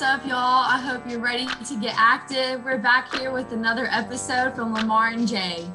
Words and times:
What's 0.00 0.22
up, 0.22 0.26
y'all? 0.26 0.64
I 0.64 0.78
hope 0.78 1.06
you're 1.06 1.20
ready 1.20 1.46
to 1.46 1.78
get 1.78 1.94
active. 1.94 2.64
We're 2.64 2.78
back 2.78 3.14
here 3.14 3.32
with 3.32 3.52
another 3.52 3.86
episode 3.90 4.54
from 4.54 4.72
Lamar 4.72 5.08
and 5.08 5.28
Jay. 5.28 5.66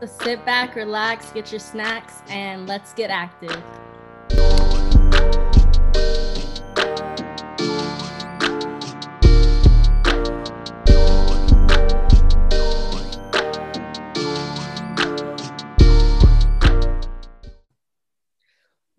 So 0.00 0.06
sit 0.06 0.44
back, 0.44 0.76
relax, 0.76 1.32
get 1.32 1.50
your 1.50 1.60
snacks, 1.60 2.20
and 2.28 2.66
let's 2.66 2.92
get 2.92 3.08
active. 3.08 3.56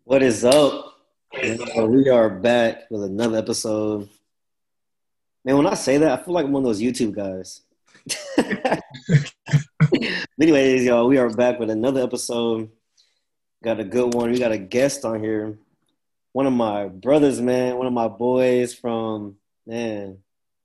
What 0.06 0.24
is 0.24 0.44
up? 0.44 0.98
We 1.40 2.10
are 2.10 2.32
back 2.32 2.90
with 2.90 3.04
another 3.04 3.38
episode. 3.38 4.10
Man, 5.44 5.58
when 5.58 5.66
I 5.66 5.74
say 5.74 5.98
that, 5.98 6.20
I 6.20 6.24
feel 6.24 6.36
like 6.36 6.46
I'm 6.46 6.52
one 6.52 6.62
of 6.62 6.68
those 6.68 6.82
YouTube 6.82 7.16
guys. 7.16 7.62
Anyways, 10.40 10.84
y'all, 10.84 11.08
we 11.08 11.18
are 11.18 11.32
back 11.32 11.60
with 11.60 11.72
another 11.72 12.04
episode. 12.04 12.70
Got 13.64 13.80
a 13.80 13.84
good 13.84 14.14
one. 14.14 14.30
We 14.30 14.38
got 14.38 14.52
a 14.52 14.60
guest 14.60 15.04
on 15.04 15.24
here. 15.24 15.58
One 16.34 16.46
of 16.46 16.54
my 16.54 16.90
brothers, 16.90 17.42
man. 17.42 17.78
One 17.78 17.88
of 17.88 17.94
my 17.94 18.08
boys 18.08 18.76
from 18.76 19.38
man, 19.66 20.20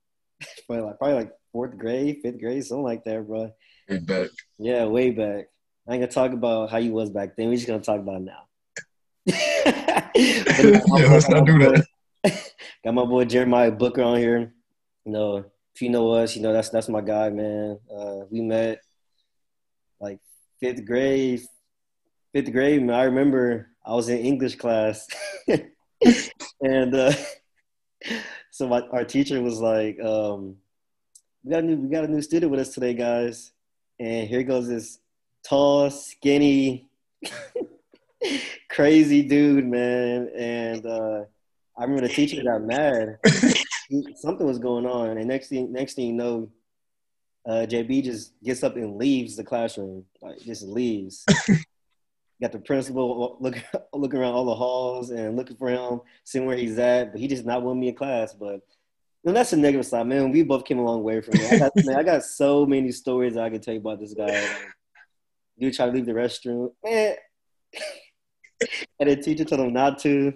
probably 0.67 0.85
like, 0.85 0.97
probably 0.99 1.15
like 1.15 1.31
fourth 1.51 1.75
grade, 1.75 2.19
fifth 2.21 2.39
grade, 2.39 2.63
something 2.63 2.83
like 2.83 3.03
that, 3.05 3.25
bro. 3.25 3.51
Way 3.89 3.97
back. 3.97 4.29
Yeah, 4.59 4.85
way 4.85 5.09
back. 5.09 5.47
I 5.87 5.93
ain't 5.93 6.01
gonna 6.01 6.07
talk 6.07 6.33
about 6.33 6.69
how 6.69 6.77
you 6.77 6.91
was 6.91 7.09
back 7.09 7.35
then. 7.35 7.49
We're 7.49 7.55
just 7.55 7.67
gonna 7.67 7.81
talk 7.81 7.99
about 7.99 8.21
it 8.21 8.25
now. 8.25 8.43
yeah, 10.15 11.09
let's 11.09 11.29
not 11.29 11.45
do 11.45 11.57
that. 11.57 11.85
Got 12.83 12.93
my 12.93 13.05
boy 13.05 13.25
Jeremiah 13.25 13.71
Booker 13.71 14.03
on 14.03 14.17
here. 14.17 14.53
You 15.07 15.13
know, 15.13 15.45
if 15.73 15.81
you 15.81 15.87
know 15.87 16.11
us, 16.11 16.35
you 16.35 16.41
know 16.41 16.51
that's 16.51 16.67
that's 16.67 16.89
my 16.89 16.99
guy, 16.99 17.29
man. 17.29 17.79
Uh, 17.89 18.25
we 18.29 18.41
met 18.41 18.81
like 20.01 20.19
fifth 20.59 20.83
grade. 20.83 21.39
Fifth 22.33 22.51
grade, 22.51 22.83
man. 22.83 22.93
I 22.93 23.03
remember 23.03 23.69
I 23.85 23.93
was 23.93 24.09
in 24.09 24.17
English 24.17 24.57
class, 24.57 25.07
and 26.61 26.93
uh, 26.93 27.13
so 28.51 28.67
my, 28.67 28.81
our 28.91 29.05
teacher 29.05 29.41
was 29.41 29.61
like, 29.61 29.97
um, 30.01 30.57
"We 31.41 31.51
got 31.51 31.63
a 31.63 31.67
new, 31.67 31.77
we 31.77 31.87
got 31.87 32.03
a 32.03 32.11
new 32.11 32.21
student 32.21 32.51
with 32.51 32.59
us 32.59 32.73
today, 32.73 32.93
guys." 32.93 33.53
And 34.01 34.27
here 34.27 34.43
goes 34.43 34.67
this 34.67 34.99
tall, 35.41 35.89
skinny, 35.89 36.85
crazy 38.69 39.21
dude, 39.21 39.65
man. 39.67 40.29
And 40.35 40.85
uh, 40.85 41.21
I 41.77 41.83
remember 41.83 42.09
the 42.09 42.13
teacher 42.13 42.43
got 42.43 42.61
mad. 42.61 43.19
Something 44.15 44.47
was 44.47 44.59
going 44.59 44.85
on, 44.85 45.17
and 45.17 45.27
next 45.27 45.47
thing, 45.47 45.71
next 45.71 45.93
thing 45.93 46.07
you 46.07 46.13
know, 46.13 46.49
uh, 47.47 47.65
JB 47.65 48.03
just 48.03 48.33
gets 48.43 48.63
up 48.63 48.75
and 48.75 48.97
leaves 48.97 49.35
the 49.35 49.43
classroom, 49.43 50.05
like 50.21 50.39
just 50.39 50.63
leaves. 50.63 51.25
got 52.41 52.51
the 52.51 52.59
principal 52.59 53.37
look 53.39 53.57
looking 53.93 54.19
around 54.19 54.33
all 54.33 54.45
the 54.45 54.55
halls 54.55 55.09
and 55.09 55.35
looking 55.35 55.57
for 55.57 55.69
him, 55.69 56.01
seeing 56.23 56.45
where 56.45 56.57
he's 56.57 56.77
at, 56.77 57.11
but 57.11 57.21
he 57.21 57.27
just 57.27 57.45
not 57.45 57.63
want 57.63 57.79
me 57.79 57.89
in 57.89 57.95
class. 57.95 58.33
But 58.33 58.61
you 59.23 59.31
know, 59.31 59.33
that's 59.33 59.51
the 59.51 59.57
negative 59.57 59.85
side, 59.85 60.07
man. 60.07 60.31
We 60.31 60.43
both 60.43 60.65
came 60.65 60.79
a 60.79 60.83
long 60.83 61.03
way 61.03 61.21
from 61.21 61.35
it. 61.35 61.53
I 61.53 61.59
got, 61.59 61.71
man, 61.85 61.95
I 61.95 62.03
got 62.03 62.23
so 62.23 62.65
many 62.65 62.91
stories 62.91 63.37
I 63.37 63.49
can 63.49 63.61
tell 63.61 63.73
you 63.73 63.79
about 63.79 63.99
this 63.99 64.13
guy. 64.13 64.47
Dude 65.59 65.73
tried 65.73 65.87
to 65.87 65.91
leave 65.93 66.05
the 66.05 66.13
restroom. 66.13 66.71
Eh. 66.85 67.15
and 68.99 69.09
the 69.09 69.15
teacher 69.15 69.45
told 69.45 69.61
him 69.61 69.73
not 69.73 69.99
to. 69.99 70.33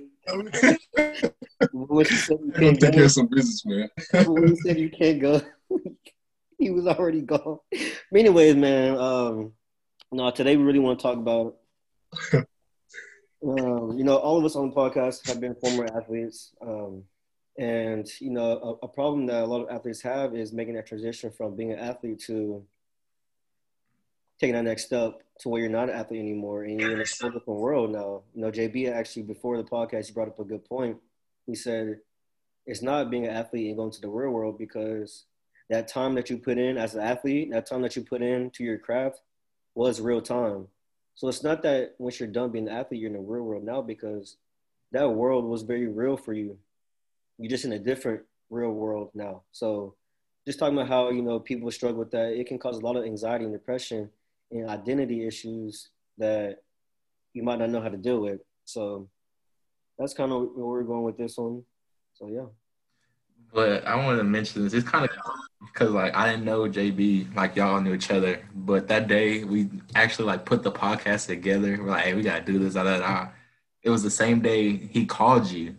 When 1.72 2.06
she 2.06 2.16
said 2.16 2.38
you 2.42 2.52
Don't 2.54 2.80
can't 2.80 2.96
go, 2.96 3.08
some 3.08 3.28
business, 3.28 3.66
man. 3.66 3.90
when 4.28 4.48
he 4.50 4.56
said 4.58 4.80
you 4.80 4.90
can't 4.90 5.20
go, 5.20 5.42
he 6.58 6.70
was 6.70 6.88
already 6.88 7.22
gone. 7.22 7.60
But 7.72 8.20
anyways, 8.20 8.56
man, 8.56 8.98
um, 8.98 9.54
no, 10.12 10.31
today 10.31 10.58
we 10.58 10.64
really 10.64 10.80
want 10.80 11.00
to 11.00 11.04
talk 11.04 11.18
about. 11.18 11.56
Um, 13.44 13.98
you 13.98 14.04
know, 14.04 14.18
all 14.18 14.38
of 14.38 14.46
us 14.46 14.56
on 14.56 14.70
the 14.70 14.76
podcast 14.76 15.28
have 15.28 15.40
been 15.40 15.56
former 15.56 15.88
athletes, 15.98 16.52
um, 16.62 17.04
and 17.58 18.08
you 18.20 18.30
know, 18.30 18.78
a, 18.84 18.86
a 18.86 18.88
problem 18.88 19.26
that 19.26 19.42
a 19.42 19.46
lot 19.48 19.64
of 19.64 19.70
athletes 19.76 20.00
have 20.04 20.36
is 20.36 20.54
making 20.54 20.76
that 20.76 20.86
transition 20.86 21.31
from 21.31 21.56
being 21.56 21.72
an 21.72 21.80
athlete 21.80 22.20
to 22.28 22.64
taking 24.41 24.56
that 24.56 24.63
next 24.63 24.88
step 24.88 25.22
to 25.40 25.50
where 25.50 25.62
you're 25.62 25.69
not 25.69 25.88
an 25.88 25.96
athlete 25.96 26.19
anymore 26.19 26.63
and 26.63 26.81
you're 26.81 26.94
in 26.94 27.00
a 27.00 27.06
whole 27.22 27.29
different 27.29 27.59
world 27.59 27.91
now. 27.91 28.24
You 28.34 28.41
know, 28.41 28.52
JB 28.52 28.91
actually 28.91 29.22
before 29.22 29.56
the 29.56 29.63
podcast 29.63 30.07
he 30.07 30.13
brought 30.13 30.29
up 30.29 30.40
a 30.40 30.44
good 30.44 30.66
point. 30.66 30.97
He 31.46 31.53
said 31.53 32.00
it's 32.66 32.81
not 32.81 33.12
being 33.12 33.28
an 33.28 33.35
athlete 33.35 33.68
and 33.68 33.78
going 33.78 33.91
to 33.91 34.01
the 34.01 34.09
real 34.09 34.31
world 34.31 34.57
because 34.57 35.25
that 35.69 35.88
time 35.88 36.16
that 36.16 36.31
you 36.31 36.38
put 36.38 36.57
in 36.57 36.75
as 36.75 36.96
an 36.96 37.01
athlete, 37.01 37.51
that 37.51 37.68
time 37.68 37.84
that 37.84 37.96
you 37.96 38.01
put 38.01 38.24
into 38.24 38.63
your 38.63 38.80
craft 38.80 39.22
was 39.75 40.01
real 40.01 40.22
time. 40.22 40.68
So 41.13 41.28
it's 41.28 41.44
not 41.44 41.62
that 41.62 41.94
once 42.00 42.19
you're 42.19 42.28
done 42.28 42.50
being 42.50 42.68
an 42.68 42.74
athlete, 42.74 43.00
you're 43.00 43.12
in 43.12 43.13
the 43.13 43.19
real 43.19 43.44
world 43.44 43.63
now 43.63 43.84
because 43.84 44.38
that 44.91 45.07
world 45.07 45.46
was 45.46 45.62
very 45.62 45.88
real 45.88 46.18
for 46.18 46.34
you. 46.34 46.57
You're 47.38 47.51
just 47.51 47.66
in 47.66 47.74
a 47.74 47.80
different 47.80 48.24
real 48.50 48.72
world 48.72 49.12
now. 49.13 49.44
So 49.51 49.94
just 50.47 50.57
talking 50.57 50.75
about 50.75 50.88
how, 50.88 51.12
you 51.12 51.22
know, 51.22 51.40
people 51.40 51.69
struggle 51.69 52.00
with 52.00 52.12
that, 52.12 52.34
it 52.34 52.47
can 52.47 52.57
cause 52.57 52.78
a 52.78 52.81
lot 52.81 52.96
of 52.96 53.06
anxiety 53.06 53.46
and 53.46 53.53
depression 53.53 54.09
and 54.51 54.69
identity 54.69 55.25
issues 55.25 55.89
that 56.17 56.57
you 57.34 57.44
might 57.44 57.59
not 57.59 57.69
know 57.69 57.81
how 57.81 57.89
to 57.89 57.97
deal 57.97 58.22
with. 58.22 58.41
So 58.66 59.09
that's 59.97 60.13
kind 60.13 60.31
of 60.31 60.41
where 60.56 60.66
we're 60.66 60.84
going 60.84 61.03
with 61.03 61.17
this 61.17 61.38
one. 61.38 61.63
So 62.13 62.28
yeah. 62.28 62.45
But 63.53 63.85
I 63.85 63.95
wanted 63.95 64.19
to 64.19 64.23
mention 64.23 64.63
this. 64.63 64.73
It's 64.73 64.88
kind 64.88 65.03
of 65.06 65.12
because 65.66 65.91
like 65.91 66.16
I 66.16 66.29
didn't 66.29 66.45
know 66.45 66.62
JB 66.62 67.35
like 67.35 67.56
y'all 67.56 67.81
knew 67.81 67.94
each 67.94 68.12
other, 68.12 68.41
but 68.56 68.88
that 68.88 69.07
day 69.07 69.44
we 69.44 69.69
actually 69.95 70.25
like 70.25 70.45
put 70.45 70.63
the 70.63 70.72
podcast 70.72 71.28
together. 71.28 71.78
We're 71.79 71.89
like, 71.89 72.03
hey, 72.06 72.13
we 72.13 72.22
gotta 72.23 72.44
do 72.45 72.59
this. 72.59 72.73
Da, 72.75 72.83
da, 72.83 73.00
da. 73.00 73.28
It 73.83 73.89
was 73.89 74.03
the 74.03 74.09
same 74.12 74.41
day 74.41 74.75
he 74.78 75.06
called 75.06 75.50
you, 75.50 75.75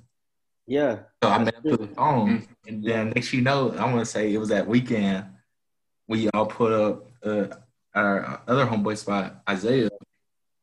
Yeah. 0.66 1.00
so 1.22 1.30
I 1.30 1.38
met 1.38 1.54
up 1.56 1.62
to 1.62 1.76
the 1.76 1.86
phone, 1.86 2.48
and 2.66 2.82
then 2.84 3.10
next 3.10 3.32
you 3.32 3.40
know, 3.42 3.70
I 3.70 3.84
want 3.84 4.00
to 4.00 4.04
say 4.04 4.34
it 4.34 4.38
was 4.38 4.48
that 4.48 4.66
weekend 4.66 5.24
we 6.08 6.28
all 6.30 6.46
put 6.46 6.72
up 6.72 7.06
uh, 7.24 7.46
our 7.94 8.40
other 8.48 8.66
homeboy 8.66 8.96
spot, 8.96 9.42
Isaiah, 9.48 9.90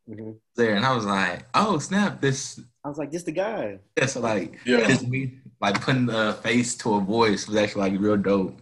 hmm 0.08 0.32
there, 0.56 0.76
and 0.76 0.86
I 0.86 0.94
was 0.96 1.06
like, 1.06 1.46
oh 1.54 1.80
snap, 1.80 2.20
this 2.22 2.60
I 2.84 2.90
was 2.90 2.98
like, 2.98 3.12
this 3.12 3.24
the 3.24 3.32
guy. 3.32 3.80
this 3.96 4.16
like 4.16 4.60
Yeah. 4.66 4.88
this 4.88 5.04
me 5.04 5.40
like 5.62 5.80
putting 5.82 6.10
a 6.10 6.34
face 6.34 6.76
to 6.78 6.96
a 6.96 7.00
voice 7.02 7.48
was 7.48 7.56
actually 7.58 7.90
like 7.92 8.02
real 8.02 8.18
dope. 8.18 8.60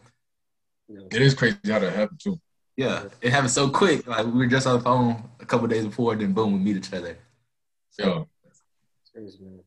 It 0.89 1.21
is 1.21 1.33
crazy 1.33 1.57
how 1.67 1.79
that 1.79 1.93
happened 1.93 2.19
too. 2.19 2.39
Yeah, 2.75 3.05
it 3.21 3.31
happened 3.31 3.51
so 3.51 3.69
quick. 3.69 4.05
Like 4.07 4.25
we 4.25 4.31
were 4.33 4.47
just 4.47 4.67
on 4.67 4.77
the 4.77 4.83
phone 4.83 5.23
a 5.39 5.45
couple 5.45 5.67
days 5.67 5.85
before, 5.85 6.15
then 6.15 6.33
boom, 6.33 6.53
we 6.53 6.59
meet 6.59 6.77
each 6.77 6.93
other. 6.93 7.17
Yeah. 7.97 8.23
It's 8.45 9.11
crazy, 9.13 9.39
man. 9.41 9.59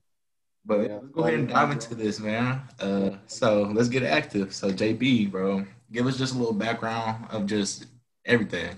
But 0.65 0.81
Yeah. 0.87 0.95
let's 1.03 1.09
go 1.09 1.23
ahead 1.23 1.35
and 1.41 1.49
dive 1.49 1.71
into 1.73 1.95
this, 1.97 2.21
man. 2.21 2.61
Uh, 2.79 3.11
so 3.27 3.63
let's 3.75 3.89
get 3.89 4.03
active. 4.05 4.55
So 4.55 4.71
JB, 4.71 5.31
bro, 5.31 5.67
give 5.91 6.07
us 6.07 6.17
just 6.19 6.35
a 6.35 6.39
little 6.39 6.53
background 6.55 7.27
of 7.31 7.47
just 7.47 7.87
everything. 8.25 8.77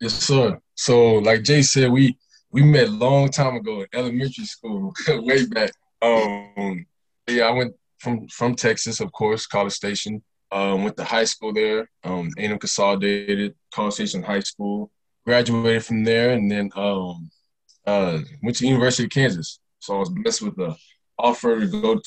Yes, 0.00 0.14
sir. 0.14 0.60
So, 0.74 1.14
like 1.14 1.42
Jay 1.42 1.62
said, 1.62 1.90
we 1.90 2.16
we 2.50 2.62
met 2.62 2.88
a 2.88 2.90
long 2.90 3.28
time 3.30 3.56
ago 3.56 3.80
in 3.80 3.86
elementary 3.92 4.44
school, 4.44 4.92
way 5.08 5.44
back. 5.46 5.70
Um, 6.00 6.86
yeah, 7.26 7.44
I 7.44 7.50
went 7.50 7.74
from 7.98 8.28
from 8.28 8.54
Texas, 8.54 9.00
of 9.00 9.10
course, 9.12 9.46
College 9.46 9.72
Station. 9.72 10.22
Um, 10.50 10.84
went 10.84 10.96
to 10.96 11.04
high 11.04 11.24
school 11.24 11.52
there, 11.52 11.90
um, 12.04 12.30
A&M 12.38 12.58
Consolidated, 12.58 13.54
College 13.74 13.94
Station 13.94 14.22
High 14.22 14.40
School. 14.40 14.90
Graduated 15.26 15.84
from 15.84 16.04
there, 16.04 16.30
and 16.30 16.50
then 16.50 16.70
um, 16.74 17.30
uh, 17.86 18.20
went 18.42 18.56
to 18.56 18.66
University 18.66 19.04
of 19.04 19.10
Kansas. 19.10 19.60
So 19.80 19.96
I 19.96 19.98
was 19.98 20.08
blessed 20.08 20.42
with 20.42 20.56
the 20.56 20.74
offer 21.18 21.60
to 21.60 21.66
go 21.66 22.00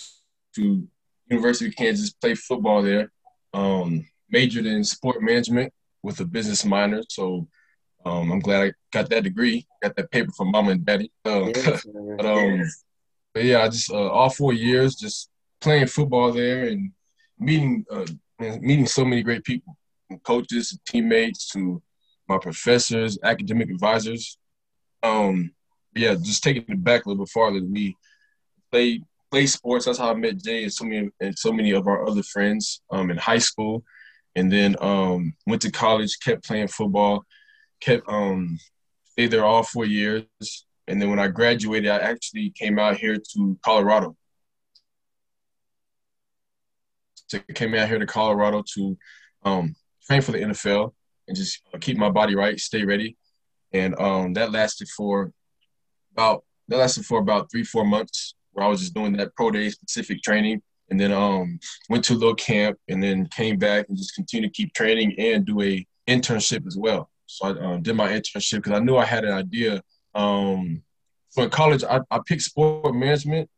to 0.56 0.88
University 1.30 1.68
of 1.68 1.76
Kansas, 1.76 2.10
play 2.12 2.34
football 2.36 2.82
there. 2.82 3.12
Um, 3.54 4.08
majored 4.30 4.66
in 4.66 4.84
sport 4.84 5.22
management 5.22 5.74
with 6.02 6.20
a 6.22 6.26
business 6.26 6.66
minor. 6.66 7.04
So 7.10 7.48
um, 8.06 8.32
I'm 8.32 8.40
glad 8.40 8.64
I 8.64 8.74
got 8.92 9.10
that 9.10 9.24
degree, 9.24 9.66
got 9.82 9.96
that 9.96 10.12
paper 10.12 10.32
from 10.32 10.52
mom 10.52 10.70
and 10.70 10.86
daddy. 10.86 11.12
Uh, 11.26 11.52
Yes, 11.56 11.86
but 12.18 12.26
um, 12.26 12.64
but 13.34 13.44
yeah, 13.44 13.62
I 13.62 13.70
just 13.70 13.92
uh, 13.92 14.10
all 14.10 14.30
four 14.30 14.54
years 14.54 14.96
just 14.96 15.30
playing 15.60 15.88
football 15.88 16.32
there 16.32 16.64
and 16.66 16.92
meeting 17.40 17.86
uh, 17.92 18.06
meeting 18.40 18.88
so 18.88 19.06
many 19.06 19.22
great 19.22 19.44
people, 19.44 19.78
from 20.08 20.20
coaches, 20.20 20.78
teammates, 20.86 21.48
to 21.52 21.82
my 22.28 22.38
professors, 22.38 23.20
academic 23.24 23.70
advisors. 23.70 24.38
Um, 25.04 25.52
yeah, 25.96 26.16
just 26.16 26.44
taking 26.44 26.64
it 26.68 26.84
back 26.84 27.06
a 27.06 27.10
little 27.10 27.26
bit 27.26 27.32
farther. 27.32 27.62
We 27.64 27.96
played 28.72 29.04
play 29.30 29.46
sports. 29.46 29.86
That's 29.86 29.98
how 29.98 30.12
I 30.12 30.14
met 30.14 30.38
Jay 30.44 30.64
and 30.64 30.74
so 30.74 30.86
many 30.86 31.10
and 31.20 31.38
so 31.38 31.52
many 31.52 31.72
of 31.72 31.88
our 31.88 32.08
other 32.08 32.24
friends 32.24 32.82
um, 32.92 33.12
in 33.12 33.18
high 33.18 33.40
school, 33.40 33.84
and 34.36 34.52
then 34.52 34.76
um, 34.82 35.34
went 35.46 35.62
to 35.64 35.72
college, 35.72 36.18
kept 36.24 36.46
playing 36.46 36.68
football, 36.68 37.26
kept 37.82 38.08
um, 38.08 38.58
stayed 39.12 39.32
there 39.32 39.46
all 39.46 39.64
four 39.64 39.86
years. 39.86 40.26
And 40.88 41.02
then 41.02 41.10
when 41.10 41.20
I 41.20 41.28
graduated, 41.28 41.90
I 41.90 42.00
actually 42.00 42.52
came 42.52 42.80
out 42.80 42.98
here 42.98 43.18
to 43.34 43.58
Colorado. 43.64 44.16
So 47.28 47.40
I 47.50 47.54
came 47.54 47.76
out 47.76 47.88
here 47.88 48.00
to 48.00 48.06
Colorado 48.06 48.64
to 48.76 48.98
um, 49.44 49.76
train 50.08 50.22
for 50.22 50.32
the 50.32 50.40
NFL 50.40 50.94
and 51.28 51.38
just 51.38 51.62
keep 51.80 51.98
my 51.98 52.10
body 52.10 52.36
right, 52.36 52.60
stay 52.60 52.84
ready. 52.84 53.18
And 53.74 53.98
um, 54.00 54.34
that 54.34 54.52
lasted 54.52 54.90
for 54.90 55.32
about 56.14 56.44
that 56.68 56.78
lasted 56.78 57.06
for 57.06 57.20
about 57.20 57.50
three, 57.52 57.64
four 57.64 57.86
months 57.86 58.36
where 58.52 58.66
I 58.66 58.70
was 58.70 58.82
just 58.82 58.94
doing 58.94 59.14
that 59.18 59.36
pro 59.36 59.52
day 59.52 59.70
specific 59.70 60.22
training. 60.24 60.62
And 60.90 61.00
then 61.00 61.14
um, 61.14 61.58
went 61.90 62.04
to 62.06 62.14
a 62.14 62.16
little 62.16 62.36
camp 62.36 62.78
and 62.90 63.02
then 63.02 63.28
came 63.28 63.58
back 63.58 63.86
and 63.88 63.98
just 63.98 64.14
continued 64.14 64.54
to 64.54 64.62
keep 64.62 64.74
training 64.74 65.16
and 65.18 65.46
do 65.46 65.62
a 65.62 65.86
internship 66.10 66.68
as 66.68 66.76
well. 66.78 67.11
So 67.32 67.48
I 67.48 67.74
um, 67.74 67.82
did 67.82 67.96
my 67.96 68.10
internship 68.10 68.58
because 68.58 68.74
I 68.74 68.80
knew 68.80 68.98
I 68.98 69.06
had 69.06 69.24
an 69.24 69.34
idea. 69.34 69.82
Um, 70.14 70.84
for 71.34 71.48
college, 71.48 71.84
I, 71.84 72.02
I 72.12 72.20
picked 72.26 72.42
sport 72.42 72.94
management 72.94 73.50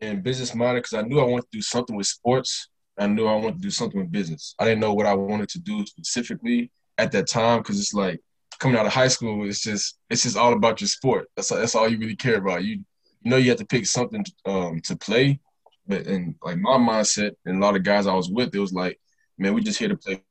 and 0.00 0.22
business 0.22 0.54
minded 0.54 0.82
because 0.82 0.98
I 0.98 1.02
knew 1.02 1.20
I 1.20 1.24
wanted 1.24 1.44
to 1.50 1.58
do 1.58 1.62
something 1.62 1.96
with 1.96 2.06
sports. 2.06 2.68
I 2.98 3.06
knew 3.06 3.26
I 3.26 3.34
wanted 3.36 3.56
to 3.56 3.62
do 3.62 3.70
something 3.70 3.98
with 3.98 4.12
business. 4.12 4.54
I 4.58 4.64
didn't 4.66 4.80
know 4.80 4.92
what 4.92 5.06
I 5.06 5.14
wanted 5.14 5.48
to 5.50 5.58
do 5.58 5.86
specifically 5.86 6.70
at 6.98 7.10
that 7.12 7.28
time 7.28 7.60
because 7.60 7.80
it's 7.80 7.94
like 7.94 8.20
coming 8.58 8.76
out 8.76 8.86
of 8.86 8.92
high 8.92 9.08
school, 9.08 9.48
it's 9.48 9.62
just 9.62 9.98
it's 10.10 10.22
just 10.22 10.36
all 10.36 10.52
about 10.52 10.80
your 10.80 10.88
sport. 10.88 11.28
That's 11.34 11.48
that's 11.48 11.74
all 11.74 11.88
you 11.88 11.98
really 11.98 12.16
care 12.16 12.36
about. 12.36 12.62
You 12.62 12.84
you 13.22 13.30
know 13.30 13.36
you 13.36 13.48
have 13.50 13.58
to 13.58 13.66
pick 13.66 13.86
something 13.86 14.24
um, 14.44 14.80
to 14.84 14.96
play, 14.96 15.40
but 15.86 16.06
in 16.06 16.34
like 16.42 16.58
my 16.58 16.76
mindset 16.76 17.32
and 17.46 17.56
a 17.56 17.60
lot 17.60 17.76
of 17.76 17.82
guys 17.82 18.06
I 18.06 18.14
was 18.14 18.30
with, 18.30 18.54
it 18.54 18.58
was 18.58 18.72
like, 18.72 19.00
man, 19.38 19.54
we 19.54 19.62
just 19.62 19.78
here 19.78 19.88
to 19.88 19.96
play 19.96 20.22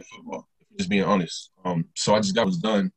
football. 0.00 0.48
Just 0.78 0.88
being 0.88 1.04
honest. 1.04 1.50
Um, 1.64 1.84
so 1.94 2.14
I 2.14 2.20
just 2.20 2.34
got 2.34 2.46
was 2.46 2.58
done, 2.58 2.90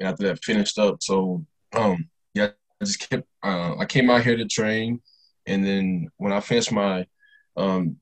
and 0.00 0.08
after 0.08 0.24
that 0.24 0.42
finished 0.42 0.78
up. 0.78 1.02
So 1.02 1.44
um, 1.72 2.08
yeah, 2.34 2.50
I 2.80 2.84
just 2.84 3.08
kept. 3.08 3.26
Uh, 3.42 3.76
I 3.78 3.84
came 3.84 4.10
out 4.10 4.24
here 4.24 4.36
to 4.36 4.46
train, 4.46 5.00
and 5.46 5.64
then 5.64 6.08
when 6.16 6.32
I 6.32 6.40
finished 6.40 6.72
my 6.72 7.06
um, 7.56 7.96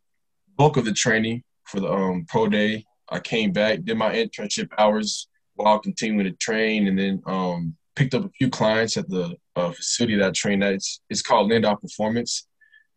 bulk 0.57 0.77
of 0.77 0.85
the 0.85 0.93
training 0.93 1.43
for 1.65 1.81
the 1.81 1.93
um, 1.93 2.25
pro 2.29 2.49
day, 2.49 2.85
I 3.11 3.21
came 3.21 3.53
back, 3.53 3.83
did 3.83 3.99
my 3.99 4.15
internship 4.15 4.71
hours 4.79 5.29
while 5.55 5.79
continuing 5.79 6.25
to 6.25 6.33
train, 6.33 6.87
and 6.87 6.99
then 6.99 7.23
um, 7.27 7.77
picked 7.97 8.15
up 8.15 8.25
a 8.25 8.31
few 8.31 8.49
clients 8.49 8.97
at 8.97 9.09
the 9.09 9.37
uh, 9.57 9.71
facility 9.73 10.17
that 10.17 10.29
I 10.29 10.33
trained 10.33 10.65
at. 10.65 10.75
It's, 10.75 11.01
it's 11.11 11.23
called 11.23 11.51
Landow 11.51 11.77
Performance, 11.77 12.47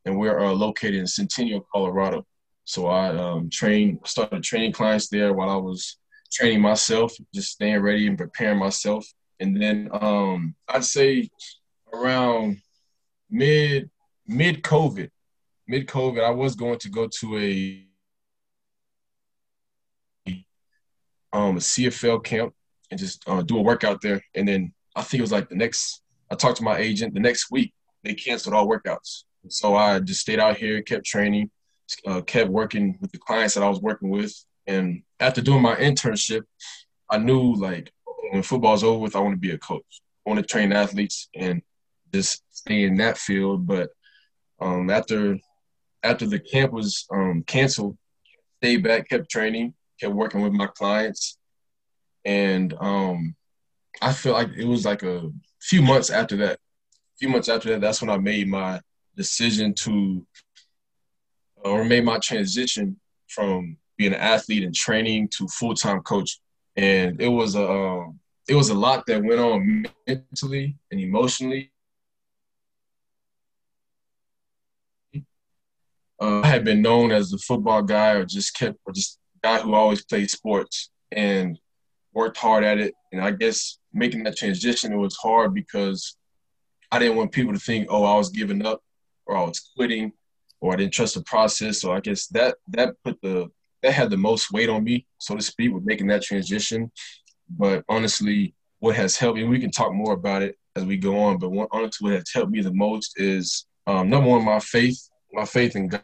and 0.06 0.18
we're 0.18 0.40
uh, 0.40 0.54
located 0.54 0.96
in 0.96 1.08
Centennial, 1.08 1.66
Colorado. 1.74 2.26
So 2.66 2.88
I 2.88 3.16
um, 3.16 3.50
trained, 3.50 4.00
started 4.06 4.44
training 4.44 4.72
clients 4.72 5.10
there 5.10 5.34
while 5.34 5.50
I 5.50 5.58
was 5.58 5.98
training 6.32 6.62
myself, 6.62 7.14
just 7.34 7.52
staying 7.52 7.82
ready 7.82 8.08
and 8.08 8.18
preparing 8.18 8.58
myself. 8.58 9.06
And 9.40 9.62
then 9.62 9.90
um, 9.92 10.56
I'd 10.68 10.86
say 10.86 11.30
around 11.94 12.58
mid 13.30 13.90
mid 14.28 14.64
COVID, 14.64 15.10
mid 15.68 15.88
COVID, 15.88 16.24
I 16.24 16.32
was 16.32 16.56
going 16.56 16.80
to 16.80 16.90
go 16.90 17.08
to 17.08 17.38
a 17.38 17.88
um, 21.34 21.58
a 21.58 21.60
CFL 21.60 22.24
camp 22.24 22.54
and 22.92 23.00
just 23.00 23.28
uh, 23.28 23.42
do 23.42 23.58
a 23.58 23.62
workout 23.62 24.02
there. 24.02 24.22
And 24.36 24.48
then 24.48 24.72
I 24.96 25.02
think 25.02 25.20
it 25.20 25.24
was 25.24 25.32
like 25.32 25.50
the 25.50 25.56
next. 25.56 26.02
I 26.32 26.36
talked 26.36 26.58
to 26.58 26.64
my 26.64 26.78
agent 26.78 27.14
the 27.14 27.20
next 27.20 27.52
week. 27.52 27.74
They 28.04 28.14
canceled 28.14 28.56
all 28.56 28.68
workouts. 28.68 29.24
So 29.50 29.76
I 29.76 30.00
just 30.00 30.22
stayed 30.22 30.40
out 30.40 30.58
here, 30.58 30.82
kept 30.82 31.06
training, 31.06 31.52
uh, 32.08 32.22
kept 32.22 32.50
working 32.50 32.98
with 33.02 33.12
the 33.12 33.18
clients 33.18 33.54
that 33.54 33.64
I 33.64 33.70
was 33.70 33.82
working 33.82 34.10
with. 34.10 34.34
And 34.68 35.04
after 35.20 35.42
doing 35.42 35.62
my 35.62 35.76
internship, 35.76 36.44
I 37.10 37.18
knew 37.18 37.56
like 37.56 37.92
when 38.32 38.44
football's 38.44 38.84
over 38.84 39.00
with, 39.00 39.16
I 39.16 39.20
want 39.20 39.34
to 39.34 39.40
be 39.40 39.52
a 39.52 39.58
coach. 39.58 40.02
I 40.26 40.30
want 40.30 40.40
to 40.40 40.46
train 40.46 40.72
athletes 40.72 41.30
and 41.36 41.62
just 42.14 42.44
stay 42.52 42.84
in 42.84 42.98
that 42.98 43.18
field. 43.18 43.68
But 43.68 43.90
um, 44.60 44.90
after 44.90 45.38
after 46.04 46.26
the 46.26 46.40
camp 46.40 46.74
was 46.74 47.06
um, 47.12 47.44
canceled, 47.46 47.98
stayed 48.58 48.84
back, 48.84 49.10
kept 49.10 49.30
training, 49.30 49.74
kept 50.00 50.14
working 50.14 50.42
with 50.42 50.54
my 50.54 50.68
clients, 50.68 51.38
and 52.26 52.74
um, 52.80 53.36
I 54.02 54.14
feel 54.14 54.34
like 54.34 54.50
it 54.58 54.66
was 54.66 54.86
like 54.86 55.04
a 55.04 55.30
few 55.62 55.82
months 55.82 56.10
after 56.10 56.36
that. 56.38 56.54
A 56.56 57.18
few 57.20 57.30
months 57.30 57.50
after 57.50 57.70
that, 57.70 57.82
that's 57.82 58.02
when 58.02 58.10
I 58.10 58.18
made 58.18 58.48
my 58.48 58.82
decision 59.16 59.74
to 59.76 60.26
or 61.64 61.84
made 61.84 62.04
my 62.04 62.20
transition 62.20 63.00
from 63.28 63.78
being 63.98 64.14
an 64.14 64.20
athlete 64.20 64.64
and 64.64 64.76
training 64.76 65.30
to 65.30 65.48
full 65.48 65.74
time 65.74 66.02
coach. 66.02 66.40
And 66.76 67.22
it 67.22 67.28
was 67.28 67.56
a 67.56 67.70
um, 67.70 68.20
it 68.48 68.56
was 68.56 68.70
a 68.70 68.74
lot 68.74 69.06
that 69.08 69.24
went 69.24 69.40
on 69.40 69.86
mentally 70.08 70.76
and 70.92 71.00
emotionally. 71.00 71.72
Uh, 76.22 76.42
I 76.42 76.48
had 76.48 76.64
been 76.64 76.82
known 76.82 77.12
as 77.12 77.30
the 77.30 77.38
football 77.38 77.82
guy, 77.82 78.12
or 78.12 78.26
just 78.26 78.56
kept, 78.56 78.78
or 78.86 78.94
just 78.94 79.20
guy 79.44 79.60
who 79.60 79.74
always 79.74 80.04
played 80.06 80.30
sports 80.30 80.90
and 81.12 81.60
worked 82.14 82.38
hard 82.38 82.64
at 82.64 82.78
it. 82.78 82.94
And 83.12 83.22
I 83.22 83.32
guess 83.32 83.78
making 83.94 84.24
that 84.24 84.38
transition 84.38 84.94
it 84.94 84.98
was 84.98 85.16
hard 85.16 85.54
because 85.54 86.16
I 86.92 87.00
didn't 87.00 87.18
want 87.18 87.32
people 87.32 87.54
to 87.54 87.60
think, 87.60 87.88
oh, 87.90 88.04
I 88.04 88.16
was 88.16 88.30
giving 88.30 88.66
up 88.66 88.82
or 89.26 89.36
I 89.36 89.44
was 89.44 89.60
quitting 89.76 90.14
or 90.64 90.72
I 90.72 90.78
didn't 90.78 90.94
trust 90.94 91.16
the 91.16 91.24
process. 91.24 91.82
So 91.82 91.92
I 91.92 92.00
guess 92.00 92.28
that 92.28 92.56
that 92.70 92.96
put 93.04 93.22
the 93.22 93.52
that 93.84 93.92
had 93.92 94.10
the 94.10 94.16
most 94.18 94.54
weight 94.54 94.70
on 94.70 94.86
me, 94.86 95.06
so 95.18 95.36
to 95.36 95.42
speak, 95.42 95.74
with 95.74 95.84
making 95.84 96.08
that 96.08 96.24
transition. 96.24 96.90
But 97.50 97.84
honestly, 97.90 98.56
what 98.80 98.96
has 98.96 99.18
helped 99.18 99.38
me, 99.38 99.44
we 99.44 99.60
can 99.60 99.72
talk 99.72 99.94
more 99.94 100.14
about 100.14 100.42
it 100.42 100.58
as 100.78 100.86
we 100.86 100.96
go 100.96 101.20
on. 101.20 101.38
But 101.38 101.52
honestly, 101.72 102.06
what 102.10 102.14
has 102.14 102.32
helped 102.34 102.52
me 102.52 102.62
the 102.62 102.74
most 102.74 103.20
is 103.20 103.66
um, 103.88 104.10
number 104.10 104.30
one, 104.30 104.46
my 104.46 104.60
faith, 104.60 104.98
my 105.34 105.44
faith 105.44 105.76
in 105.76 105.90
God, 105.90 106.02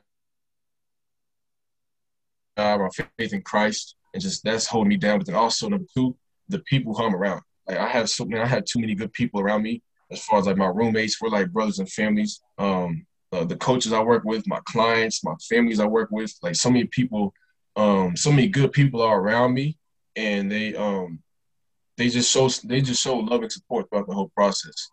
my 2.58 2.90
faith 3.18 3.32
in 3.32 3.42
Christ, 3.42 3.96
and 4.14 4.22
just 4.22 4.44
that's 4.44 4.66
holding 4.66 4.90
me 4.90 4.98
down. 4.98 5.20
But 5.20 5.28
then 5.28 5.36
also 5.38 5.70
number 5.70 5.88
two, 5.96 6.18
the 6.50 6.60
people 6.60 6.94
who 6.94 7.06
I'm 7.06 7.16
around. 7.16 7.42
Like 7.66 7.78
I 7.78 7.88
have 7.88 8.10
so 8.10 8.26
man, 8.26 8.42
I 8.42 8.46
had 8.46 8.66
too 8.70 8.80
many 8.82 8.94
good 8.94 9.14
people 9.14 9.40
around 9.40 9.62
me. 9.62 9.82
As 10.12 10.22
far 10.26 10.40
as 10.40 10.48
like 10.48 10.58
my 10.58 10.68
roommates, 10.68 11.22
we're 11.22 11.30
like 11.30 11.50
brothers 11.50 11.80
and 11.80 11.90
families. 11.90 12.42
Um, 12.58 13.06
uh, 13.32 13.44
the 13.44 13.56
coaches 13.58 13.94
I 13.94 14.02
work 14.02 14.24
with, 14.24 14.48
my 14.48 14.60
clients, 14.66 15.24
my 15.24 15.36
families 15.48 15.80
I 15.80 15.86
work 15.86 16.10
with, 16.12 16.34
like 16.42 16.56
so 16.56 16.70
many 16.70 16.86
people, 16.86 17.34
um, 17.76 18.16
so 18.16 18.32
many 18.32 18.48
good 18.48 18.72
people 18.72 19.02
are 19.02 19.20
around 19.20 19.54
me, 19.54 19.78
and 20.16 20.52
they 20.52 20.76
um, 20.76 21.20
they 21.98 22.10
just 22.10 22.32
show 22.32 22.50
they 22.64 22.82
just 22.82 23.02
show 23.02 23.18
love 23.18 23.42
and 23.42 23.52
support 23.52 23.90
throughout 23.90 24.08
the 24.08 24.14
whole 24.14 24.32
process. 24.36 24.90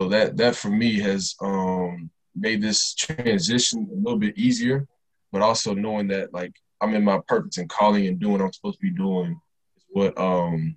So 0.00 0.08
that 0.08 0.36
that 0.38 0.56
for 0.56 0.68
me 0.68 0.98
has 1.00 1.34
um, 1.40 2.10
made 2.34 2.60
this 2.60 2.94
transition 2.94 3.88
a 3.90 3.96
little 3.96 4.18
bit 4.18 4.36
easier, 4.36 4.86
but 5.32 5.42
also 5.42 5.74
knowing 5.74 6.08
that 6.08 6.34
like 6.34 6.52
I'm 6.80 6.94
in 6.94 7.04
my 7.04 7.20
purpose 7.26 7.58
and 7.58 7.68
calling 7.68 8.06
and 8.06 8.18
doing 8.18 8.32
what 8.32 8.42
I'm 8.42 8.52
supposed 8.52 8.78
to 8.78 8.82
be 8.82 8.90
doing 8.90 9.40
is 9.76 9.84
what 9.90 10.18
um, 10.18 10.76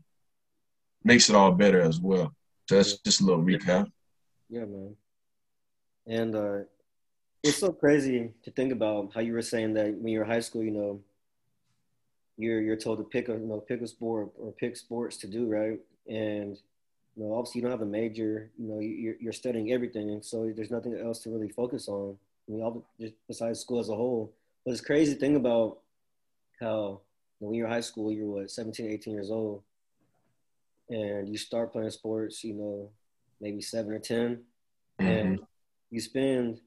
makes 1.04 1.30
it 1.30 1.36
all 1.36 1.52
better 1.52 1.82
as 1.82 2.00
well. 2.00 2.34
So 2.68 2.76
that's 2.76 2.98
just 3.00 3.22
a 3.22 3.26
little 3.26 3.44
recap. 3.44 3.88
Yeah, 4.50 4.66
man. 4.66 4.96
And 6.06 6.36
uh, 6.36 6.60
it's 7.44 7.58
so 7.58 7.72
crazy 7.72 8.32
to 8.44 8.52
think 8.52 8.72
about 8.72 9.12
how 9.14 9.22
you 9.22 9.34
were 9.34 9.42
saying 9.42 9.74
that 9.74 9.94
when 9.96 10.08
you're 10.08 10.24
in 10.24 10.30
high 10.30 10.40
school, 10.40 10.64
you 10.64 10.72
know, 10.72 11.00
you're 12.38 12.62
you're 12.62 12.76
told 12.76 12.98
to 13.00 13.04
pick 13.04 13.30
a 13.30 13.34
you 13.34 13.46
know 13.46 13.60
pick 13.60 13.82
a 13.82 13.88
sport 13.88 14.30
or 14.38 14.52
pick 14.54 14.76
sports 14.78 15.18
to 15.18 15.28
do 15.28 15.48
right, 15.48 15.80
and 16.08 16.58
you 17.16 17.24
know 17.24 17.34
obviously 17.34 17.60
you 17.60 17.64
don't 17.64 17.72
have 17.72 17.82
a 17.82 17.86
major, 17.86 18.50
you 18.58 18.68
know 18.68 18.80
you're 18.80 19.16
you're 19.20 19.34
studying 19.34 19.72
everything, 19.72 20.10
and 20.12 20.24
so 20.24 20.52
there's 20.56 20.72
nothing 20.72 20.98
else 20.98 21.20
to 21.20 21.30
really 21.30 21.50
focus 21.50 21.88
on. 21.88 22.18
I 22.48 22.52
mean, 22.52 22.62
all 22.62 22.86
just 23.00 23.14
besides 23.28 23.60
school 23.60 23.80
as 23.80 23.90
a 23.90 23.96
whole. 23.96 24.34
But 24.66 24.72
it's 24.72 24.82
crazy 24.82 25.14
to 25.14 25.20
think 25.20 25.38
about 25.38 25.80
how 26.60 27.02
when 27.40 27.54
you're 27.54 27.68
in 27.68 27.72
high 27.72 27.80
school, 27.82 28.12
you're 28.12 28.28
what 28.28 28.52
17, 28.52 28.90
18 28.90 29.14
years 29.14 29.32
old, 29.32 29.64
and 30.90 31.30
you 31.30 31.38
start 31.38 31.72
playing 31.72 31.90
sports, 31.92 32.44
you 32.44 32.54
know, 32.54 32.90
maybe 33.40 33.62
seven 33.62 33.94
or 33.94 34.00
10 34.00 34.18
mm-hmm. 35.00 35.06
and 35.08 35.40
you 35.92 36.02
spend 36.02 36.60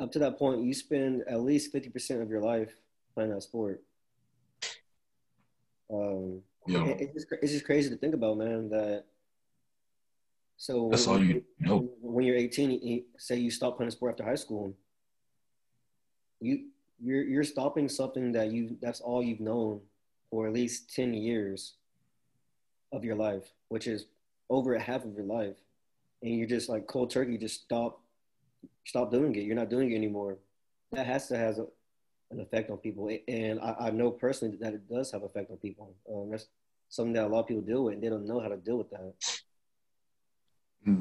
up 0.00 0.10
to 0.12 0.18
that 0.20 0.38
point, 0.38 0.64
you 0.64 0.74
spend 0.74 1.22
at 1.28 1.42
least 1.42 1.72
50% 1.72 2.22
of 2.22 2.30
your 2.30 2.40
life 2.40 2.72
playing 3.14 3.30
that 3.30 3.42
sport. 3.42 3.82
Um, 5.92 6.40
yeah. 6.66 6.84
it's, 6.86 7.12
just, 7.12 7.26
it's 7.42 7.52
just 7.52 7.64
crazy 7.64 7.90
to 7.90 7.96
think 7.96 8.14
about, 8.14 8.38
man, 8.38 8.68
that 8.70 9.04
so 10.56 10.88
that's 10.90 11.06
when, 11.06 11.16
all 11.16 11.24
you 11.24 11.42
know. 11.58 11.88
When 12.02 12.26
you're 12.26 12.36
18, 12.36 12.70
you, 12.70 13.04
say 13.16 13.36
you 13.36 13.50
stop 13.50 13.78
playing 13.78 13.90
sport 13.92 14.12
after 14.12 14.24
high 14.24 14.34
school, 14.34 14.76
you 16.38 16.66
you're 17.02 17.22
you're 17.22 17.44
stopping 17.44 17.88
something 17.88 18.32
that 18.32 18.52
you 18.52 18.76
that's 18.82 19.00
all 19.00 19.22
you've 19.22 19.40
known 19.40 19.80
for 20.30 20.46
at 20.46 20.52
least 20.52 20.94
10 20.94 21.14
years 21.14 21.76
of 22.92 23.04
your 23.04 23.16
life, 23.16 23.54
which 23.70 23.86
is 23.86 24.04
over 24.50 24.74
a 24.74 24.80
half 24.80 25.06
of 25.06 25.14
your 25.14 25.24
life. 25.24 25.56
And 26.22 26.36
you're 26.36 26.46
just 26.46 26.68
like 26.68 26.86
cold 26.86 27.10
turkey, 27.10 27.38
just 27.38 27.62
stop 27.62 27.99
stop 28.84 29.10
doing 29.10 29.34
it. 29.34 29.44
You're 29.44 29.56
not 29.56 29.70
doing 29.70 29.92
it 29.92 29.96
anymore. 29.96 30.38
That 30.92 31.06
has 31.06 31.28
to 31.28 31.36
has 31.36 31.58
a, 31.58 31.66
an 32.30 32.40
effect 32.40 32.70
on 32.70 32.78
people, 32.78 33.08
and 33.28 33.60
I, 33.60 33.76
I, 33.78 33.90
know 33.90 34.10
personally 34.10 34.56
that 34.60 34.74
it 34.74 34.88
does 34.88 35.12
have 35.12 35.22
effect 35.22 35.50
on 35.50 35.56
people. 35.58 35.94
Um, 36.12 36.30
that's 36.30 36.46
something 36.88 37.12
that 37.14 37.26
a 37.26 37.28
lot 37.28 37.40
of 37.40 37.46
people 37.46 37.62
deal 37.62 37.84
with, 37.84 37.94
and 37.94 38.02
they 38.02 38.08
don't 38.08 38.26
know 38.26 38.40
how 38.40 38.48
to 38.48 38.56
deal 38.56 38.78
with 38.78 38.90
that. 38.90 39.14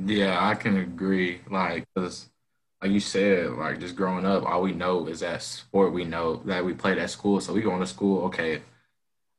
Yeah, 0.05 0.37
I 0.47 0.55
can 0.55 0.77
agree. 0.77 1.41
Like, 1.49 1.87
cause 1.95 2.29
like 2.81 2.91
you 2.91 2.99
said, 2.99 3.51
like 3.51 3.79
just 3.79 3.95
growing 3.95 4.25
up, 4.25 4.43
all 4.43 4.61
we 4.61 4.71
know 4.71 5.07
is 5.07 5.21
that 5.21 5.41
sport. 5.41 5.93
We 5.93 6.05
know 6.05 6.37
that 6.45 6.63
we 6.63 6.73
played 6.73 6.97
at 6.97 7.09
school, 7.09 7.41
so 7.41 7.53
we 7.53 7.61
go 7.61 7.77
to 7.77 7.87
school. 7.87 8.25
Okay, 8.25 8.61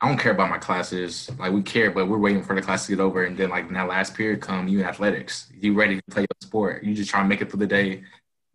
I 0.02 0.08
don't 0.08 0.18
care 0.18 0.32
about 0.32 0.48
my 0.48 0.58
classes. 0.58 1.30
Like 1.38 1.52
we 1.52 1.62
care, 1.62 1.90
but 1.90 2.08
we're 2.08 2.18
waiting 2.18 2.42
for 2.42 2.54
the 2.54 2.62
class 2.62 2.86
to 2.86 2.92
get 2.96 3.00
over, 3.02 3.24
and 3.24 3.36
then 3.36 3.50
like 3.50 3.68
in 3.68 3.74
that 3.74 3.88
last 3.88 4.14
period 4.14 4.40
come, 4.40 4.66
you 4.66 4.80
in 4.80 4.86
athletics, 4.86 5.50
you 5.54 5.74
ready 5.74 5.96
to 5.96 6.02
play 6.10 6.22
your 6.22 6.28
sport. 6.40 6.82
You 6.84 6.94
just 6.94 7.10
try 7.10 7.20
to 7.22 7.28
make 7.28 7.42
it 7.42 7.50
through 7.50 7.60
the 7.60 7.66
day. 7.66 8.04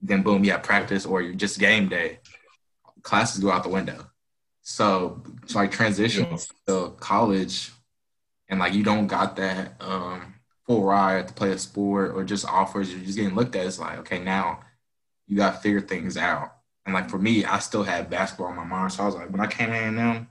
Then 0.01 0.23
boom, 0.23 0.43
you 0.43 0.51
have 0.51 0.63
practice, 0.63 1.05
or 1.05 1.21
you 1.21 1.35
just 1.35 1.59
game 1.59 1.87
day. 1.87 2.19
Classes 3.03 3.43
go 3.43 3.51
out 3.51 3.63
the 3.63 3.69
window. 3.69 4.09
So 4.63 5.21
it's 5.43 5.53
like 5.53 5.71
transition 5.71 6.25
Yeah. 6.31 6.37
to 6.67 6.95
college, 6.99 7.71
and 8.49 8.59
like 8.59 8.73
you 8.73 8.83
don't 8.83 9.05
got 9.07 9.35
that 9.35 9.75
um, 9.79 10.33
full 10.65 10.83
ride 10.83 11.27
to 11.27 11.33
play 11.35 11.51
a 11.51 11.57
sport, 11.59 12.13
or 12.15 12.23
just 12.23 12.45
offers. 12.47 12.91
You're 12.91 13.01
just 13.05 13.17
getting 13.17 13.35
looked 13.35 13.55
at. 13.55 13.67
It's 13.67 13.77
like 13.77 13.99
okay, 13.99 14.17
now 14.17 14.61
you 15.27 15.37
got 15.37 15.53
to 15.55 15.59
figure 15.61 15.81
things 15.81 16.17
out. 16.17 16.53
And 16.87 16.93
like 16.95 17.09
for 17.09 17.19
me, 17.19 17.45
I 17.45 17.59
still 17.59 17.83
had 17.83 18.09
basketball 18.09 18.47
on 18.47 18.55
my 18.55 18.63
mind, 18.63 18.93
so 18.93 19.03
I 19.03 19.05
was 19.05 19.15
like, 19.15 19.29
when 19.31 19.41
I 19.41 19.47
came 19.47 19.71
in, 19.71 19.95
them. 19.95 20.27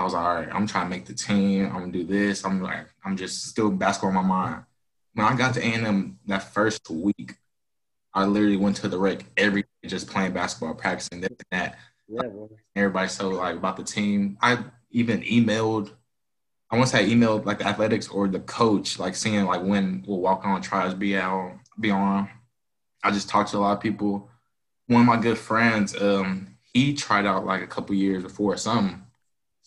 I 0.00 0.02
was 0.02 0.14
like, 0.14 0.24
all 0.24 0.34
right, 0.34 0.48
I'm 0.50 0.66
trying 0.66 0.86
to 0.86 0.90
make 0.90 1.04
the 1.04 1.12
team. 1.12 1.66
I'm 1.66 1.80
gonna 1.80 1.92
do 1.92 2.04
this. 2.04 2.42
I'm 2.46 2.62
like, 2.62 2.86
I'm 3.04 3.18
just 3.18 3.44
still 3.44 3.70
basketball 3.70 4.08
in 4.08 4.16
my 4.16 4.22
mind. 4.22 4.64
When 5.12 5.26
I 5.26 5.36
got 5.36 5.52
to 5.54 5.60
A&M 5.60 6.18
that 6.26 6.54
first 6.54 6.88
week, 6.88 7.34
I 8.14 8.24
literally 8.24 8.56
went 8.56 8.76
to 8.76 8.88
the 8.88 8.98
rec 8.98 9.26
every 9.36 9.62
day 9.62 9.88
just 9.88 10.08
playing 10.08 10.32
basketball, 10.32 10.72
practicing 10.72 11.20
this 11.20 11.28
and 11.28 11.38
that. 11.50 11.78
Yeah, 12.08 12.28
bro. 12.28 12.50
Everybody 12.74 13.08
so 13.08 13.28
like 13.28 13.56
about 13.56 13.76
the 13.76 13.82
team. 13.82 14.38
I 14.40 14.64
even 14.90 15.20
emailed. 15.20 15.90
I 16.70 16.78
once 16.78 16.94
I 16.94 17.04
emailed 17.04 17.44
like 17.44 17.58
the 17.58 17.66
athletics 17.66 18.08
or 18.08 18.26
the 18.26 18.40
coach, 18.40 18.98
like 18.98 19.14
seeing 19.14 19.44
like 19.44 19.62
when 19.62 20.02
we'll 20.08 20.20
walk 20.20 20.46
on 20.46 20.62
tries 20.62 20.94
be 20.94 21.18
out 21.18 21.58
be 21.78 21.90
on. 21.90 22.26
I 23.04 23.10
just 23.10 23.28
talked 23.28 23.50
to 23.50 23.58
a 23.58 23.60
lot 23.60 23.76
of 23.76 23.82
people. 23.82 24.30
One 24.86 25.02
of 25.02 25.06
my 25.06 25.18
good 25.18 25.36
friends, 25.36 25.94
um, 26.00 26.56
he 26.72 26.94
tried 26.94 27.26
out 27.26 27.44
like 27.44 27.60
a 27.60 27.66
couple 27.66 27.94
years 27.94 28.22
before 28.22 28.54
or 28.54 28.56
something. 28.56 29.02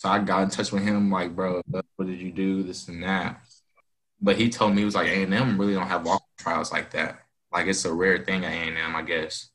So 0.03 0.09
I 0.09 0.19
got 0.19 0.43
in 0.43 0.49
touch 0.49 0.73
with 0.73 0.83
him, 0.83 1.09
like, 1.09 1.33
bro, 1.33 1.61
what 1.65 2.07
did 2.07 2.19
you 2.19 2.29
do? 2.29 2.61
This 2.61 2.89
and 2.89 3.01
that. 3.03 3.39
But 4.19 4.35
he 4.35 4.49
told 4.49 4.73
me 4.73 4.79
he 4.79 4.85
was 4.85 4.95
like, 4.95 5.07
A 5.07 5.23
and 5.23 5.33
M 5.33 5.57
really 5.57 5.75
don't 5.75 5.87
have 5.87 6.05
walk 6.05 6.23
trials 6.37 6.73
like 6.73 6.91
that. 6.91 7.19
Like 7.53 7.67
it's 7.67 7.85
a 7.85 7.93
rare 7.93 8.17
thing 8.17 8.43
at 8.43 8.51
A 8.51 8.55
and 8.67 8.77
M, 8.77 8.97
I 8.97 9.03
guess. 9.03 9.51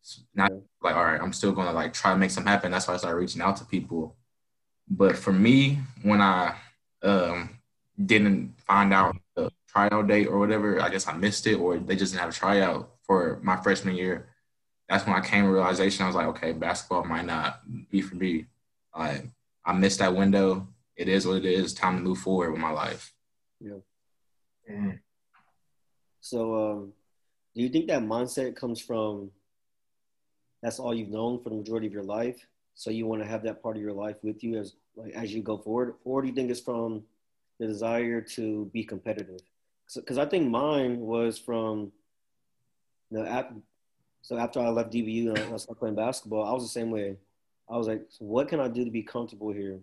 It's 0.00 0.24
not 0.34 0.52
like, 0.82 0.96
all 0.96 1.04
right, 1.04 1.20
I'm 1.20 1.34
still 1.34 1.52
gonna 1.52 1.74
like 1.74 1.92
try 1.92 2.12
to 2.12 2.16
make 2.16 2.30
something 2.30 2.50
happen. 2.50 2.72
That's 2.72 2.88
why 2.88 2.94
I 2.94 2.96
started 2.96 3.18
reaching 3.18 3.42
out 3.42 3.58
to 3.58 3.66
people. 3.66 4.16
But 4.88 5.18
for 5.18 5.34
me, 5.34 5.80
when 6.00 6.22
I 6.22 6.54
um, 7.02 7.58
didn't 8.02 8.54
find 8.56 8.94
out 8.94 9.18
the 9.36 9.50
tryout 9.68 10.06
date 10.06 10.28
or 10.28 10.38
whatever, 10.38 10.80
I 10.80 10.88
guess 10.88 11.08
I 11.08 11.12
missed 11.12 11.46
it, 11.46 11.56
or 11.56 11.76
they 11.76 11.94
just 11.94 12.14
didn't 12.14 12.22
have 12.22 12.30
a 12.30 12.38
tryout 12.38 12.88
for 13.02 13.38
my 13.42 13.56
freshman 13.56 13.96
year. 13.96 14.30
That's 14.88 15.04
when 15.04 15.14
I 15.14 15.20
came 15.20 15.44
to 15.44 15.50
realization. 15.50 16.04
I 16.04 16.06
was 16.06 16.16
like, 16.16 16.28
okay, 16.28 16.52
basketball 16.52 17.04
might 17.04 17.26
not 17.26 17.60
be 17.90 18.00
for 18.00 18.14
me. 18.14 18.46
Like 18.96 19.26
I 19.64 19.72
missed 19.72 19.98
that 19.98 20.14
window. 20.14 20.68
It 20.96 21.08
is 21.08 21.26
what 21.26 21.38
it 21.38 21.44
is. 21.44 21.74
Time 21.74 21.96
to 21.96 22.02
move 22.02 22.18
forward 22.18 22.52
with 22.52 22.60
my 22.60 22.70
life. 22.70 23.12
Mm. 24.70 24.98
So, 26.20 26.54
um, 26.54 26.92
do 27.54 27.62
you 27.62 27.68
think 27.68 27.88
that 27.88 28.02
mindset 28.02 28.56
comes 28.56 28.80
from 28.80 29.30
that's 30.62 30.78
all 30.78 30.94
you've 30.94 31.08
known 31.08 31.42
for 31.42 31.48
the 31.48 31.56
majority 31.56 31.86
of 31.86 31.92
your 31.92 32.02
life? 32.02 32.46
So 32.74 32.90
you 32.90 33.06
want 33.06 33.22
to 33.22 33.28
have 33.28 33.42
that 33.42 33.62
part 33.62 33.76
of 33.76 33.82
your 33.82 33.92
life 33.92 34.16
with 34.22 34.42
you 34.44 34.58
as 34.58 34.74
like 34.96 35.12
as 35.12 35.34
you 35.34 35.42
go 35.42 35.58
forward, 35.58 35.94
or 36.04 36.22
do 36.22 36.28
you 36.28 36.34
think 36.34 36.50
it's 36.50 36.60
from 36.60 37.02
the 37.58 37.66
desire 37.66 38.20
to 38.20 38.70
be 38.72 38.84
competitive? 38.84 39.40
Because 39.94 40.18
I 40.18 40.26
think 40.26 40.48
mine 40.48 41.00
was 41.00 41.38
from 41.38 41.92
you 43.10 43.18
know, 43.18 43.26
ap- 43.26 43.54
so 44.22 44.36
after 44.38 44.60
I 44.60 44.68
left 44.68 44.92
DBU 44.92 45.28
and 45.30 45.38
I 45.38 45.56
started 45.56 45.78
playing 45.78 45.96
basketball, 45.96 46.44
I 46.44 46.52
was 46.52 46.62
the 46.62 46.68
same 46.68 46.90
way. 46.90 47.16
I 47.70 47.76
was 47.76 47.86
like, 47.86 48.02
so 48.08 48.24
what 48.24 48.48
can 48.48 48.60
I 48.60 48.68
do 48.68 48.84
to 48.84 48.90
be 48.90 49.02
comfortable 49.02 49.52
here? 49.52 49.78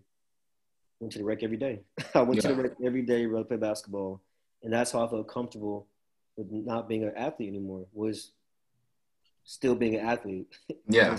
Went 0.99 1.13
to 1.13 1.19
the 1.19 1.23
rec 1.23 1.41
every 1.43 1.57
day. 1.57 1.81
I 2.15 2.21
went 2.21 2.41
to 2.41 2.47
the 2.47 2.53
Yeah. 2.53 2.61
rec 2.61 2.71
every 2.83 3.01
day 3.03 3.25
to 3.25 3.43
play 3.45 3.57
basketball, 3.57 4.21
and 4.63 4.73
that's 4.73 4.91
how 4.91 5.05
I 5.05 5.09
felt 5.09 5.27
comfortable 5.27 5.87
with 6.35 6.51
not 6.51 6.89
being 6.89 7.03
an 7.03 7.13
athlete 7.15 7.49
anymore. 7.49 7.85
Was 7.93 8.31
still 9.43 9.75
being 9.75 9.95
an 9.95 10.05
athlete. 10.05 10.47
Yeah. 10.89 11.17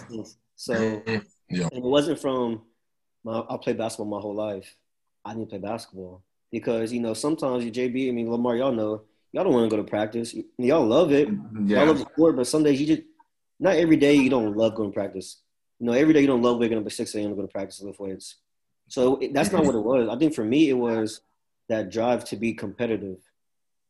So. 0.57 1.03
Yeah. 1.51 1.69
and 1.73 1.83
it 1.83 1.89
wasn't 1.89 2.19
from 2.21 2.61
my, 3.25 3.43
I 3.49 3.57
played 3.57 3.79
basketball 3.79 4.05
my 4.05 4.21
whole 4.21 4.35
life. 4.35 4.77
I 5.25 5.33
didn't 5.33 5.49
play 5.49 5.57
basketball 5.57 6.23
because 6.53 6.93
you 6.93 7.01
know 7.01 7.15
sometimes 7.15 7.65
you 7.65 7.73
JB. 7.73 8.11
I 8.11 8.13
mean 8.13 8.31
Lamar, 8.31 8.55
y'all 8.57 8.71
know 8.71 9.05
y'all 9.33 9.45
don't 9.45 9.55
want 9.55 9.71
to 9.71 9.75
go 9.75 9.83
to 9.83 9.89
practice. 9.89 10.35
Y'all 10.59 10.85
love 10.87 11.11
it. 11.11 11.29
Y'all 11.29 11.87
love 11.87 11.99
the 12.01 12.05
sport, 12.13 12.37
but 12.37 12.47
some 12.47 12.63
days 12.65 12.79
you 12.79 12.87
just 12.87 13.03
not 13.59 13.77
every 13.77 13.97
day 13.97 14.15
you 14.15 14.29
don't 14.29 14.59
love 14.59 14.75
going 14.75 14.91
to 14.91 14.95
practice. 14.95 15.39
You 15.78 15.87
know, 15.87 15.92
every 15.92 16.12
day 16.12 16.20
you 16.20 16.26
don't 16.26 16.42
love 16.42 16.58
waking 16.58 16.78
up 16.78 16.87
at 16.87 16.92
six 16.92 17.14
a.m. 17.14 17.30
to 17.30 17.37
go 17.37 17.42
to 17.42 17.49
practice 17.49 17.80
lift 17.80 18.00
weights. 18.00 18.37
So 18.88 19.16
it, 19.16 19.32
that's 19.35 19.52
not 19.52 19.64
what 19.64 19.75
it 19.75 19.80
was. 19.80 20.08
I 20.08 20.16
think 20.18 20.35
for 20.35 20.44
me 20.44 20.70
it 20.70 20.75
was 20.75 21.20
that 21.68 21.90
drive 21.90 22.25
to 22.26 22.37
be 22.37 22.54
competitive, 22.54 23.18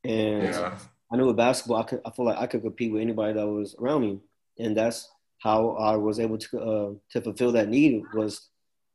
and 0.04 0.42
Yeah. 0.42 0.78
I 1.10 1.16
knew 1.16 1.26
with 1.26 1.36
basketball, 1.36 1.78
I 1.78 1.84
could, 1.84 2.00
I 2.04 2.10
feel 2.10 2.26
like 2.26 2.36
I 2.38 2.46
could 2.46 2.62
compete 2.62 2.92
with 2.92 3.00
anybody 3.00 3.32
that 3.32 3.46
was 3.46 3.74
around 3.80 4.02
me, 4.02 4.18
and 4.58 4.76
that's 4.76 5.08
how 5.38 5.70
I 5.70 5.96
was 5.96 6.20
able 6.20 6.36
to 6.38 6.60
uh, 6.60 6.90
to 7.12 7.20
fulfill 7.22 7.52
that 7.52 7.68
need 7.68 8.02
was 8.12 8.48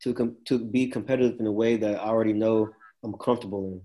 to 0.04 0.14
com- 0.14 0.36
to 0.46 0.60
be 0.60 0.88
competitive 0.88 1.40
in 1.40 1.48
a 1.48 1.52
way 1.52 1.78
that 1.78 1.96
I 1.96 2.06
already 2.06 2.34
know 2.34 2.70
I'm 3.04 3.14
comfortable 3.18 3.66
in. 3.72 3.82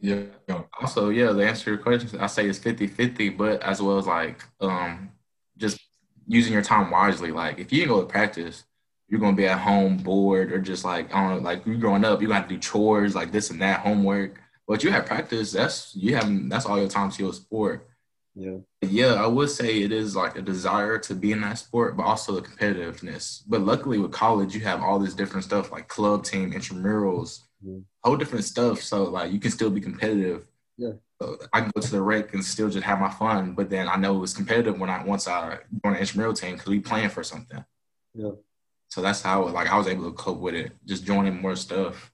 Yeah. 0.00 0.62
Also, 0.80 1.10
yeah, 1.10 1.32
to 1.32 1.40
answer 1.46 1.70
your 1.70 1.78
question, 1.78 2.20
I 2.20 2.26
say 2.26 2.46
it's 2.48 2.58
50 2.58 2.86
50, 2.88 3.28
but 3.30 3.62
as 3.62 3.80
well 3.80 3.98
as 3.98 4.06
like 4.06 4.42
um 4.60 5.10
using 6.26 6.52
your 6.52 6.62
time 6.62 6.90
wisely. 6.90 7.30
Like 7.30 7.58
if 7.58 7.72
you 7.72 7.80
didn't 7.80 7.94
go 7.94 8.00
to 8.00 8.06
practice, 8.06 8.64
you're 9.08 9.20
gonna 9.20 9.36
be 9.36 9.46
at 9.46 9.58
home 9.58 9.98
bored 9.98 10.52
or 10.52 10.58
just 10.60 10.84
like 10.84 11.14
I 11.14 11.20
don't 11.28 11.36
know, 11.42 11.42
like 11.48 11.66
you 11.66 11.76
growing 11.76 12.04
up, 12.04 12.22
you 12.22 12.28
gotta 12.28 12.48
do 12.48 12.58
chores 12.58 13.14
like 13.14 13.32
this 13.32 13.50
and 13.50 13.60
that, 13.62 13.80
homework. 13.80 14.40
But 14.66 14.82
you 14.82 14.90
have 14.90 15.06
practice, 15.06 15.52
that's 15.52 15.94
you 15.94 16.16
have 16.16 16.48
that's 16.48 16.66
all 16.66 16.78
your 16.78 16.88
time 16.88 17.10
to 17.10 17.22
your 17.22 17.32
sport. 17.34 17.88
Yeah, 18.36 18.58
Yeah, 18.82 19.14
I 19.14 19.28
would 19.28 19.48
say 19.50 19.82
it 19.82 19.92
is 19.92 20.16
like 20.16 20.36
a 20.36 20.42
desire 20.42 20.98
to 20.98 21.14
be 21.14 21.30
in 21.30 21.42
that 21.42 21.58
sport, 21.58 21.96
but 21.96 22.02
also 22.04 22.32
the 22.34 22.42
competitiveness. 22.42 23.42
But 23.46 23.60
luckily 23.60 23.98
with 23.98 24.10
college, 24.10 24.54
you 24.56 24.60
have 24.62 24.82
all 24.82 24.98
this 24.98 25.14
different 25.14 25.44
stuff 25.44 25.70
like 25.70 25.86
club 25.86 26.24
team, 26.24 26.50
intramurals, 26.52 27.42
Mhm. 27.64 27.84
whole 28.02 28.16
different 28.16 28.44
stuff. 28.44 28.80
So 28.82 29.04
like 29.04 29.30
you 29.32 29.38
can 29.38 29.52
still 29.52 29.70
be 29.70 29.80
competitive. 29.80 30.46
Yeah. 30.76 30.94
So 31.20 31.38
I 31.52 31.60
can 31.60 31.70
go 31.74 31.80
to 31.80 31.90
the 31.90 32.02
rec 32.02 32.34
and 32.34 32.44
still 32.44 32.68
just 32.68 32.84
have 32.84 33.00
my 33.00 33.10
fun, 33.10 33.54
but 33.54 33.70
then 33.70 33.88
I 33.88 33.96
know 33.96 34.22
it's 34.22 34.34
competitive 34.34 34.78
when 34.78 34.90
I 34.90 35.02
once 35.04 35.28
I 35.28 35.58
join 35.84 35.94
an 35.94 36.00
intramural 36.00 36.34
team 36.34 36.54
because 36.54 36.68
we 36.68 36.80
playing 36.80 37.10
for 37.10 37.22
something. 37.22 37.64
Yeah. 38.14 38.30
So 38.88 39.00
that's 39.00 39.22
how 39.22 39.46
like 39.48 39.68
I 39.68 39.78
was 39.78 39.86
able 39.86 40.10
to 40.10 40.16
cope 40.16 40.40
with 40.40 40.54
it, 40.54 40.72
just 40.84 41.04
joining 41.04 41.40
more 41.40 41.56
stuff, 41.56 42.12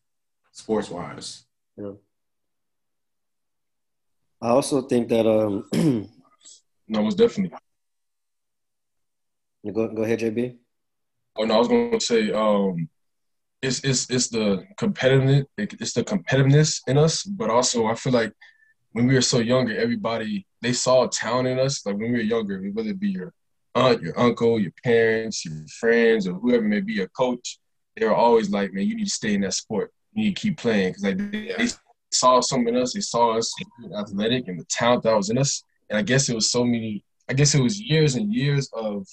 sports 0.53 0.91
wise. 0.91 1.45
yeah. 1.77 1.93
I 4.43 4.49
also 4.51 4.83
think 4.83 5.09
that 5.11 5.27
um, 5.27 5.67
No, 6.89 7.07
it's 7.07 7.15
definitely. 7.15 7.57
go 9.73 9.89
go 9.89 10.03
ahead, 10.03 10.19
JB. 10.19 10.57
Oh 11.37 11.45
no, 11.45 11.55
I 11.55 11.59
was 11.59 11.69
going 11.69 11.93
to 11.93 12.01
say, 12.01 12.33
um, 12.33 12.89
it's 13.63 13.85
it's 13.85 14.11
it's 14.11 14.29
the 14.29 14.65
competitiveness, 14.77 15.45
it's 15.57 15.93
the 15.93 16.03
competitiveness 16.03 16.81
in 16.89 16.99
us, 16.99 17.23
but 17.23 17.49
also 17.49 17.87
I 17.87 17.95
feel 17.95 18.13
like 18.13 18.33
when 18.93 19.07
we 19.07 19.15
were 19.15 19.21
so 19.23 19.39
younger, 19.39 19.77
everybody 19.77 20.47
they 20.63 20.73
saw 20.73 21.05
a 21.05 21.09
talent 21.09 21.49
in 21.49 21.59
us. 21.59 21.85
Like 21.85 21.97
when 21.97 22.13
we 22.13 22.19
were 22.19 22.25
younger, 22.25 22.61
whether 22.73 22.91
it 22.91 23.01
be 23.01 23.11
your 23.11 23.33
aunt, 23.75 24.03
your 24.03 24.19
uncle, 24.19 24.61
your 24.61 24.73
parents, 24.85 25.45
your 25.45 25.55
friends, 25.79 26.27
or 26.27 26.35
whoever 26.35 26.63
may 26.63 26.81
be, 26.81 27.01
a 27.03 27.09
coach, 27.09 27.59
they 27.97 28.07
were 28.07 28.15
always 28.15 28.51
like, 28.51 28.73
"Man, 28.73 28.87
you 28.87 28.97
need 28.97 29.05
to 29.05 29.11
stay 29.11 29.35
in 29.35 29.43
that 29.43 29.55
sport. 29.55 29.93
You 30.13 30.25
need 30.25 30.37
to 30.37 30.41
keep 30.41 30.59
playing." 30.59 30.91
Because 30.91 31.05
like 31.05 31.19
they, 31.19 31.55
they 31.57 31.69
saw 32.11 32.41
something 32.41 32.75
in 32.75 32.83
us. 32.83 32.93
They 32.93 33.01
saw 33.01 33.37
us 33.37 33.55
athletic 33.97 34.49
and 34.49 34.61
the 34.61 34.65
talent 34.65 35.05
that 35.05 35.17
was 35.17 35.31
in 35.31 35.39
us. 35.39 35.63
And 35.89 35.99
I 35.99 36.03
guess 36.03 36.29
it 36.29 36.35
was 36.35 36.51
so 36.51 36.65
many. 36.65 37.05
I 37.29 37.33
guess 37.33 37.55
it 37.55 37.63
was 37.63 37.81
years 37.81 38.17
and 38.17 38.33
years 38.33 38.69
of 38.73 39.07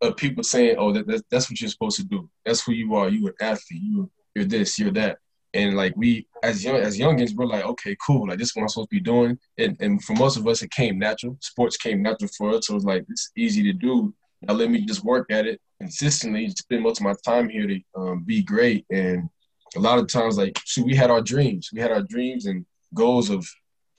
of 0.00 0.16
people 0.16 0.42
saying, 0.42 0.76
"Oh, 0.78 0.92
that, 0.92 1.06
that 1.06 1.24
that's 1.30 1.50
what 1.50 1.60
you're 1.60 1.70
supposed 1.70 1.96
to 1.96 2.04
do. 2.04 2.30
That's 2.44 2.62
who 2.62 2.72
you 2.72 2.94
are. 2.94 3.08
You 3.08 3.26
an 3.26 3.34
athlete. 3.40 3.82
You 3.82 4.10
you're 4.34 4.44
this. 4.44 4.78
You're 4.78 4.92
that." 4.92 5.18
And 5.52 5.76
like 5.76 5.94
we 5.96 6.26
as 6.42 6.64
young 6.64 6.76
as 6.76 6.98
youngins, 6.98 7.34
we're 7.34 7.46
like, 7.46 7.64
"Okay, 7.64 7.96
cool. 8.06 8.28
Like 8.28 8.38
this 8.38 8.48
is 8.48 8.56
what 8.56 8.62
I'm 8.62 8.68
supposed 8.68 8.90
to 8.90 8.96
be 8.96 9.00
doing." 9.00 9.38
And 9.58 9.76
and 9.80 10.02
for 10.02 10.14
most 10.14 10.36
of 10.36 10.46
us, 10.46 10.62
it 10.62 10.70
came 10.70 10.98
natural. 10.98 11.36
Sports 11.40 11.76
came 11.76 12.02
natural 12.02 12.30
for 12.38 12.50
us. 12.50 12.66
So 12.66 12.74
it 12.74 12.76
was 12.76 12.84
like 12.84 13.04
it's 13.08 13.30
easy 13.36 13.62
to 13.64 13.72
do. 13.72 14.14
Now 14.42 14.54
let 14.54 14.70
me 14.70 14.84
just 14.84 15.04
work 15.04 15.30
at 15.30 15.46
it 15.46 15.60
consistently. 15.80 16.48
Spend 16.50 16.82
most 16.82 17.00
of 17.00 17.04
my 17.04 17.14
time 17.24 17.48
here 17.48 17.66
to 17.66 17.80
um, 17.96 18.22
be 18.24 18.42
great. 18.42 18.84
And 18.90 19.28
a 19.76 19.80
lot 19.80 19.98
of 19.98 20.08
times, 20.08 20.36
like, 20.36 20.58
shoot, 20.64 20.86
we 20.86 20.94
had 20.94 21.10
our 21.10 21.22
dreams. 21.22 21.70
We 21.72 21.80
had 21.80 21.90
our 21.90 22.02
dreams 22.02 22.46
and 22.46 22.66
goals 22.94 23.30
of 23.30 23.46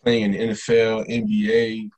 playing 0.03 0.25
in 0.25 0.31
the 0.31 0.39
NFL, 0.53 1.07
NBA, 1.09 1.89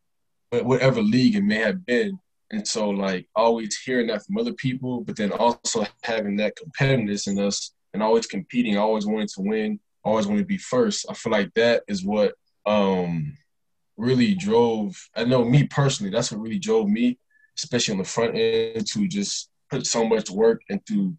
whatever 0.63 1.01
league 1.01 1.35
it 1.35 1.43
may 1.43 1.57
have 1.57 1.85
been. 1.85 2.19
And 2.51 2.67
so, 2.67 2.89
like, 2.89 3.27
always 3.35 3.77
hearing 3.79 4.07
that 4.07 4.25
from 4.25 4.37
other 4.37 4.53
people, 4.53 5.01
but 5.01 5.15
then 5.15 5.31
also 5.31 5.85
having 6.03 6.35
that 6.37 6.53
competitiveness 6.55 7.27
in 7.27 7.39
us 7.39 7.73
and 7.93 8.01
always 8.01 8.25
competing, 8.25 8.77
I 8.77 8.81
always 8.81 9.05
wanting 9.05 9.27
to 9.35 9.41
win, 9.41 9.79
always 10.03 10.27
wanting 10.27 10.43
to 10.43 10.47
be 10.47 10.57
first. 10.57 11.05
I 11.09 11.13
feel 11.13 11.31
like 11.31 11.53
that 11.53 11.83
is 11.87 12.03
what 12.03 12.33
um, 12.65 13.37
really 13.97 14.33
drove. 14.33 14.95
I 15.15 15.23
know 15.25 15.43
me 15.43 15.65
personally. 15.67 16.11
That's 16.11 16.31
what 16.31 16.41
really 16.41 16.59
drove 16.59 16.87
me, 16.87 17.19
especially 17.57 17.93
on 17.93 17.99
the 17.99 18.03
front 18.03 18.35
end, 18.35 18.87
to 18.87 19.07
just 19.07 19.49
put 19.69 19.85
so 19.85 20.07
much 20.07 20.29
work 20.29 20.61
into 20.69 21.15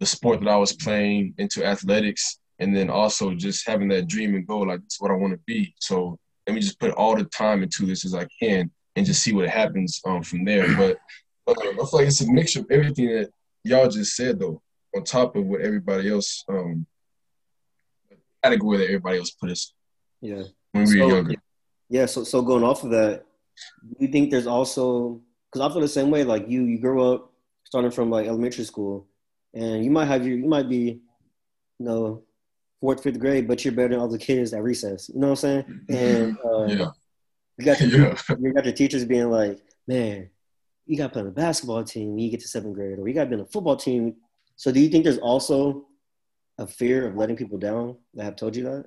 the 0.00 0.06
sport 0.06 0.40
that 0.40 0.48
I 0.48 0.56
was 0.56 0.72
playing, 0.72 1.34
into 1.38 1.64
athletics, 1.64 2.38
and 2.58 2.76
then 2.76 2.90
also 2.90 3.34
just 3.34 3.66
having 3.66 3.88
that 3.88 4.08
dream 4.08 4.34
and 4.34 4.46
goal. 4.46 4.68
Like, 4.68 4.80
that's 4.80 5.00
what 5.00 5.10
I 5.10 5.14
want 5.14 5.32
to 5.32 5.40
be. 5.46 5.74
So 5.80 6.18
let 6.46 6.54
me 6.54 6.60
just 6.60 6.78
put 6.78 6.92
all 6.92 7.16
the 7.16 7.24
time 7.24 7.62
into 7.62 7.86
this 7.86 8.04
as 8.04 8.14
I 8.14 8.26
can, 8.40 8.70
and 8.96 9.06
just 9.06 9.22
see 9.22 9.32
what 9.32 9.48
happens 9.48 10.00
um, 10.06 10.22
from 10.22 10.44
there. 10.44 10.66
But 10.76 10.98
um, 11.48 11.56
I 11.56 11.74
feel 11.74 11.88
like 11.92 12.06
it's 12.06 12.20
a 12.20 12.30
mixture 12.30 12.60
of 12.60 12.66
everything 12.70 13.06
that 13.06 13.30
y'all 13.64 13.88
just 13.88 14.14
said, 14.16 14.38
though, 14.38 14.60
on 14.98 15.04
top 15.04 15.36
of 15.36 15.46
what 15.46 15.60
everybody 15.60 16.10
else 16.10 16.44
um, 16.48 16.84
category 18.42 18.78
that 18.78 18.84
everybody 18.84 19.18
else 19.18 19.30
put 19.30 19.50
us. 19.50 19.72
Yeah. 20.20 20.42
When 20.72 20.84
we 20.84 21.00
were 21.00 21.08
younger. 21.08 21.34
Yeah, 21.88 22.06
so 22.06 22.24
so 22.24 22.42
going 22.42 22.64
off 22.64 22.84
of 22.84 22.90
that, 22.90 23.24
do 23.88 23.96
you 24.04 24.08
think 24.08 24.30
there's 24.30 24.46
also 24.46 25.22
because 25.50 25.66
I 25.68 25.72
feel 25.72 25.80
the 25.80 25.88
same 25.88 26.10
way. 26.10 26.24
Like 26.24 26.48
you, 26.48 26.64
you 26.64 26.78
grow 26.78 27.14
up 27.14 27.32
starting 27.64 27.90
from 27.90 28.10
like 28.10 28.26
elementary 28.26 28.64
school, 28.64 29.06
and 29.54 29.82
you 29.84 29.90
might 29.90 30.04
have 30.06 30.26
your, 30.26 30.36
you 30.36 30.46
might 30.48 30.68
be, 30.68 31.00
you 31.78 31.86
know, 31.86 32.22
fourth, 32.80 33.02
fifth 33.02 33.18
grade, 33.18 33.48
but 33.48 33.64
you're 33.64 33.72
better 33.72 33.88
than 33.90 34.00
all 34.00 34.08
the 34.08 34.18
kids 34.18 34.52
at 34.52 34.62
recess. 34.62 35.08
You 35.08 35.20
know 35.20 35.28
what 35.28 35.44
I'm 35.44 35.64
saying? 35.64 35.80
And 35.88 36.36
uh, 36.44 36.64
Yeah. 36.66 36.90
you 37.56 37.64
got 37.64 37.80
your, 37.80 37.90
Yeah. 38.08 38.16
you 38.38 38.52
got 38.52 38.64
your 38.66 38.74
teachers 38.74 39.04
being 39.06 39.30
like, 39.30 39.58
man, 39.86 40.28
you 40.84 40.98
got 40.98 41.04
to 41.04 41.12
play 41.14 41.22
on 41.22 41.28
a 41.28 41.30
basketball 41.30 41.84
team 41.84 42.10
when 42.10 42.18
you 42.18 42.30
get 42.30 42.40
to 42.40 42.48
seventh 42.48 42.74
grade, 42.74 42.98
or 42.98 43.08
you 43.08 43.14
got 43.14 43.24
to 43.24 43.30
be 43.30 43.36
on 43.36 43.40
a 43.42 43.46
football 43.46 43.76
team. 43.76 44.16
So 44.58 44.72
do 44.72 44.80
you 44.80 44.88
think 44.88 45.04
there's 45.04 45.18
also 45.18 45.86
a 46.58 46.66
fear 46.66 47.06
of 47.06 47.16
letting 47.16 47.36
people 47.36 47.58
down 47.58 47.96
that 48.14 48.24
have 48.24 48.34
told 48.34 48.56
you 48.56 48.64
that? 48.64 48.86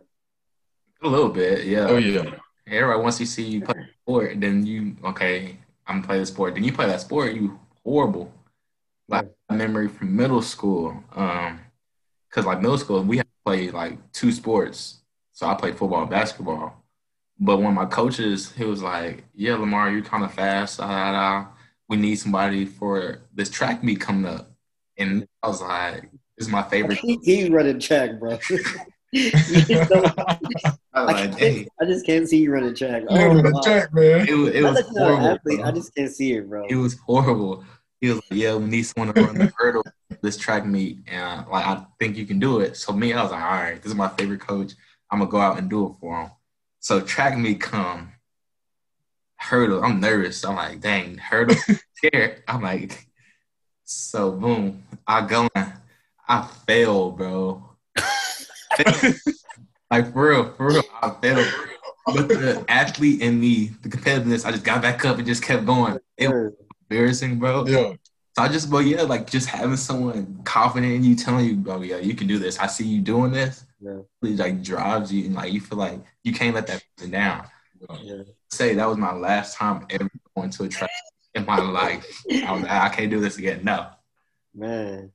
A 1.02 1.08
little 1.08 1.30
bit, 1.30 1.66
yeah. 1.66 1.88
Oh 1.88 1.96
yeah. 1.96 2.30
Everybody 2.68 3.02
once 3.02 3.20
you 3.22 3.26
see 3.26 3.44
you 3.44 3.62
play 3.62 3.80
a 3.80 3.88
sport, 4.04 4.42
then 4.42 4.66
you 4.66 4.98
okay, 5.06 5.58
I'm 5.88 5.96
gonna 5.96 6.08
play 6.08 6.20
the 6.20 6.26
sport. 6.26 6.56
Then 6.56 6.66
you 6.66 6.74
play 6.74 6.88
that 6.88 7.00
sport, 7.00 7.34
you 7.34 7.58
horrible. 7.86 8.34
Like 9.08 9.32
a 9.48 9.54
memory 9.56 9.88
from 9.88 10.14
middle 10.14 10.42
school, 10.42 11.02
um, 11.16 11.62
because 12.30 12.46
like 12.46 12.62
middle 12.62 12.78
school 12.78 13.02
we 13.04 13.18
had 13.18 13.26
to 13.26 13.44
play 13.46 13.72
like 13.72 14.12
two 14.12 14.34
sports. 14.34 15.00
So 15.32 15.48
I 15.48 15.56
played 15.56 15.78
football 15.78 16.02
and 16.02 16.10
basketball. 16.10 16.84
But 17.40 17.58
one 17.58 17.68
of 17.68 17.76
my 17.76 17.86
coaches, 17.86 18.52
he 18.52 18.66
was 18.66 18.84
like, 18.84 19.24
"Yeah, 19.34 19.56
Lamar, 19.56 19.90
you're 19.90 20.04
kind 20.04 20.26
of 20.26 20.34
fast. 20.34 20.80
Da, 20.80 20.88
da, 20.88 21.12
da. 21.14 21.48
We 21.88 21.96
need 21.96 22.18
somebody 22.18 22.66
for 22.66 23.22
this 23.34 23.50
track 23.50 23.86
meet 23.86 24.02
coming 24.02 24.26
up." 24.26 24.51
And 25.02 25.28
I 25.44 25.48
was 25.48 25.62
like, 25.62 26.02
"This 26.38 26.48
is 26.48 26.50
my 26.50 26.64
favorite." 26.64 27.00
he 27.24 27.50
running 27.50 27.80
track, 27.80 28.20
bro. 28.20 28.38
You 29.14 29.32
know, 29.90 30.14
I 30.18 30.38
was 30.42 30.76
I, 30.94 31.02
like, 31.04 31.38
"Dang." 31.38 31.56
can't, 31.56 31.70
I 31.82 31.86
just 31.86 32.06
can't 32.06 32.30
see 32.30 32.38
you 32.44 32.52
running 32.54 32.76
track. 32.76 33.04
Yeah, 33.10 33.26
Oh, 33.26 33.42
the 33.42 33.52
wow. 33.52 33.62
track, 33.62 33.94
man. 33.94 34.26
It 34.28 34.34
was, 34.34 34.50
it 34.54 34.62
was 34.64 34.76
that 34.76 34.86
horrible. 34.86 35.28
athlete. 35.28 35.60
I 35.66 35.72
just 35.72 35.94
can't 35.96 36.12
see 36.12 36.34
it, 36.34 36.48
bro. 36.48 36.66
It 36.68 36.76
was 36.76 36.98
horrible. 37.06 37.66
He 38.00 38.08
was 38.08 38.18
like, 38.18 38.40
"Yeah, 38.40 38.56
we 38.56 38.66
need 38.66 38.84
someone 38.84 39.14
to 39.14 39.22
run 39.22 39.38
the 39.38 39.52
hurdle 39.58 39.84
this 40.22 40.38
track 40.38 40.66
meet, 40.66 41.00
and 41.08 41.46
like 41.48 41.66
I 41.66 41.86
think 42.00 42.16
you 42.16 42.26
can 42.26 42.40
do 42.40 42.62
it." 42.62 42.78
So 42.78 42.94
me, 42.94 43.12
I 43.14 43.22
was 43.22 43.32
like, 43.32 43.44
"All 43.44 43.50
right, 43.50 43.82
this 43.82 43.92
is 43.92 43.96
my 43.98 44.08
favorite 44.10 44.40
coach. 44.42 44.74
I'm 45.10 45.20
gonna 45.20 45.30
go 45.30 45.40
out 45.42 45.58
and 45.58 45.70
do 45.70 45.88
it 45.88 45.94
for 46.00 46.22
him." 46.22 46.32
So 46.80 47.02
track 47.02 47.38
meet 47.38 47.60
come, 47.60 48.14
hurdle. 49.36 49.84
I'm 49.84 50.00
nervous. 50.00 50.44
I'm 50.46 50.56
like, 50.56 50.80
"Dang, 50.80 51.18
hurdle, 51.18 51.56
scared." 51.96 52.44
I'm 52.48 52.62
like, 52.62 53.08
so 53.92 54.32
boom, 54.32 54.84
I 55.06 55.26
go, 55.26 55.48
in. 55.56 55.74
I 56.28 56.48
fail, 56.66 57.12
bro. 57.12 57.64
like 59.92 60.14
for 60.14 60.30
real, 60.30 60.54
for 60.54 60.68
real, 60.68 60.84
I 61.02 61.10
failed. 61.22 61.48
But 62.06 62.28
the 62.30 62.66
athlete 62.68 63.22
in 63.22 63.40
me, 63.40 63.72
the 63.82 63.90
competitiveness, 63.90 64.46
I 64.46 64.52
just 64.52 64.64
got 64.64 64.82
back 64.82 65.06
up 65.06 65.18
and 65.18 65.28
just 65.28 65.44
kept 65.44 65.66
going. 65.66 65.98
It 66.18 66.30
was 66.30 66.54
embarrassing, 66.90 67.38
bro. 67.38 67.68
Yeah. 67.68 67.94
So 68.38 68.44
I 68.44 68.48
just, 68.48 68.72
but 68.72 68.86
yeah, 68.86 69.02
like 69.02 69.30
just 69.30 69.50
having 69.50 69.76
someone 69.76 70.42
confident 70.46 70.94
in 70.94 71.04
you, 71.04 71.16
telling 71.16 71.46
you, 71.46 71.64
"Oh 71.68 71.82
yeah, 71.82 71.98
you 71.98 72.16
can 72.16 72.28
do 72.28 72.40
this." 72.40 72.58
I 72.60 72.68
see 72.68 72.88
you 72.88 73.02
doing 73.02 73.32
this. 73.32 73.66
Yeah. 73.82 74.00
It 74.24 74.38
like 74.40 74.64
drives 74.64 75.12
you, 75.12 75.26
and 75.26 75.36
like 75.36 75.52
you 75.52 75.60
feel 75.60 75.78
like 75.78 76.00
you 76.24 76.34
can't 76.34 76.56
let 76.56 76.68
that 76.68 76.82
person 76.96 77.12
down. 77.12 77.46
Yeah. 78.02 78.24
Say 78.50 78.74
that 78.76 78.88
was 78.88 78.98
my 78.98 79.14
last 79.14 79.58
time 79.58 79.86
ever 79.90 80.10
going 80.36 80.50
to 80.52 80.64
a 80.64 80.70
track 80.70 80.90
in 81.36 81.46
my 81.46 81.58
life. 81.60 82.24
I 82.32 82.52
was, 82.52 82.64
I 82.66 82.90
can't 82.90 83.10
do 83.12 83.20
this 83.20 83.38
again. 83.38 83.62
No. 83.64 83.88
Man. 84.54 85.12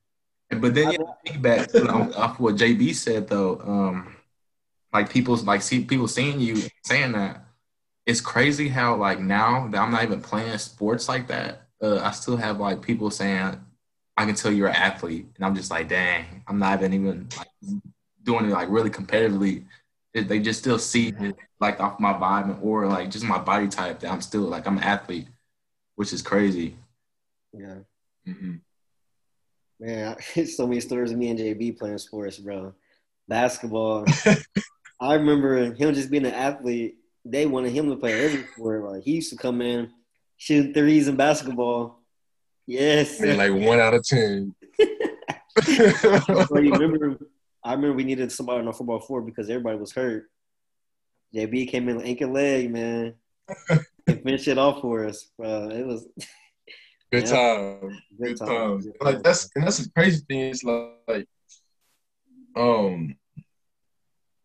But 0.51 0.75
then 0.75 0.93
yeah, 0.93 0.99
piggyback 1.27 1.89
on- 1.93 2.15
off 2.15 2.39
what 2.41 2.55
JB 2.57 2.95
said 2.95 3.29
though, 3.29 3.61
um, 3.61 4.17
like 4.93 5.11
people's 5.11 5.45
like 5.45 5.61
see 5.63 5.85
people 5.85 6.09
seeing 6.09 6.41
you 6.41 6.63
saying 6.85 7.13
that. 7.13 7.43
It's 8.07 8.21
crazy 8.21 8.69
how 8.69 8.95
like 8.95 9.19
now 9.21 9.67
that 9.69 9.79
I'm 9.81 9.91
not 9.91 10.05
even 10.05 10.21
playing 10.23 10.57
sports 10.59 11.09
like 11.09 11.27
that, 11.27 11.67
uh, 11.83 11.99
I 11.99 12.13
still 12.13 12.37
have 12.37 12.61
like 12.61 12.81
people 12.81 13.11
saying, 13.11 13.61
"I 14.17 14.25
can 14.25 14.37
tell 14.37 14.53
you're 14.53 14.69
an 14.69 14.77
athlete," 14.77 15.27
and 15.35 15.45
I'm 15.45 15.57
just 15.57 15.71
like, 15.73 15.89
"Dang, 15.89 16.45
I'm 16.47 16.61
not 16.61 16.79
even 16.79 16.93
even 16.95 17.29
like 17.37 17.49
doing 18.23 18.45
it 18.47 18.53
like 18.53 18.69
really 18.71 18.91
competitively." 18.91 19.65
They- 20.15 20.23
They 20.23 20.39
just 20.39 20.61
still 20.61 20.79
see 20.79 21.09
it, 21.09 21.37
like 21.61 21.81
off 21.81 21.99
my 22.01 22.13
vibe 22.15 22.63
or 22.63 22.87
like 22.87 23.11
just 23.11 23.25
my 23.25 23.39
body 23.39 23.67
type 23.69 23.99
that 24.01 24.11
I'm 24.13 24.21
still 24.23 24.43
like 24.43 24.67
I'm 24.69 24.79
an 24.79 24.85
athlete, 24.85 25.27
which 25.97 26.13
is 26.13 26.23
crazy. 26.23 26.77
Yeah. 27.53 27.79
Mhm. 28.27 28.61
Man, 29.81 30.17
I- 30.37 30.45
so 30.45 30.67
many 30.67 30.81
stories 30.81 31.11
of 31.13 31.19
me 31.19 31.29
and 31.31 31.39
JB 31.39 31.79
playing 31.79 31.99
sports, 31.99 32.39
bro. 32.39 32.73
Basketball. 33.29 34.05
I 35.01 35.15
remember 35.15 35.75
him 35.75 35.93
just 35.95 36.11
being 36.11 36.25
an 36.25 36.33
athlete. 36.33 36.97
They 37.25 37.45
wanted 37.45 37.73
him 37.73 37.91
to 37.91 37.97
play 37.97 38.25
every 38.25 38.45
sport. 38.53 38.85
Like 38.85 39.03
he 39.03 39.17
used 39.17 39.31
to 39.31 39.37
come 39.37 39.61
in, 39.61 39.91
shoot 40.37 40.73
threes 40.73 41.09
in 41.09 41.17
basketball. 41.17 42.01
Yes. 42.67 43.21
I 43.21 43.27
mean, 43.27 43.37
like 43.37 43.53
one 43.53 43.81
out 43.81 43.95
of 43.95 44.05
ten. 44.05 44.55
So 45.65 46.59
you 46.59 46.71
remember, 46.73 47.17
I 47.65 47.73
remember 47.73 47.95
we 47.97 48.05
needed 48.05 48.31
somebody 48.31 48.59
on 48.61 48.67
the 48.67 48.73
football 48.75 49.01
floor 49.01 49.23
because 49.23 49.49
everybody 49.49 49.79
was 49.79 49.91
hurt. 49.93 50.27
JB 51.35 51.69
came 51.71 51.89
in 51.89 52.03
ankle 52.03 52.31
leg, 52.31 52.71
man, 52.71 53.15
and 54.07 54.23
finished 54.23 54.49
it 54.49 54.59
off 54.59 54.81
for 54.81 55.05
us. 55.07 55.31
Bro, 55.39 55.71
it 55.71 55.87
was 55.87 56.07
Good 57.13 57.25
Yeah. 57.25 57.31
time. 57.31 58.03
good 58.21 58.37
time. 58.37 58.49
time. 58.49 58.81
Good 58.81 58.93
Like 59.01 59.23
that's 59.23 59.49
and 59.55 59.65
that's 59.65 59.79
the 59.79 59.91
crazy 59.91 60.25
thing. 60.29 60.41
Is 60.41 60.65
like, 60.65 60.93
like, 61.07 61.29
um, 62.57 63.17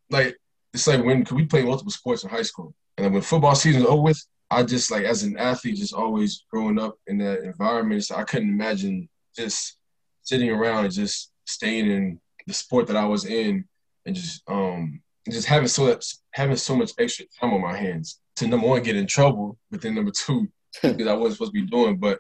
like 0.10 0.38
it's 0.74 0.88
like 0.88 1.04
when 1.04 1.24
'cause 1.26 1.34
we 1.36 1.46
played 1.46 1.66
multiple 1.66 1.92
sports 1.92 2.24
in 2.24 2.30
high 2.30 2.42
school, 2.44 2.74
and 2.98 3.06
then 3.06 3.14
when 3.14 3.22
football 3.22 3.56
season 3.56 3.82
was 3.82 3.90
over 3.90 4.02
with, 4.04 4.26
I 4.50 4.64
just 4.64 4.92
like 4.92 5.04
as 5.06 5.24
an 5.24 5.38
athlete, 5.38 5.78
just 5.78 5.94
always 5.94 6.46
growing 6.52 6.80
up 6.80 6.98
in 7.08 7.18
that 7.20 7.40
environment, 7.40 8.04
so 8.04 8.16
I 8.16 8.24
couldn't 8.24 8.50
imagine 8.50 9.10
just 9.36 9.78
sitting 10.24 10.50
around 10.50 10.86
and 10.86 10.94
just 10.94 11.32
staying 11.46 11.90
in 11.90 12.20
the 12.48 12.54
sport 12.54 12.88
that 12.88 12.96
I 12.96 13.06
was 13.06 13.26
in, 13.26 13.66
and 14.06 14.16
just 14.16 14.44
um 14.48 15.02
just 15.30 15.48
having 15.48 15.68
so 15.68 15.86
much 15.88 16.16
having 16.34 16.56
so 16.58 16.76
much 16.76 16.92
extra 17.00 17.26
time 17.40 17.54
on 17.54 17.62
my 17.62 17.76
hands 17.76 18.20
to 18.38 18.48
number 18.48 18.68
one 18.68 18.84
get 18.84 18.96
in 18.96 19.08
trouble, 19.08 19.58
but 19.70 19.82
then 19.82 19.96
number 19.96 20.12
two 20.12 20.48
because 20.82 21.08
I 21.08 21.14
wasn't 21.14 21.34
supposed 21.34 21.54
to 21.54 21.62
be 21.62 21.68
doing, 21.68 21.98
but 21.98 22.20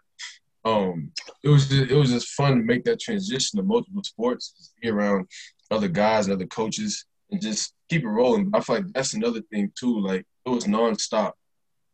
um, 0.64 1.12
it 1.44 1.50
was 1.50 1.70
just, 1.70 1.92
it 1.92 1.96
was 1.96 2.12
just 2.12 2.30
fun 2.30 2.58
to 2.58 2.64
make 2.64 2.84
that 2.84 3.00
transition 3.00 3.58
to 3.58 3.64
multiple 3.64 4.04
sports, 4.04 4.74
be 4.82 4.90
around 4.90 5.28
other 5.72 5.88
guys, 5.88 6.30
other 6.30 6.46
coaches, 6.46 7.06
and 7.32 7.42
just 7.42 7.74
keep 7.90 8.04
it 8.04 8.08
rolling. 8.08 8.52
I 8.54 8.60
feel 8.60 8.78
like 8.78 8.94
that's 8.94 9.14
another 9.14 9.42
thing 9.52 9.72
too. 9.78 10.00
Like 10.00 10.26
it 10.46 10.50
was 10.50 10.66
nonstop 10.66 11.32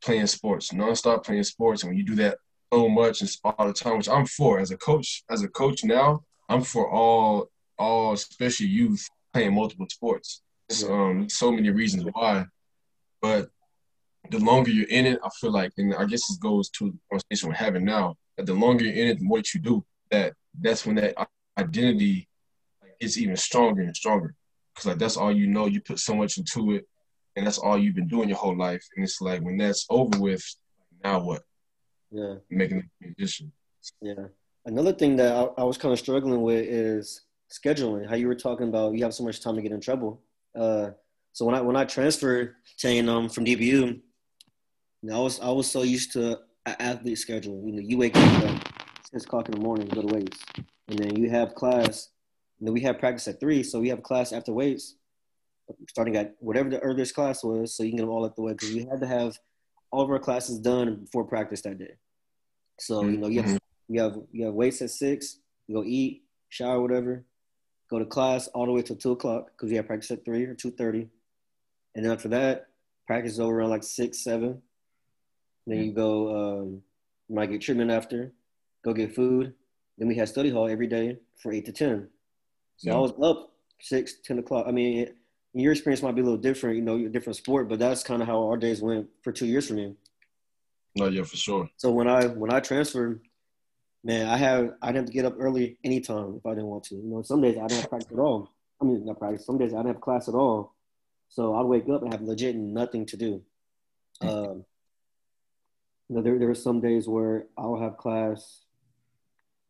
playing 0.03 0.27
sports, 0.27 0.71
nonstop 0.71 1.23
playing 1.23 1.43
sports, 1.43 1.84
and 1.84 1.91
when 1.91 1.97
you 1.97 2.06
do 2.06 2.15
that 2.15 2.38
so 2.73 2.89
much 2.89 3.21
and 3.21 3.30
all 3.43 3.67
the 3.67 3.73
time, 3.73 3.97
which 3.97 4.10
I'm 4.10 4.25
for 4.25 4.60
as 4.60 4.71
a 4.71 4.77
coach, 4.77 5.23
as 5.30 5.43
a 5.43 5.47
coach 5.47 5.84
now, 5.84 6.23
I'm 6.49 6.63
for 6.63 6.89
all 6.89 7.49
all 7.77 8.13
especially 8.13 8.67
youth 8.67 9.08
playing 9.34 9.53
multiple 9.53 9.88
sports. 9.89 10.41
So, 10.69 10.93
um, 10.93 11.30
so 11.30 11.51
many 11.51 11.69
reasons 11.69 12.03
why, 12.12 12.45
but 13.21 13.49
the 14.29 14.39
longer 14.39 14.71
you're 14.71 14.87
in 14.87 15.05
it, 15.05 15.19
I 15.23 15.29
feel 15.39 15.51
like, 15.51 15.71
and 15.77 15.93
I 15.95 16.05
guess 16.05 16.27
this 16.27 16.37
goes 16.37 16.69
to 16.69 16.91
the 16.91 16.97
conversation 17.09 17.49
we're 17.49 17.55
having 17.55 17.85
now, 17.85 18.15
that 18.35 18.45
the 18.45 18.53
longer 18.53 18.85
you're 18.85 18.93
in 18.93 19.09
it, 19.09 19.19
the 19.19 19.25
more 19.25 19.41
you 19.53 19.59
do, 19.59 19.85
that 20.11 20.33
that's 20.59 20.85
when 20.85 20.95
that 20.95 21.15
identity 21.57 22.27
is 22.99 23.19
even 23.19 23.35
stronger 23.35 23.81
and 23.81 23.95
stronger. 23.95 24.33
Because 24.73 24.87
like 24.87 24.97
that's 24.97 25.17
all 25.17 25.31
you 25.31 25.47
know, 25.47 25.65
you 25.65 25.81
put 25.81 25.99
so 25.99 26.15
much 26.15 26.37
into 26.37 26.73
it, 26.73 26.87
and 27.35 27.45
that's 27.45 27.57
all 27.57 27.77
you've 27.77 27.95
been 27.95 28.07
doing 28.07 28.29
your 28.29 28.37
whole 28.37 28.57
life. 28.57 28.83
And 28.95 29.03
it's 29.03 29.21
like 29.21 29.41
when 29.41 29.57
that's 29.57 29.85
over 29.89 30.19
with, 30.19 30.43
now 31.03 31.19
what? 31.19 31.43
Yeah. 32.11 32.35
Making 32.49 32.89
the 33.01 33.05
transition. 33.05 33.51
Yeah. 34.01 34.27
Another 34.65 34.93
thing 34.93 35.15
that 35.17 35.35
I, 35.35 35.61
I 35.61 35.63
was 35.63 35.77
kind 35.77 35.93
of 35.93 35.99
struggling 35.99 36.41
with 36.41 36.65
is 36.65 37.21
scheduling. 37.51 38.07
How 38.07 38.15
you 38.15 38.27
were 38.27 38.35
talking 38.35 38.67
about 38.67 38.93
you 38.93 39.03
have 39.03 39.13
so 39.13 39.23
much 39.23 39.41
time 39.41 39.55
to 39.55 39.61
get 39.61 39.71
in 39.71 39.81
trouble. 39.81 40.21
Uh, 40.55 40.91
so 41.33 41.45
when 41.45 41.55
I 41.55 41.61
when 41.61 41.75
I 41.75 41.85
transferred 41.85 42.55
to 42.79 42.87
A&M 42.87 43.29
from 43.29 43.45
DBU, 43.45 44.01
you 45.01 45.10
know, 45.10 45.17
I 45.17 45.23
was 45.23 45.39
I 45.39 45.49
was 45.49 45.69
so 45.69 45.83
used 45.83 46.13
to 46.13 46.39
an 46.65 46.75
athlete 46.79 47.17
schedule. 47.17 47.62
You 47.65 47.73
know, 47.73 47.81
you 47.81 47.97
wake 47.97 48.15
up 48.15 48.43
at 48.43 48.73
six 49.12 49.25
o'clock 49.25 49.47
in 49.47 49.55
the 49.55 49.62
morning, 49.62 49.88
go 49.88 50.01
to 50.01 50.13
weights, 50.13 50.43
and 50.88 50.99
then 50.99 51.15
you 51.15 51.29
have 51.29 51.55
class. 51.55 52.10
And 52.60 52.67
then 52.67 52.73
we 52.73 52.81
have 52.81 52.97
practice 52.97 53.27
at 53.27 53.39
three, 53.39 53.62
so 53.62 53.79
we 53.79 53.89
have 53.89 54.01
class 54.01 54.33
after 54.33 54.51
weights, 54.51 54.95
starting 55.88 56.15
at 56.15 56.36
whatever 56.39 56.69
the 56.69 56.79
earliest 56.79 57.13
class 57.13 57.43
was, 57.43 57.75
so 57.75 57.83
you 57.83 57.91
can 57.91 57.97
get 57.97 58.03
them 58.03 58.10
all 58.10 58.25
at 58.25 58.36
the 58.36 58.41
way. 58.41 58.53
Because 58.53 58.73
you 58.73 58.88
had 58.89 58.99
to 59.01 59.07
have 59.07 59.38
all 59.91 60.03
of 60.03 60.10
our 60.10 60.19
classes 60.19 60.60
done 60.60 60.95
before 60.95 61.23
practice 61.23 61.62
that 61.62 61.77
day. 61.77 61.93
So 62.79 63.03
you 63.05 63.17
know 63.17 63.27
you 63.27 63.41
have 63.41 63.51
mm-hmm. 63.51 63.93
you 63.93 64.01
have 64.01 64.17
you 64.31 64.45
have 64.45 64.53
weights 64.53 64.81
at 64.81 64.89
six. 64.89 65.39
You 65.67 65.75
go 65.75 65.83
eat, 65.83 66.23
shower, 66.49 66.81
whatever. 66.81 67.25
Go 67.89 67.99
to 67.99 68.05
class 68.05 68.47
all 68.49 68.65
the 68.65 68.71
way 68.71 68.81
till 68.81 68.95
two 68.95 69.12
o'clock 69.12 69.51
because 69.51 69.69
we 69.69 69.77
have 69.77 69.88
practice 69.88 70.12
at 70.12 70.25
three 70.25 70.43
or 70.45 70.55
two 70.55 70.71
thirty, 70.71 71.07
and 71.95 72.05
then 72.05 72.12
after 72.12 72.27
that, 72.29 72.67
practice 73.05 73.33
is 73.33 73.39
over 73.39 73.60
around 73.60 73.69
like 73.69 73.83
six, 73.83 74.23
seven. 74.23 74.62
Then 75.67 75.84
you 75.84 75.91
go, 75.91 76.62
um, 76.62 76.82
you 77.27 77.36
might 77.36 77.51
get 77.51 77.62
treatment 77.62 77.91
after, 77.91 78.32
go 78.84 78.93
get 78.93 79.13
food. 79.13 79.53
Then 79.97 80.08
we 80.08 80.15
had 80.15 80.30
study 80.30 80.49
hall 80.49 80.69
every 80.69 80.88
day 80.88 81.17
for 81.36 81.51
eight 81.51 81.65
to 81.65 81.71
ten. 81.71 82.08
So 82.77 82.91
I 82.91 82.99
was 82.99 83.12
up 83.21 83.51
six, 83.82 84.15
10 84.23 84.39
o'clock. 84.39 84.65
I 84.67 84.71
mean, 84.71 84.99
it, 84.99 85.17
your 85.53 85.71
experience 85.71 86.03
might 86.03 86.15
be 86.15 86.21
a 86.21 86.23
little 86.23 86.38
different, 86.38 86.75
you 86.75 86.84
know, 86.84 86.95
you're 86.95 87.10
a 87.10 87.12
different 87.12 87.36
sport, 87.36 87.67
but 87.67 87.80
that's 87.80 88.03
kind 88.03 88.21
of 88.21 88.27
how 88.27 88.47
our 88.47 88.58
days 88.58 88.82
went 88.82 89.08
for 89.23 89.32
two 89.32 89.47
years 89.47 89.67
for 89.67 89.73
me. 89.73 89.95
No, 90.95 91.08
yeah, 91.08 91.23
for 91.23 91.38
sure. 91.38 91.69
So 91.77 91.91
when 91.91 92.08
I 92.08 92.25
when 92.25 92.51
I 92.51 92.60
transferred, 92.60 93.21
man, 94.03 94.27
I 94.27 94.38
have 94.38 94.73
I 94.82 94.88
didn't 94.88 94.97
have 94.97 95.06
to 95.08 95.13
get 95.13 95.25
up 95.25 95.36
early 95.39 95.77
anytime 95.84 96.36
if 96.38 96.45
I 96.45 96.51
didn't 96.51 96.67
want 96.67 96.86
to. 96.86 96.95
You 96.95 97.03
know, 97.03 97.21
some 97.21 97.41
days 97.41 97.58
I 97.58 97.67
didn't 97.67 97.82
have 97.82 97.89
practice 97.89 98.12
at 98.12 98.19
all. 98.19 98.51
I 98.82 98.86
mean, 98.86 99.06
not 99.06 99.19
practice. 99.19 99.45
Some 99.45 99.58
days 99.58 99.73
I 99.73 99.77
didn't 99.77 99.93
have 99.93 100.01
class 100.01 100.27
at 100.27 100.34
all. 100.34 100.73
So 101.30 101.56
I'd 101.56 101.65
wake 101.65 101.89
up 101.89 102.01
and 102.03 102.13
have 102.13 102.21
legit 102.21 102.56
nothing 102.56 103.06
to 103.08 103.17
do. 103.17 103.41
Um, 104.21 104.65
you 106.09 106.15
know, 106.15 106.21
there 106.21 106.37
there 106.39 106.47
were 106.47 106.55
some 106.55 106.79
days 106.79 107.07
where 107.07 107.45
I'll 107.57 107.79
have 107.79 107.97
class 107.97 108.61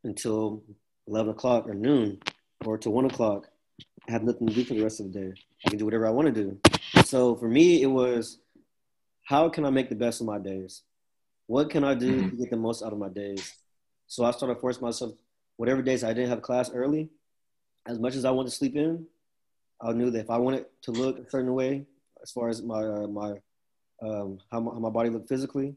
until 0.04 0.63
eleven 1.08 1.32
o'clock 1.32 1.67
or 1.67 1.73
noon, 1.73 2.19
or 2.65 2.78
to 2.78 2.89
one 2.89 3.06
o'clock. 3.06 3.50
I 4.08 4.12
have 4.12 4.23
nothing 4.23 4.47
to 4.47 4.54
do 4.54 4.63
for 4.63 4.73
the 4.73 4.84
rest 4.84 5.00
of 5.00 5.12
the 5.12 5.19
day. 5.19 5.34
I 5.65 5.69
can 5.69 5.80
do 5.80 5.86
whatever 5.86 6.08
I 6.08 6.12
want 6.12 6.34
to 6.34 6.43
do. 6.43 6.60
So 7.04 7.36
for 7.36 7.50
me, 7.50 7.82
it 7.82 7.88
was 7.88 8.39
how 9.26 9.50
can 9.50 9.65
I 9.65 9.69
make 9.69 9.89
the 9.89 9.95
best 9.95 10.21
of 10.21 10.28
my 10.28 10.39
days? 10.39 10.84
What 11.47 11.69
can 11.69 11.84
I 11.84 11.93
do 11.93 12.30
to 12.30 12.36
get 12.36 12.50
the 12.50 12.58
most 12.58 12.84
out 12.84 12.93
of 12.93 13.00
my 13.00 13.10
days? 13.10 13.54
So 14.08 14.23
I 14.23 14.32
started 14.32 14.60
forcing 14.60 14.84
myself, 14.84 15.13
whatever 15.58 15.82
days 15.82 16.04
I 16.04 16.13
didn't 16.13 16.30
have 16.30 16.41
class 16.41 16.71
early, 16.71 17.10
as 17.86 18.00
much 18.00 18.15
as 18.15 18.23
I 18.23 18.32
wanted 18.32 18.50
to 18.50 18.56
sleep 18.56 18.76
in, 18.76 19.06
I 19.82 19.91
knew 19.91 20.10
that 20.12 20.19
if 20.19 20.30
I 20.30 20.38
wanted 20.38 20.65
to 20.84 20.91
look 20.91 21.19
a 21.19 21.30
certain 21.30 21.54
way, 21.54 21.86
as 22.21 22.32
far 22.32 22.50
as 22.50 22.62
my 22.62 22.82
uh, 22.82 23.08
my 23.08 23.32
um, 24.02 24.39
how, 24.52 24.60
my 24.60 24.71
how 24.71 24.80
my 24.80 24.89
body 24.89 25.10
looked 25.10 25.30
physically, 25.30 25.76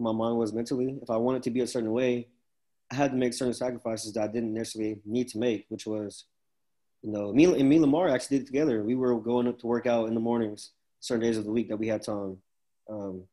how 0.00 0.12
my 0.12 0.16
mind 0.16 0.38
was 0.38 0.52
mentally, 0.52 0.98
if 1.02 1.10
I 1.10 1.16
wanted 1.16 1.42
to 1.44 1.50
be 1.50 1.60
a 1.60 1.66
certain 1.66 1.92
way, 1.92 2.28
I 2.90 2.94
had 2.94 3.12
to 3.12 3.16
make 3.16 3.34
certain 3.34 3.54
sacrifices 3.54 4.12
that 4.14 4.24
I 4.24 4.26
didn't 4.26 4.54
necessarily 4.54 5.00
need 5.04 5.28
to 5.28 5.38
make, 5.38 5.66
which 5.68 5.86
was, 5.86 6.24
you 7.02 7.12
know, 7.12 7.32
me 7.32 7.44
and 7.44 7.68
me 7.68 7.76
and 7.76 7.82
Lamar 7.82 8.08
actually 8.08 8.38
did 8.38 8.44
it 8.44 8.46
together. 8.46 8.82
We 8.82 8.94
were 8.94 9.18
going 9.20 9.46
up 9.46 9.58
to 9.60 9.66
work 9.66 9.86
out 9.86 10.08
in 10.08 10.14
the 10.14 10.20
mornings, 10.20 10.70
certain 10.98 11.24
days 11.24 11.38
of 11.38 11.44
the 11.44 11.52
week 11.52 11.68
that 11.68 11.76
we 11.76 11.88
had 11.88 12.02
time. 12.02 12.38
Um, 12.88 13.24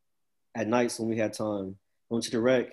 at 0.56 0.68
nights 0.68 1.00
when 1.00 1.10
we 1.10 1.18
had 1.18 1.34
time, 1.34 1.76
going 2.10 2.22
to 2.22 2.32
the 2.32 2.40
rec. 2.40 2.68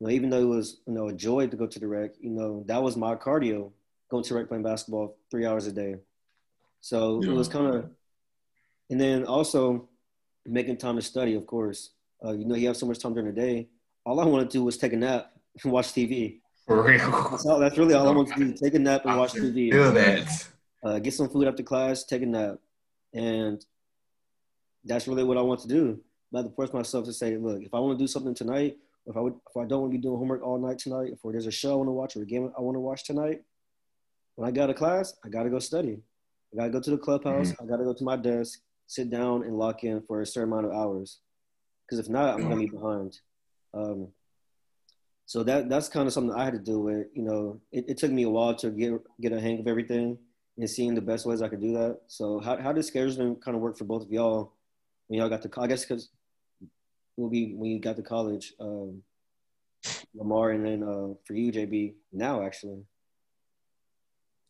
You 0.00 0.06
know, 0.06 0.10
even 0.10 0.30
though 0.30 0.40
it 0.40 0.46
was 0.46 0.80
you 0.86 0.94
know 0.94 1.08
a 1.08 1.12
joy 1.12 1.46
to 1.46 1.56
go 1.56 1.66
to 1.66 1.78
the 1.78 1.86
rec, 1.86 2.12
you 2.20 2.30
know 2.30 2.64
that 2.66 2.82
was 2.82 2.96
my 2.96 3.14
cardio. 3.14 3.70
Going 4.10 4.24
to 4.24 4.28
the 4.34 4.40
rec 4.40 4.48
playing 4.48 4.62
basketball 4.62 5.16
three 5.30 5.46
hours 5.46 5.66
a 5.66 5.72
day. 5.72 5.96
So 6.80 7.22
it 7.22 7.28
was 7.28 7.48
kind 7.48 7.74
of, 7.74 7.90
and 8.90 9.00
then 9.00 9.24
also 9.24 9.88
making 10.44 10.76
time 10.78 10.96
to 10.96 11.02
study. 11.02 11.34
Of 11.34 11.46
course, 11.46 11.90
uh, 12.24 12.32
you 12.32 12.44
know 12.44 12.54
you 12.54 12.66
have 12.68 12.76
so 12.76 12.86
much 12.86 12.98
time 12.98 13.14
during 13.14 13.34
the 13.34 13.40
day. 13.40 13.68
All 14.04 14.20
I 14.20 14.24
want 14.24 14.48
to 14.48 14.58
do 14.58 14.64
was 14.64 14.76
take 14.76 14.92
a 14.92 14.96
nap 14.96 15.32
and 15.62 15.72
watch 15.72 15.88
TV. 15.92 16.40
For 16.66 16.82
real. 16.82 17.10
That's, 17.30 17.46
all, 17.46 17.58
that's 17.58 17.76
really 17.76 17.94
all 17.94 18.08
I 18.08 18.12
want 18.12 18.28
to 18.28 18.34
do: 18.34 18.52
take 18.52 18.74
a 18.74 18.78
nap 18.78 19.04
and 19.04 19.18
watch 19.18 19.32
TV. 19.32 19.70
Feel 19.70 19.92
that. 19.92 20.46
uh, 20.84 20.98
get 20.98 21.14
some 21.14 21.28
food 21.28 21.46
after 21.48 21.62
class, 21.62 22.04
take 22.04 22.22
a 22.22 22.26
nap, 22.26 22.56
and 23.14 23.64
that's 24.84 25.06
really 25.06 25.24
what 25.24 25.38
I 25.38 25.42
want 25.42 25.60
to 25.60 25.68
do. 25.68 26.00
I 26.34 26.38
have 26.38 26.46
to 26.46 26.52
force 26.52 26.72
myself 26.72 27.04
to 27.04 27.12
say, 27.12 27.36
look, 27.36 27.62
if 27.62 27.74
I 27.74 27.78
want 27.78 27.98
to 27.98 28.02
do 28.02 28.08
something 28.08 28.34
tonight, 28.34 28.76
if 29.06 29.16
I 29.16 29.20
would, 29.20 29.34
if 29.34 29.56
I 29.56 29.66
don't 29.66 29.82
want 29.82 29.92
to 29.92 29.98
be 29.98 30.02
doing 30.02 30.16
homework 30.16 30.42
all 30.42 30.58
night 30.58 30.78
tonight, 30.78 31.10
if 31.12 31.18
there's 31.22 31.46
a 31.46 31.50
show 31.50 31.72
I 31.72 31.76
want 31.76 31.88
to 31.88 31.92
watch 31.92 32.16
or 32.16 32.22
a 32.22 32.26
game 32.26 32.50
I 32.56 32.60
want 32.62 32.76
to 32.76 32.80
watch 32.80 33.04
tonight, 33.04 33.42
when 34.36 34.48
I 34.48 34.52
got 34.52 34.66
to 34.66 34.74
class, 34.74 35.14
I 35.24 35.28
got 35.28 35.42
to 35.42 35.50
go 35.50 35.58
study. 35.58 36.00
I 36.52 36.56
got 36.56 36.64
to 36.64 36.70
go 36.70 36.80
to 36.80 36.90
the 36.90 36.98
clubhouse. 36.98 37.52
I 37.60 37.66
got 37.66 37.78
to 37.78 37.84
go 37.84 37.92
to 37.92 38.04
my 38.04 38.16
desk, 38.16 38.60
sit 38.86 39.10
down, 39.10 39.42
and 39.42 39.58
lock 39.58 39.84
in 39.84 40.02
for 40.02 40.22
a 40.22 40.26
certain 40.26 40.52
amount 40.52 40.66
of 40.66 40.72
hours. 40.72 41.18
Because 41.92 42.06
if 42.06 42.10
not, 42.10 42.32
I'm 42.32 42.44
gonna 42.44 42.56
be 42.56 42.68
behind. 42.68 43.20
Um, 43.74 44.08
so 45.26 45.42
that 45.42 45.68
that's 45.68 45.90
kind 45.90 46.06
of 46.06 46.14
something 46.14 46.34
I 46.34 46.42
had 46.42 46.54
to 46.54 46.58
do 46.58 46.80
with. 46.80 47.08
You 47.12 47.22
know, 47.22 47.60
it, 47.70 47.84
it 47.86 47.98
took 47.98 48.10
me 48.10 48.22
a 48.22 48.30
while 48.30 48.54
to 48.54 48.70
get 48.70 48.94
get 49.20 49.32
a 49.34 49.38
hang 49.38 49.60
of 49.60 49.66
everything 49.66 50.16
and 50.56 50.70
seeing 50.70 50.94
the 50.94 51.02
best 51.02 51.26
ways 51.26 51.42
I 51.42 51.48
could 51.48 51.60
do 51.60 51.74
that. 51.74 52.00
So 52.06 52.40
how 52.40 52.56
how 52.56 52.72
did 52.72 52.82
scheduling 52.82 53.38
kind 53.42 53.54
of 53.54 53.60
work 53.60 53.76
for 53.76 53.84
both 53.84 54.04
of 54.04 54.10
y'all 54.10 54.54
when 55.08 55.20
y'all 55.20 55.28
got 55.28 55.42
to? 55.42 55.50
I 55.60 55.66
guess 55.66 55.84
because 55.84 56.08
will 57.18 57.28
be 57.28 57.52
when 57.54 57.70
you 57.70 57.78
got 57.78 57.96
to 57.96 58.02
college, 58.02 58.54
um, 58.58 59.02
Lamar, 60.14 60.52
and 60.52 60.64
then 60.64 60.82
uh, 60.82 61.12
for 61.26 61.34
you, 61.34 61.52
JB, 61.52 61.92
now 62.10 62.42
actually. 62.42 62.84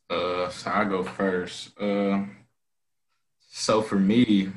Uh, 0.09 0.49
so 0.49 0.71
I 0.71 0.85
go 0.85 1.03
first. 1.03 1.77
Uh, 1.77 2.23
so 3.51 3.83
for 3.83 3.97
me, 3.97 4.53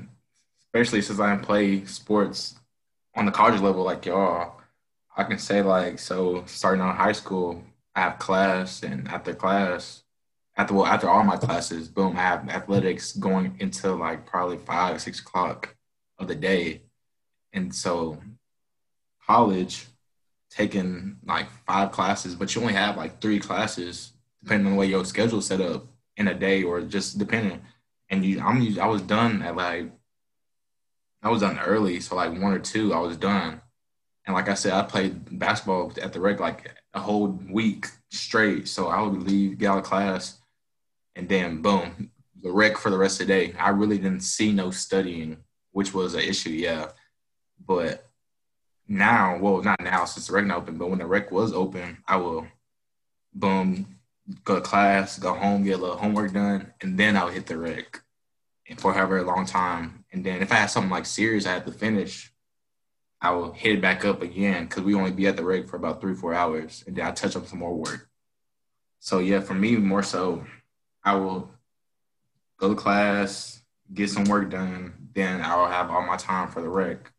especially 0.67 1.01
since 1.01 1.19
I 1.19 1.35
play 1.37 1.83
sports 1.85 2.59
on 3.15 3.25
the 3.25 3.31
college 3.31 3.61
level 3.61 3.83
like 3.83 4.05
y'all, 4.05 4.59
I 5.15 5.23
can 5.23 5.37
say 5.39 5.61
like 5.61 5.99
so. 5.99 6.43
Starting 6.45 6.81
out 6.81 6.95
high 6.95 7.13
school, 7.13 7.63
I 7.95 8.01
have 8.01 8.19
class, 8.19 8.83
and 8.83 9.07
after 9.07 9.33
class, 9.33 10.03
after 10.57 10.73
well 10.73 10.85
after 10.85 11.09
all 11.09 11.23
my 11.23 11.37
classes, 11.37 11.87
boom, 11.87 12.17
I 12.17 12.21
have 12.21 12.49
athletics 12.49 13.13
going 13.13 13.57
until 13.59 13.95
like 13.95 14.25
probably 14.25 14.57
five 14.57 15.01
six 15.01 15.19
o'clock 15.19 15.75
of 16.19 16.27
the 16.27 16.35
day, 16.35 16.81
and 17.53 17.73
so 17.73 18.19
college 19.25 19.87
taking 20.49 21.17
like 21.25 21.49
five 21.67 21.91
classes, 21.91 22.35
but 22.35 22.53
you 22.53 22.61
only 22.61 22.73
have 22.73 22.97
like 22.97 23.21
three 23.21 23.39
classes 23.39 24.13
depending 24.43 24.67
on 24.67 24.73
the 24.73 24.79
way 24.79 24.85
your 24.85 25.03
schedule 25.03 25.41
set 25.41 25.59
up 25.59 25.87
in 26.17 26.27
a 26.27 26.33
day 26.33 26.63
or 26.63 26.81
just 26.81 27.17
depending. 27.17 27.61
And 28.09 28.23
you, 28.23 28.39
I'm, 28.39 28.79
I 28.79 28.85
was 28.87 29.01
done 29.01 29.41
at 29.41 29.55
like, 29.55 29.91
I 31.25 31.29
was 31.29 31.41
done 31.41 31.57
early, 31.57 31.99
so 32.01 32.15
like 32.15 32.39
one 32.39 32.53
or 32.53 32.59
two, 32.59 32.93
I 32.93 32.99
was 32.99 33.17
done. 33.17 33.59
And 34.27 34.35
like 34.35 34.47
I 34.47 34.53
said, 34.53 34.73
I 34.73 34.83
played 34.83 35.39
basketball 35.39 35.91
at 35.99 36.13
the 36.13 36.19
rec 36.19 36.39
like 36.39 36.71
a 36.93 36.99
whole 36.99 37.39
week 37.49 37.87
straight. 38.11 38.67
So 38.67 38.89
I 38.89 39.01
would 39.01 39.23
leave, 39.23 39.57
get 39.57 39.69
out 39.71 39.79
of 39.79 39.85
class, 39.85 40.39
and 41.15 41.27
then 41.27 41.63
boom, 41.63 42.11
the 42.43 42.51
rec 42.51 42.77
for 42.77 42.91
the 42.91 42.97
rest 42.97 43.21
of 43.21 43.27
the 43.27 43.33
day. 43.33 43.55
I 43.57 43.69
really 43.69 43.97
didn't 43.97 44.21
see 44.21 44.51
no 44.51 44.69
studying, 44.69 45.37
which 45.71 45.95
was 45.95 46.13
an 46.13 46.21
issue, 46.21 46.51
yeah. 46.51 46.89
But 47.65 48.07
now, 48.87 49.39
well, 49.39 49.63
not 49.63 49.81
now 49.81 50.05
since 50.05 50.27
the 50.27 50.33
rec 50.33 50.45
not 50.45 50.57
open, 50.57 50.77
but 50.77 50.91
when 50.91 50.99
the 50.99 51.07
rec 51.07 51.31
was 51.31 51.53
open, 51.53 52.03
I 52.07 52.17
will 52.17 52.45
boom, 53.33 53.97
go 54.43 54.55
to 54.55 54.61
class, 54.61 55.17
go 55.17 55.33
home, 55.33 55.63
get 55.63 55.79
a 55.79 55.81
little 55.81 55.97
homework 55.97 56.33
done, 56.33 56.71
and 56.81 56.99
then 56.99 57.17
I'll 57.17 57.29
hit 57.29 57.47
the 57.47 57.57
rec 57.57 58.01
for 58.77 58.93
however 58.93 59.21
long 59.23 59.45
time. 59.45 60.05
And 60.11 60.25
then 60.25 60.41
if 60.41 60.51
I 60.51 60.55
had 60.55 60.69
something 60.69 60.91
like 60.91 61.05
serious 61.05 61.45
I 61.45 61.53
had 61.53 61.65
to 61.65 61.71
finish, 61.71 62.31
I 63.21 63.31
will 63.31 63.53
hit 63.53 63.75
it 63.75 63.81
back 63.81 64.05
up 64.05 64.21
again 64.21 64.65
because 64.65 64.83
we 64.83 64.95
only 64.95 65.11
be 65.11 65.27
at 65.27 65.37
the 65.37 65.43
rec 65.43 65.67
for 65.67 65.77
about 65.77 66.01
three, 66.01 66.13
four 66.13 66.33
hours, 66.33 66.83
and 66.85 66.95
then 66.95 67.05
I 67.05 67.11
touch 67.11 67.35
up 67.35 67.47
some 67.47 67.59
more 67.59 67.75
work. 67.75 68.09
So 68.99 69.19
yeah, 69.19 69.39
for 69.39 69.53
me 69.53 69.77
more 69.77 70.03
so, 70.03 70.45
I 71.03 71.15
will 71.15 71.49
go 72.57 72.69
to 72.69 72.75
class, 72.75 73.61
get 73.93 74.09
some 74.09 74.25
work 74.25 74.49
done, 74.49 75.09
then 75.13 75.41
I'll 75.41 75.67
have 75.67 75.89
all 75.89 76.05
my 76.05 76.17
time 76.17 76.49
for 76.49 76.61
the 76.61 76.69
rec. 76.69 77.11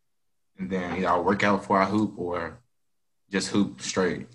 And 0.59 0.69
then 0.69 0.97
either 0.97 1.07
I'll 1.07 1.23
work 1.23 1.43
out 1.43 1.61
before 1.61 1.81
I 1.81 1.85
hoop 1.85 2.13
or 2.17 2.59
just 3.31 3.49
hoop 3.49 3.81
straight. 3.81 4.27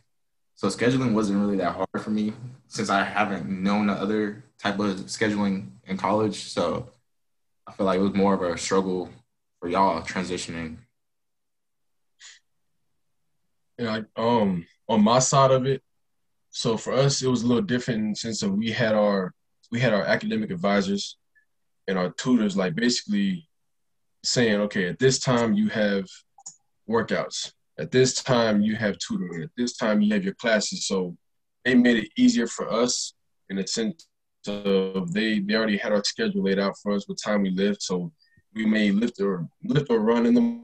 So 0.55 0.69
scheduling 0.69 1.13
wasn't 1.13 1.41
really 1.41 1.57
that 1.57 1.75
hard 1.75 1.89
for 1.99 2.11
me 2.11 2.35
since 2.69 2.89
I 2.89 3.03
haven't 3.03 3.49
known 3.49 3.89
the 3.89 3.95
other 3.95 4.45
type 4.59 4.79
of 4.79 4.97
scheduling 5.07 5.71
in 5.87 5.97
college. 5.97 6.37
So 6.37 6.91
I 7.67 7.73
feel 7.73 7.87
like 7.87 7.99
it 7.99 8.03
was 8.03 8.15
more 8.15 8.35
of 8.35 8.43
a 8.43 8.59
struggle 8.59 9.09
for 9.61 9.69
y'all 9.69 10.03
transitioning. 10.03 10.79
Yeah, 13.79 14.01
um, 14.17 14.67
on 14.89 15.03
my 15.03 15.19
side 15.19 15.51
of 15.51 15.67
it, 15.67 15.83
so 16.51 16.77
for 16.77 16.93
us 16.93 17.23
it 17.23 17.29
was 17.29 17.43
a 17.43 17.47
little 17.47 17.63
different 17.63 18.23
of 18.25 18.53
we 18.53 18.71
had 18.71 18.95
our 18.95 19.33
we 19.71 19.81
had 19.81 19.95
our 19.95 20.03
academic 20.03 20.51
advisors 20.51 21.17
and 21.89 21.99
our 21.99 22.11
tutors 22.11 22.57
like 22.57 22.75
basically 22.75 23.49
saying, 24.23 24.61
okay, 24.61 24.89
at 24.89 24.99
this 24.99 25.19
time 25.19 25.55
you 25.55 25.69
have 25.69 26.05
workouts, 26.89 27.53
at 27.79 27.91
this 27.91 28.15
time 28.23 28.61
you 28.61 28.77
have 28.77 28.99
tutoring, 28.99 29.43
at 29.43 29.51
this 29.57 29.77
time 29.77 30.01
you 30.01 30.13
have 30.13 30.25
your 30.25 30.35
classes. 30.35 30.87
So 30.87 31.17
they 31.65 31.75
made 31.75 32.05
it 32.05 32.11
easier 32.17 32.47
for 32.47 32.71
us 32.71 33.15
in 33.49 33.59
a 33.59 33.67
sense 33.67 34.07
of 34.49 35.13
they 35.13 35.41
they 35.41 35.55
already 35.55 35.77
had 35.77 35.93
our 35.93 36.05
schedule 36.05 36.43
laid 36.43 36.59
out 36.59 36.77
for 36.83 36.93
us 36.93 37.09
what 37.09 37.19
time 37.19 37.43
we 37.43 37.51
lift. 37.51 37.83
So 37.83 38.13
we 38.55 38.67
may 38.67 38.91
lift 38.91 39.21
or 39.21 39.49
lift 39.65 39.91
or 39.91 40.01
run 40.01 40.27
in 40.27 40.35
the 40.35 40.63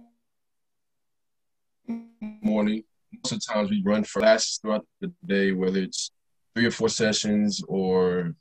morning 2.42 2.84
most 3.12 3.32
of 3.32 3.40
the 3.40 3.52
times 3.52 3.70
we 3.70 3.82
run 3.84 4.04
for 4.04 4.20
classes 4.20 4.58
throughout 4.60 4.86
the 5.00 5.12
day, 5.26 5.52
whether 5.52 5.80
it's 5.80 6.12
three 6.54 6.66
or 6.66 6.70
four 6.70 6.88
sessions 6.88 7.62
or 7.68 8.34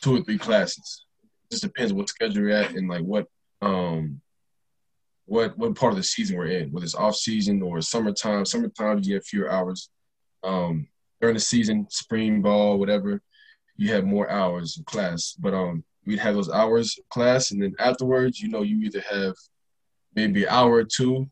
two 0.00 0.16
or 0.16 0.22
three 0.22 0.38
classes. 0.38 1.04
It 1.24 1.52
just 1.52 1.62
depends 1.62 1.92
what 1.92 2.08
schedule 2.08 2.42
you're 2.42 2.50
at 2.50 2.72
and 2.72 2.88
like 2.88 3.02
what 3.02 3.26
um 3.60 4.20
what 5.26 5.56
what 5.56 5.74
part 5.74 5.92
of 5.92 5.96
the 5.96 6.02
season 6.02 6.36
we're 6.36 6.46
in, 6.46 6.70
whether 6.72 6.84
it's 6.84 6.94
off 6.94 7.16
season 7.16 7.62
or 7.62 7.80
summertime. 7.80 8.44
Summertime 8.44 8.98
you 8.98 9.14
get 9.14 9.24
fewer 9.24 9.50
hours. 9.50 9.88
Um, 10.44 10.88
during 11.20 11.34
the 11.34 11.40
season, 11.40 11.86
spring 11.88 12.42
ball, 12.42 12.78
whatever, 12.80 13.22
you 13.82 13.92
have 13.92 14.04
more 14.04 14.30
hours 14.30 14.78
of 14.78 14.84
class. 14.84 15.34
But 15.36 15.54
um, 15.54 15.82
we'd 16.06 16.20
have 16.20 16.36
those 16.36 16.50
hours 16.50 16.96
of 16.98 17.08
class, 17.08 17.50
and 17.50 17.60
then 17.60 17.74
afterwards, 17.80 18.40
you 18.40 18.48
know, 18.48 18.62
you 18.62 18.80
either 18.82 19.02
have 19.10 19.34
maybe 20.14 20.44
an 20.44 20.50
hour 20.50 20.74
or 20.74 20.84
two 20.84 21.28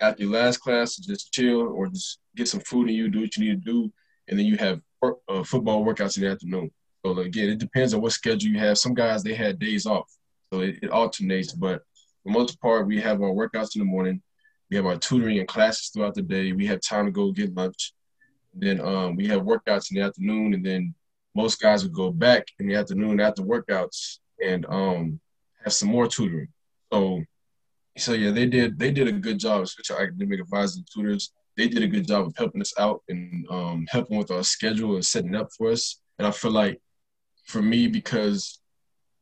after 0.00 0.22
your 0.22 0.32
last 0.32 0.58
class 0.58 0.94
to 0.94 1.02
just 1.02 1.32
chill 1.32 1.62
or 1.62 1.88
just 1.88 2.18
get 2.36 2.46
some 2.46 2.60
food 2.60 2.88
and 2.88 2.96
you 2.96 3.08
do 3.08 3.22
what 3.22 3.36
you 3.36 3.44
need 3.44 3.64
to 3.64 3.72
do, 3.72 3.92
and 4.28 4.38
then 4.38 4.46
you 4.46 4.56
have 4.56 4.80
uh, 5.02 5.42
football 5.42 5.84
workouts 5.84 6.16
in 6.16 6.22
the 6.22 6.30
afternoon. 6.30 6.70
So 7.04 7.18
again, 7.18 7.50
it 7.50 7.58
depends 7.58 7.92
on 7.92 8.00
what 8.00 8.12
schedule 8.12 8.52
you 8.52 8.58
have. 8.60 8.78
Some 8.78 8.94
guys 8.94 9.24
they 9.24 9.34
had 9.34 9.58
days 9.58 9.84
off, 9.84 10.08
so 10.52 10.60
it, 10.60 10.78
it 10.80 10.90
alternates. 10.90 11.52
But 11.52 11.82
for 12.22 12.26
the 12.26 12.38
most 12.38 12.60
part, 12.60 12.86
we 12.86 13.00
have 13.00 13.20
our 13.20 13.30
workouts 13.30 13.74
in 13.74 13.80
the 13.80 13.84
morning. 13.84 14.22
We 14.70 14.76
have 14.76 14.86
our 14.86 14.96
tutoring 14.96 15.40
and 15.40 15.48
classes 15.48 15.88
throughout 15.88 16.14
the 16.14 16.22
day. 16.22 16.52
We 16.52 16.66
have 16.66 16.80
time 16.80 17.06
to 17.06 17.10
go 17.10 17.32
get 17.32 17.52
lunch. 17.54 17.94
Then 18.54 18.80
um, 18.80 19.16
we 19.16 19.26
have 19.26 19.42
workouts 19.42 19.90
in 19.90 19.96
the 19.96 20.06
afternoon, 20.06 20.54
and 20.54 20.64
then 20.64 20.94
most 21.34 21.60
guys 21.60 21.82
would 21.82 21.92
go 21.92 22.10
back 22.10 22.46
in 22.58 22.68
the 22.68 22.74
afternoon 22.74 23.20
after 23.20 23.42
workouts 23.42 24.18
and 24.42 24.66
um, 24.66 25.20
have 25.62 25.72
some 25.72 25.88
more 25.88 26.06
tutoring. 26.06 26.48
So, 26.92 27.22
so 27.96 28.12
yeah, 28.12 28.30
they 28.30 28.46
did 28.46 28.78
they 28.78 28.90
did 28.90 29.08
a 29.08 29.12
good 29.12 29.38
job, 29.38 29.62
especially 29.62 30.04
academic 30.04 30.40
advisors 30.40 30.76
and 30.76 30.86
tutors. 30.92 31.32
They 31.56 31.68
did 31.68 31.82
a 31.82 31.88
good 31.88 32.06
job 32.06 32.26
of 32.26 32.34
helping 32.36 32.60
us 32.60 32.72
out 32.78 33.02
and 33.08 33.46
um, 33.50 33.86
helping 33.88 34.18
with 34.18 34.30
our 34.30 34.42
schedule 34.42 34.94
and 34.94 35.04
setting 35.04 35.36
up 35.36 35.48
for 35.56 35.70
us. 35.70 36.00
And 36.18 36.26
I 36.26 36.30
feel 36.32 36.50
like 36.50 36.80
for 37.46 37.62
me, 37.62 37.86
because 37.86 38.60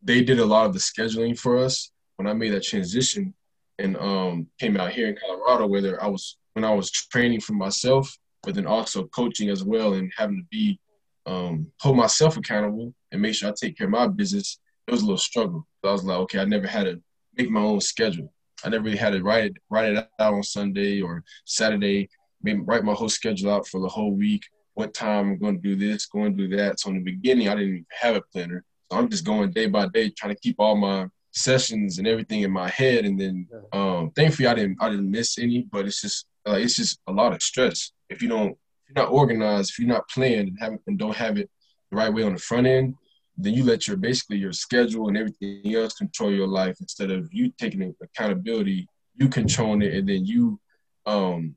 they 0.03 0.23
did 0.23 0.39
a 0.39 0.45
lot 0.45 0.67
of 0.67 0.73
the 0.73 0.79
scheduling 0.79 1.39
for 1.39 1.59
us 1.59 1.91
when 2.17 2.27
I 2.27 2.33
made 2.33 2.53
that 2.53 2.65
transition 2.65 3.35
and 3.79 3.97
um, 3.97 4.47
came 4.59 4.77
out 4.77 4.93
here 4.93 5.09
in 5.09 5.17
Colorado, 5.17 5.67
whether 5.67 6.03
I 6.03 6.07
was 6.07 6.39
when 6.55 6.65
I 6.65 6.75
was 6.75 6.91
training 6.91 7.41
for 7.41 7.53
myself 7.55 8.17
but 8.43 8.55
then 8.55 8.67
also 8.67 9.05
coaching 9.09 9.49
as 9.49 9.63
well 9.65 9.95
and 9.95 10.13
having 10.17 10.39
to 10.39 10.47
be 10.51 10.79
um, 11.27 11.67
hold 11.81 11.97
myself 11.97 12.37
accountable 12.37 12.95
and 13.11 13.23
make 13.23 13.35
sure 13.35 13.49
I 13.49 13.53
take 13.57 13.77
care 13.77 13.87
of 13.87 13.93
my 13.93 14.07
business. 14.09 14.59
It 14.87 14.91
was 14.91 15.03
a 15.03 15.05
little 15.05 15.19
struggle. 15.19 15.67
I 15.85 15.93
was 15.93 16.05
like, 16.05 16.19
okay, 16.19 16.41
I 16.41 16.45
never 16.45 16.67
had 16.67 16.85
to 16.85 17.01
make 17.37 17.51
my 17.51 17.61
own 17.61 17.81
schedule. 17.81 18.33
I 18.65 18.69
never 18.69 18.85
really 18.85 18.97
had 18.97 19.13
to 19.13 19.23
write 19.23 19.47
it 19.47 19.57
write 19.71 19.93
it 19.93 20.09
out 20.19 20.35
on 20.35 20.43
Sunday 20.43 21.01
or 21.01 21.25
Saturday. 21.45 22.09
Maybe 22.43 22.61
write 22.61 22.85
my 22.85 22.93
whole 22.93 23.09
schedule 23.09 23.51
out 23.51 23.67
for 23.67 23.81
the 23.81 23.89
whole 23.89 24.13
week. 24.13 24.43
What 24.75 24.95
time 24.95 25.31
I'm 25.31 25.39
going 25.39 25.61
to 25.61 25.63
do 25.63 25.77
this, 25.77 26.07
going 26.07 26.37
to 26.37 26.49
do 26.49 26.57
that. 26.57 26.81
So 26.81 26.91
in 26.91 26.97
the 26.97 27.03
beginning, 27.03 27.49
I 27.49 27.55
didn't 27.55 27.69
even 27.69 27.87
have 28.01 28.17
a 28.17 28.23
planner. 28.33 28.65
So 28.91 28.99
I'm 28.99 29.09
just 29.09 29.25
going 29.25 29.51
day 29.51 29.67
by 29.67 29.87
day, 29.89 30.11
trying 30.11 30.35
to 30.35 30.41
keep 30.41 30.57
all 30.59 30.77
my 30.77 31.07
sessions 31.33 31.99
and 31.99 32.07
everything 32.07 32.43
in 32.43 32.51
my 32.51 32.69
head. 32.69 33.05
And 33.05 33.21
then, 33.21 33.49
um, 33.73 34.11
thankfully, 34.11 34.49
I 34.49 34.55
didn't 34.55 34.79
I 34.81 34.91
didn't 34.91 35.11
miss 35.11 35.39
any. 35.39 35.67
But 35.71 35.87
it's 35.87 36.01
just 36.01 36.27
uh, 36.49 36.55
it's 36.55 36.77
just 36.77 37.01
a 37.07 37.13
lot 37.13 37.33
of 37.33 37.43
stress 37.43 37.93
if 38.13 38.23
you 38.23 38.29
don't, 38.29 38.57
you're 38.95 39.05
not 39.05 39.13
organized, 39.13 39.71
if 39.71 39.79
you're 39.79 39.89
not 39.89 40.09
planned 40.09 40.49
and, 40.49 40.59
have, 40.61 40.79
and 40.87 40.99
don't 40.99 41.17
have 41.17 41.39
it 41.39 41.51
the 41.91 41.97
right 41.97 42.13
way 42.13 42.23
on 42.23 42.35
the 42.35 42.41
front 42.41 42.67
end, 42.67 42.95
then 43.37 43.55
you 43.55 43.65
let 43.65 43.89
your 43.89 43.97
basically 43.97 44.37
your 44.37 44.53
schedule 44.53 45.09
and 45.09 45.17
everything 45.17 45.75
else 45.75 45.95
control 45.95 46.31
your 46.31 46.47
life 46.47 46.77
instead 46.81 47.11
of 47.11 47.29
you 47.33 47.53
taking 47.59 47.95
accountability, 48.03 48.87
you 49.17 49.29
controlling 49.29 49.83
it, 49.83 49.95
and 49.95 50.09
then 50.09 50.25
you 50.25 50.61
um 51.07 51.57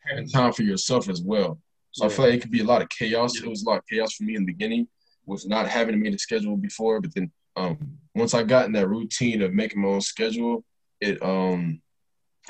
having 0.00 0.28
time 0.28 0.52
for 0.52 0.62
yourself 0.62 1.08
as 1.08 1.20
well. 1.22 1.58
So 1.92 2.04
yeah. 2.04 2.10
I 2.10 2.14
feel 2.14 2.24
like 2.26 2.34
it 2.34 2.42
could 2.42 2.50
be 2.50 2.60
a 2.60 2.64
lot 2.64 2.82
of 2.82 2.88
chaos. 2.88 3.36
It 3.36 3.46
was 3.46 3.62
a 3.62 3.68
lot 3.68 3.78
of 3.78 3.86
chaos 3.86 4.14
for 4.14 4.24
me 4.24 4.36
in 4.36 4.44
the 4.44 4.52
beginning, 4.52 4.88
was 5.26 5.46
not 5.46 5.68
having 5.68 6.00
made 6.00 6.14
a 6.14 6.18
schedule 6.18 6.56
before. 6.56 7.00
But 7.00 7.14
then 7.14 7.30
um, 7.56 7.78
once 8.14 8.34
I 8.34 8.42
got 8.42 8.66
in 8.66 8.72
that 8.72 8.88
routine 8.88 9.42
of 9.42 9.52
making 9.52 9.80
my 9.82 9.88
own 9.88 10.00
schedule, 10.00 10.64
it 11.00 11.22
um 11.22 11.82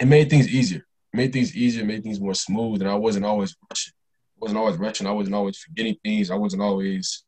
it 0.01 0.07
made 0.07 0.31
things 0.31 0.49
easier 0.49 0.87
made 1.17 1.33
things 1.33 1.57
easier, 1.57 1.85
made 1.85 2.03
things 2.03 2.21
more 2.21 2.35
smooth, 2.35 2.83
and 2.83 2.91
I 2.91 2.95
wasn't 2.95 3.25
always 3.25 3.57
rushing. 3.71 3.95
Wasn't 4.39 4.59
always 4.59 4.77
rushing. 4.77 5.07
I 5.07 5.13
wasn't 5.13 5.37
always 5.37 5.59
forgetting 5.59 5.97
things. 6.05 6.31
I 6.31 6.37
wasn't 6.37 6.63
always 6.63 7.25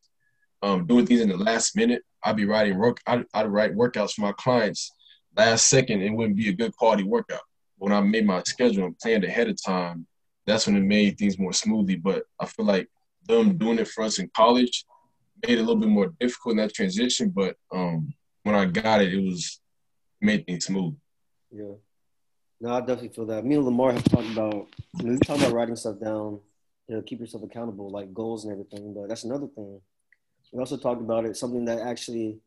um, 0.61 0.85
doing 0.85 1.05
things 1.05 1.21
in 1.21 1.29
the 1.29 1.37
last 1.37 1.75
minute. 1.75 2.03
I'd 2.23 2.35
be 2.35 2.45
writing 2.45 2.77
work. 2.77 2.99
I'd, 3.07 3.25
I'd, 3.33 3.47
write 3.47 3.75
workouts 3.75 4.13
for 4.13 4.21
my 4.21 4.33
clients 4.33 4.91
last 5.35 5.67
second. 5.67 6.01
It 6.01 6.11
wouldn't 6.11 6.37
be 6.37 6.49
a 6.49 6.53
good 6.53 6.75
quality 6.75 7.03
workout. 7.03 7.41
When 7.77 7.93
I 7.93 8.01
made 8.01 8.25
my 8.25 8.43
schedule 8.43 8.85
and 8.85 8.99
planned 8.99 9.23
ahead 9.23 9.47
of 9.47 9.61
time, 9.63 10.05
that's 10.45 10.67
when 10.67 10.75
it 10.75 10.83
made 10.83 11.17
things 11.17 11.39
more 11.39 11.53
smoothly. 11.53 11.95
But 11.95 12.23
I 12.39 12.45
feel 12.45 12.65
like 12.65 12.89
them 13.27 13.57
doing 13.57 13.79
it 13.79 13.87
for 13.87 14.03
us 14.03 14.19
in 14.19 14.29
college 14.35 14.85
made 15.47 15.57
it 15.57 15.61
a 15.61 15.61
little 15.61 15.77
bit 15.77 15.89
more 15.89 16.13
difficult 16.19 16.53
in 16.53 16.57
that 16.57 16.73
transition. 16.73 17.29
But 17.29 17.55
um, 17.71 18.13
when 18.43 18.55
I 18.55 18.65
got 18.65 19.01
it, 19.01 19.13
it 19.13 19.23
was 19.23 19.61
made 20.21 20.45
things 20.45 20.65
smooth. 20.65 20.95
Yeah. 21.51 21.73
No, 22.61 22.73
I 22.73 22.79
definitely 22.81 23.09
feel 23.09 23.25
that. 23.27 23.45
Me 23.45 23.55
and 23.55 23.63
Lamar 23.63 23.93
have 23.93 24.03
talked 24.03 24.31
about 24.31 24.67
we 25.01 25.17
talked 25.19 25.41
about 25.41 25.53
writing 25.53 25.77
stuff 25.77 25.99
down, 25.99 26.41
you 26.89 26.95
know, 26.95 27.01
keep 27.03 27.19
yourself 27.19 27.43
accountable, 27.43 27.89
like 27.91 28.13
goals 28.13 28.43
and 28.43 28.51
everything. 28.51 28.93
But 28.93 29.09
that's 29.09 29.23
another 29.23 29.47
thing. 29.47 29.79
We 30.51 30.59
also 30.59 30.75
talked 30.75 31.01
about 31.01 31.25
it, 31.25 31.37
something 31.37 31.63
that 31.65 31.79
actually 31.79 32.39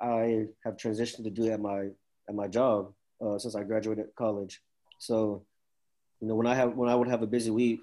I 0.00 0.46
have 0.64 0.78
transitioned 0.78 1.24
to 1.24 1.30
do 1.30 1.52
at 1.52 1.60
my 1.60 1.90
at 2.28 2.34
my 2.34 2.48
job 2.48 2.92
uh, 3.20 3.38
since 3.38 3.54
I 3.54 3.62
graduated 3.64 4.06
college. 4.16 4.62
So, 4.98 5.42
you 6.20 6.28
know, 6.28 6.34
when 6.34 6.46
I 6.46 6.54
have 6.54 6.74
when 6.74 6.88
I 6.88 6.94
would 6.94 7.08
have 7.08 7.22
a 7.22 7.26
busy 7.26 7.50
week 7.50 7.80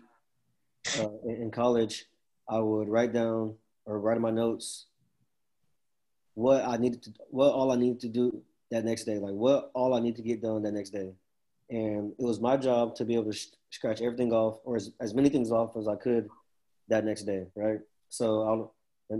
uh, 1.00 1.10
in, 1.26 1.43
in 1.43 1.52
college, 1.52 2.06
I 2.48 2.58
would 2.58 2.89
write 2.89 3.13
down 3.13 3.54
or 3.86 4.00
write 4.00 4.17
in 4.17 4.24
my 4.24 4.32
notes 4.32 4.88
what 6.34 6.65
I 6.65 6.78
needed 6.78 7.04
to, 7.04 7.13
what 7.30 7.54
all 7.54 7.72
I 7.72 7.76
needed 7.76 8.00
to 8.00 8.08
do 8.08 8.41
that 8.72 8.84
next 8.84 9.04
day, 9.04 9.19
like 9.19 9.34
what 9.34 9.69
all 9.76 9.93
I 9.93 10.00
need 10.00 10.15
to 10.15 10.24
get 10.24 10.41
done 10.41 10.63
that 10.63 10.74
next 10.74 10.89
day 10.89 11.13
and 11.69 12.12
it 12.17 12.23
was 12.23 12.39
my 12.39 12.58
job 12.58 12.95
to 12.95 13.05
be 13.05 13.13
able 13.15 13.32
to 13.32 13.38
sh- 13.38 13.47
scratch 13.69 14.01
everything 14.01 14.34
off 14.34 14.60
or 14.63 14.75
as, 14.75 14.91
as 14.99 15.13
many 15.13 15.29
things 15.29 15.51
off 15.51 15.77
as 15.77 15.88
I 15.88 15.95
could 15.95 16.29
that 16.88 17.05
next 17.05 17.23
day, 17.23 17.45
right? 17.55 17.79
So 18.10 18.41
I'll, 18.41 18.75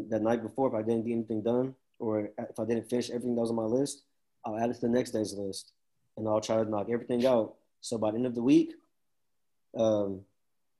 that 0.10 0.22
night 0.22 0.42
before, 0.42 0.68
if 0.68 0.74
I 0.74 0.82
didn't 0.82 1.06
get 1.06 1.14
anything 1.14 1.42
done 1.42 1.76
or 2.00 2.30
if 2.38 2.60
I 2.60 2.66
didn't 2.66 2.90
finish 2.90 3.10
everything 3.10 3.36
that 3.36 3.42
was 3.42 3.52
on 3.52 3.56
my 3.56 3.64
list, 3.64 4.04
I'll 4.46 4.58
add 4.58 4.70
it 4.70 4.76
to 4.76 4.82
the 4.82 4.90
next 4.90 5.12
day's 5.12 5.34
list 5.34 5.74
and 6.18 6.28
I'll 6.28 6.42
try 6.42 6.58
to 6.58 6.70
knock 6.70 6.88
everything 6.92 7.26
out. 7.26 7.56
So 7.82 7.98
by 7.98 8.12
the 8.12 8.18
end 8.18 8.26
of 8.26 8.36
the 8.36 8.42
week, 8.42 8.74
um, 9.78 10.22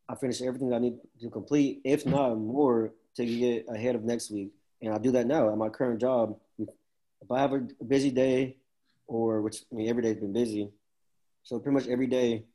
I 0.08 0.16
finish 0.16 0.42
everything 0.42 0.74
I 0.74 0.80
need 0.80 0.98
to 1.22 1.30
complete, 1.30 1.82
if 1.84 2.06
not 2.06 2.36
more, 2.36 2.92
to 3.16 3.26
get 3.26 3.66
ahead 3.70 3.96
of 3.96 4.04
next 4.04 4.32
week. 4.32 4.52
And 4.82 4.94
I 4.94 4.98
do 4.98 5.12
that 5.12 5.28
now 5.28 5.52
at 5.52 5.58
my 5.58 5.70
current 5.70 6.02
job. 6.02 6.38
If 6.58 7.32
I 7.32 7.40
have 7.40 7.54
a 7.54 7.60
busy 7.86 8.10
day, 8.10 8.58
or 9.08 9.42
which 9.42 9.64
I 9.72 9.76
mean 9.76 9.90
every 9.90 10.02
day's 10.02 10.18
been 10.18 10.34
busy, 10.34 10.70
so 11.44 11.60
pretty 11.60 11.76
much 11.76 11.88
every 11.88 12.08
day, 12.08 12.46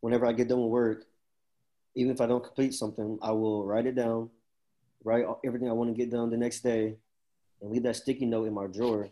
whenever 0.00 0.26
I 0.26 0.32
get 0.32 0.48
done 0.48 0.62
with 0.62 0.70
work, 0.70 1.04
even 1.94 2.12
if 2.12 2.20
I 2.20 2.26
don't 2.26 2.42
complete 2.42 2.74
something, 2.74 3.18
I 3.22 3.32
will 3.32 3.64
write 3.64 3.86
it 3.86 3.94
down, 3.94 4.30
write 5.04 5.24
everything 5.44 5.68
I 5.68 5.72
want 5.72 5.90
to 5.90 5.96
get 5.96 6.10
done 6.10 6.30
the 6.30 6.36
next 6.36 6.60
day, 6.60 6.96
and 7.60 7.70
leave 7.70 7.82
that 7.84 7.96
sticky 7.96 8.26
note 8.26 8.46
in 8.46 8.54
my 8.54 8.66
drawer. 8.66 9.08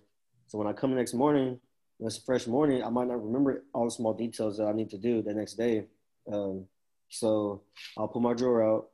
So 0.46 0.58
when 0.58 0.66
I 0.66 0.72
come 0.72 0.90
the 0.90 0.96
next 0.96 1.14
morning, 1.14 1.60
it's 2.00 2.18
a 2.18 2.22
fresh 2.22 2.46
morning, 2.46 2.82
I 2.82 2.88
might 2.88 3.08
not 3.08 3.22
remember 3.22 3.64
all 3.74 3.84
the 3.84 3.90
small 3.90 4.14
details 4.14 4.56
that 4.56 4.64
I 4.64 4.72
need 4.72 4.90
to 4.90 4.98
do 4.98 5.22
the 5.22 5.34
next 5.34 5.54
day. 5.54 5.84
Um, 6.32 6.64
so 7.10 7.62
I'll 7.98 8.08
pull 8.08 8.22
my 8.22 8.32
drawer 8.32 8.62
out, 8.66 8.88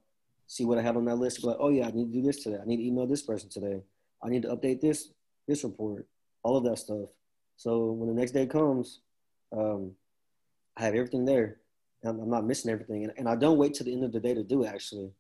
see 0.48 0.64
what 0.64 0.78
I 0.78 0.82
have 0.82 0.96
on 0.96 1.04
that 1.04 1.16
list. 1.16 1.44
Like, 1.44 1.56
oh 1.60 1.68
yeah, 1.68 1.86
I 1.86 1.92
need 1.92 2.12
to 2.12 2.20
do 2.20 2.22
this 2.22 2.42
today. 2.42 2.58
I 2.60 2.66
need 2.66 2.78
to 2.78 2.86
email 2.86 3.06
this 3.06 3.22
person 3.22 3.48
today. 3.48 3.82
I 4.24 4.28
need 4.28 4.42
to 4.42 4.48
update 4.48 4.80
this 4.80 5.10
this 5.46 5.62
report, 5.62 6.08
all 6.42 6.56
of 6.56 6.64
that 6.64 6.78
stuff. 6.78 7.08
So 7.56 7.92
when 7.92 8.08
the 8.08 8.20
next 8.20 8.32
day 8.32 8.46
comes, 8.46 9.00
um, 9.56 9.92
I 10.76 10.84
have 10.84 10.94
everything 10.94 11.24
there. 11.24 11.58
I'm, 12.04 12.20
I'm 12.20 12.30
not 12.30 12.46
missing 12.46 12.70
everything. 12.70 13.04
And, 13.04 13.12
and 13.16 13.28
I 13.28 13.36
don't 13.36 13.58
wait 13.58 13.74
to 13.74 13.84
the 13.84 13.92
end 13.92 14.04
of 14.04 14.12
the 14.12 14.20
day 14.20 14.34
to 14.34 14.42
do 14.42 14.64
it, 14.64 14.68
actually. 14.68 15.10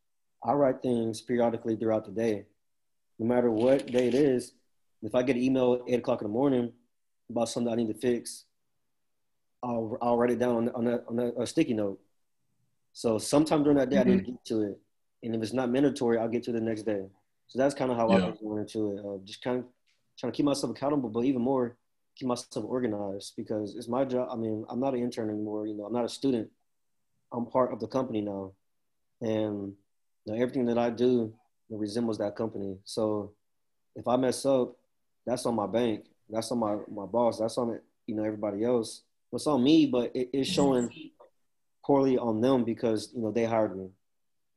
I 0.44 0.52
write 0.52 0.82
things 0.82 1.20
periodically 1.20 1.76
throughout 1.76 2.04
the 2.04 2.12
day. 2.12 2.44
No 3.18 3.26
matter 3.26 3.50
what 3.50 3.86
day 3.86 4.08
it 4.08 4.14
is, 4.14 4.52
if 5.02 5.14
I 5.14 5.22
get 5.22 5.36
an 5.36 5.42
email 5.42 5.74
at 5.74 5.80
8 5.92 5.98
o'clock 5.98 6.20
in 6.20 6.26
the 6.28 6.32
morning 6.32 6.72
about 7.30 7.48
something 7.48 7.72
I 7.72 7.76
need 7.76 7.88
to 7.88 7.94
fix, 7.94 8.44
I'll, 9.62 9.96
I'll 10.00 10.16
write 10.16 10.30
it 10.30 10.38
down 10.38 10.56
on, 10.56 10.68
on, 10.70 10.86
a, 10.86 11.00
on 11.08 11.18
a, 11.18 11.42
a 11.42 11.46
sticky 11.46 11.74
note. 11.74 11.98
So 12.92 13.18
sometime 13.18 13.62
during 13.62 13.78
that 13.78 13.90
day, 13.90 13.96
mm-hmm. 13.96 14.08
I 14.08 14.14
need 14.14 14.18
to 14.18 14.22
mm-hmm. 14.24 14.32
get 14.32 14.44
to 14.46 14.62
it. 14.62 14.78
And 15.22 15.34
if 15.34 15.42
it's 15.42 15.52
not 15.52 15.70
mandatory, 15.70 16.18
I'll 16.18 16.28
get 16.28 16.44
to 16.44 16.50
it 16.50 16.54
the 16.54 16.60
next 16.60 16.82
day. 16.82 17.06
So 17.48 17.58
that's 17.58 17.74
kind 17.74 17.90
of 17.90 17.96
how 17.96 18.08
yeah. 18.10 18.16
I've 18.16 18.38
been 18.38 18.48
going 18.48 18.60
into 18.60 18.92
it. 18.92 19.04
Uh, 19.04 19.18
just 19.24 19.42
kind 19.42 19.58
of 19.58 19.64
trying 20.18 20.32
to 20.32 20.36
keep 20.36 20.46
myself 20.46 20.70
accountable, 20.70 21.08
but 21.08 21.24
even 21.24 21.42
more, 21.42 21.76
keep 22.16 22.28
myself 22.28 22.64
organized 22.64 23.34
because 23.36 23.76
it's 23.76 23.88
my 23.88 24.04
job. 24.04 24.28
I 24.32 24.36
mean, 24.36 24.64
I'm 24.68 24.80
not 24.80 24.94
an 24.94 25.00
intern 25.00 25.30
anymore. 25.30 25.66
You 25.66 25.74
know, 25.74 25.84
I'm 25.84 25.92
not 25.92 26.04
a 26.04 26.08
student. 26.08 26.50
I'm 27.32 27.46
part 27.46 27.72
of 27.72 27.80
the 27.80 27.86
company 27.86 28.22
now, 28.22 28.52
and 29.20 29.74
you 30.24 30.32
know, 30.32 30.34
everything 30.34 30.64
that 30.66 30.78
I 30.78 30.90
do 30.90 31.32
resembles 31.68 32.18
that 32.18 32.36
company. 32.36 32.78
So 32.84 33.32
if 33.94 34.06
I 34.08 34.16
mess 34.16 34.46
up, 34.46 34.76
that's 35.26 35.44
on 35.44 35.54
my 35.54 35.66
bank. 35.66 36.04
That's 36.30 36.50
on 36.50 36.58
my 36.58 36.76
my 36.90 37.06
boss. 37.06 37.38
That's 37.38 37.58
on 37.58 37.78
you 38.06 38.14
know 38.14 38.24
everybody 38.24 38.64
else. 38.64 39.02
It's 39.32 39.46
on 39.46 39.62
me, 39.62 39.86
but 39.86 40.12
it, 40.14 40.30
it's 40.32 40.48
mm-hmm. 40.48 40.54
showing 40.54 41.10
poorly 41.84 42.16
on 42.16 42.40
them 42.40 42.64
because 42.64 43.12
you 43.14 43.20
know 43.20 43.32
they 43.32 43.44
hired 43.44 43.76
me. 43.76 43.90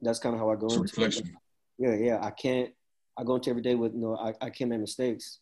That's 0.01 0.19
kind 0.19 0.33
of 0.33 0.39
how 0.39 0.49
I 0.51 0.55
go 0.55 0.67
it's 0.67 0.75
into 0.75 0.83
reflection. 0.87 1.27
It. 1.27 1.33
Yeah, 1.77 1.95
yeah. 1.95 2.19
I 2.25 2.31
can't. 2.31 2.69
I 3.17 3.23
go 3.23 3.35
into 3.35 3.49
every 3.49 3.61
day 3.61 3.75
with 3.75 3.93
you 3.93 3.99
know 3.99 4.15
I, 4.15 4.33
I 4.45 4.49
can't 4.49 4.69
make 4.69 4.79
mistakes 4.79 5.39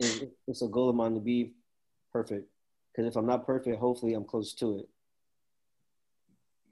it's 0.00 0.62
a 0.62 0.68
goal 0.68 0.88
of 0.88 0.96
mine 0.96 1.14
to 1.14 1.20
be 1.20 1.52
perfect. 2.12 2.48
Because 2.92 3.08
if 3.08 3.16
I'm 3.16 3.26
not 3.26 3.46
perfect, 3.46 3.78
hopefully 3.78 4.14
I'm 4.14 4.24
close 4.24 4.52
to 4.54 4.80
it. 4.80 4.88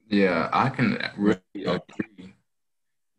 Yeah, 0.08 0.48
I 0.52 0.70
can 0.70 0.98
really 1.16 1.40
agree 1.56 2.34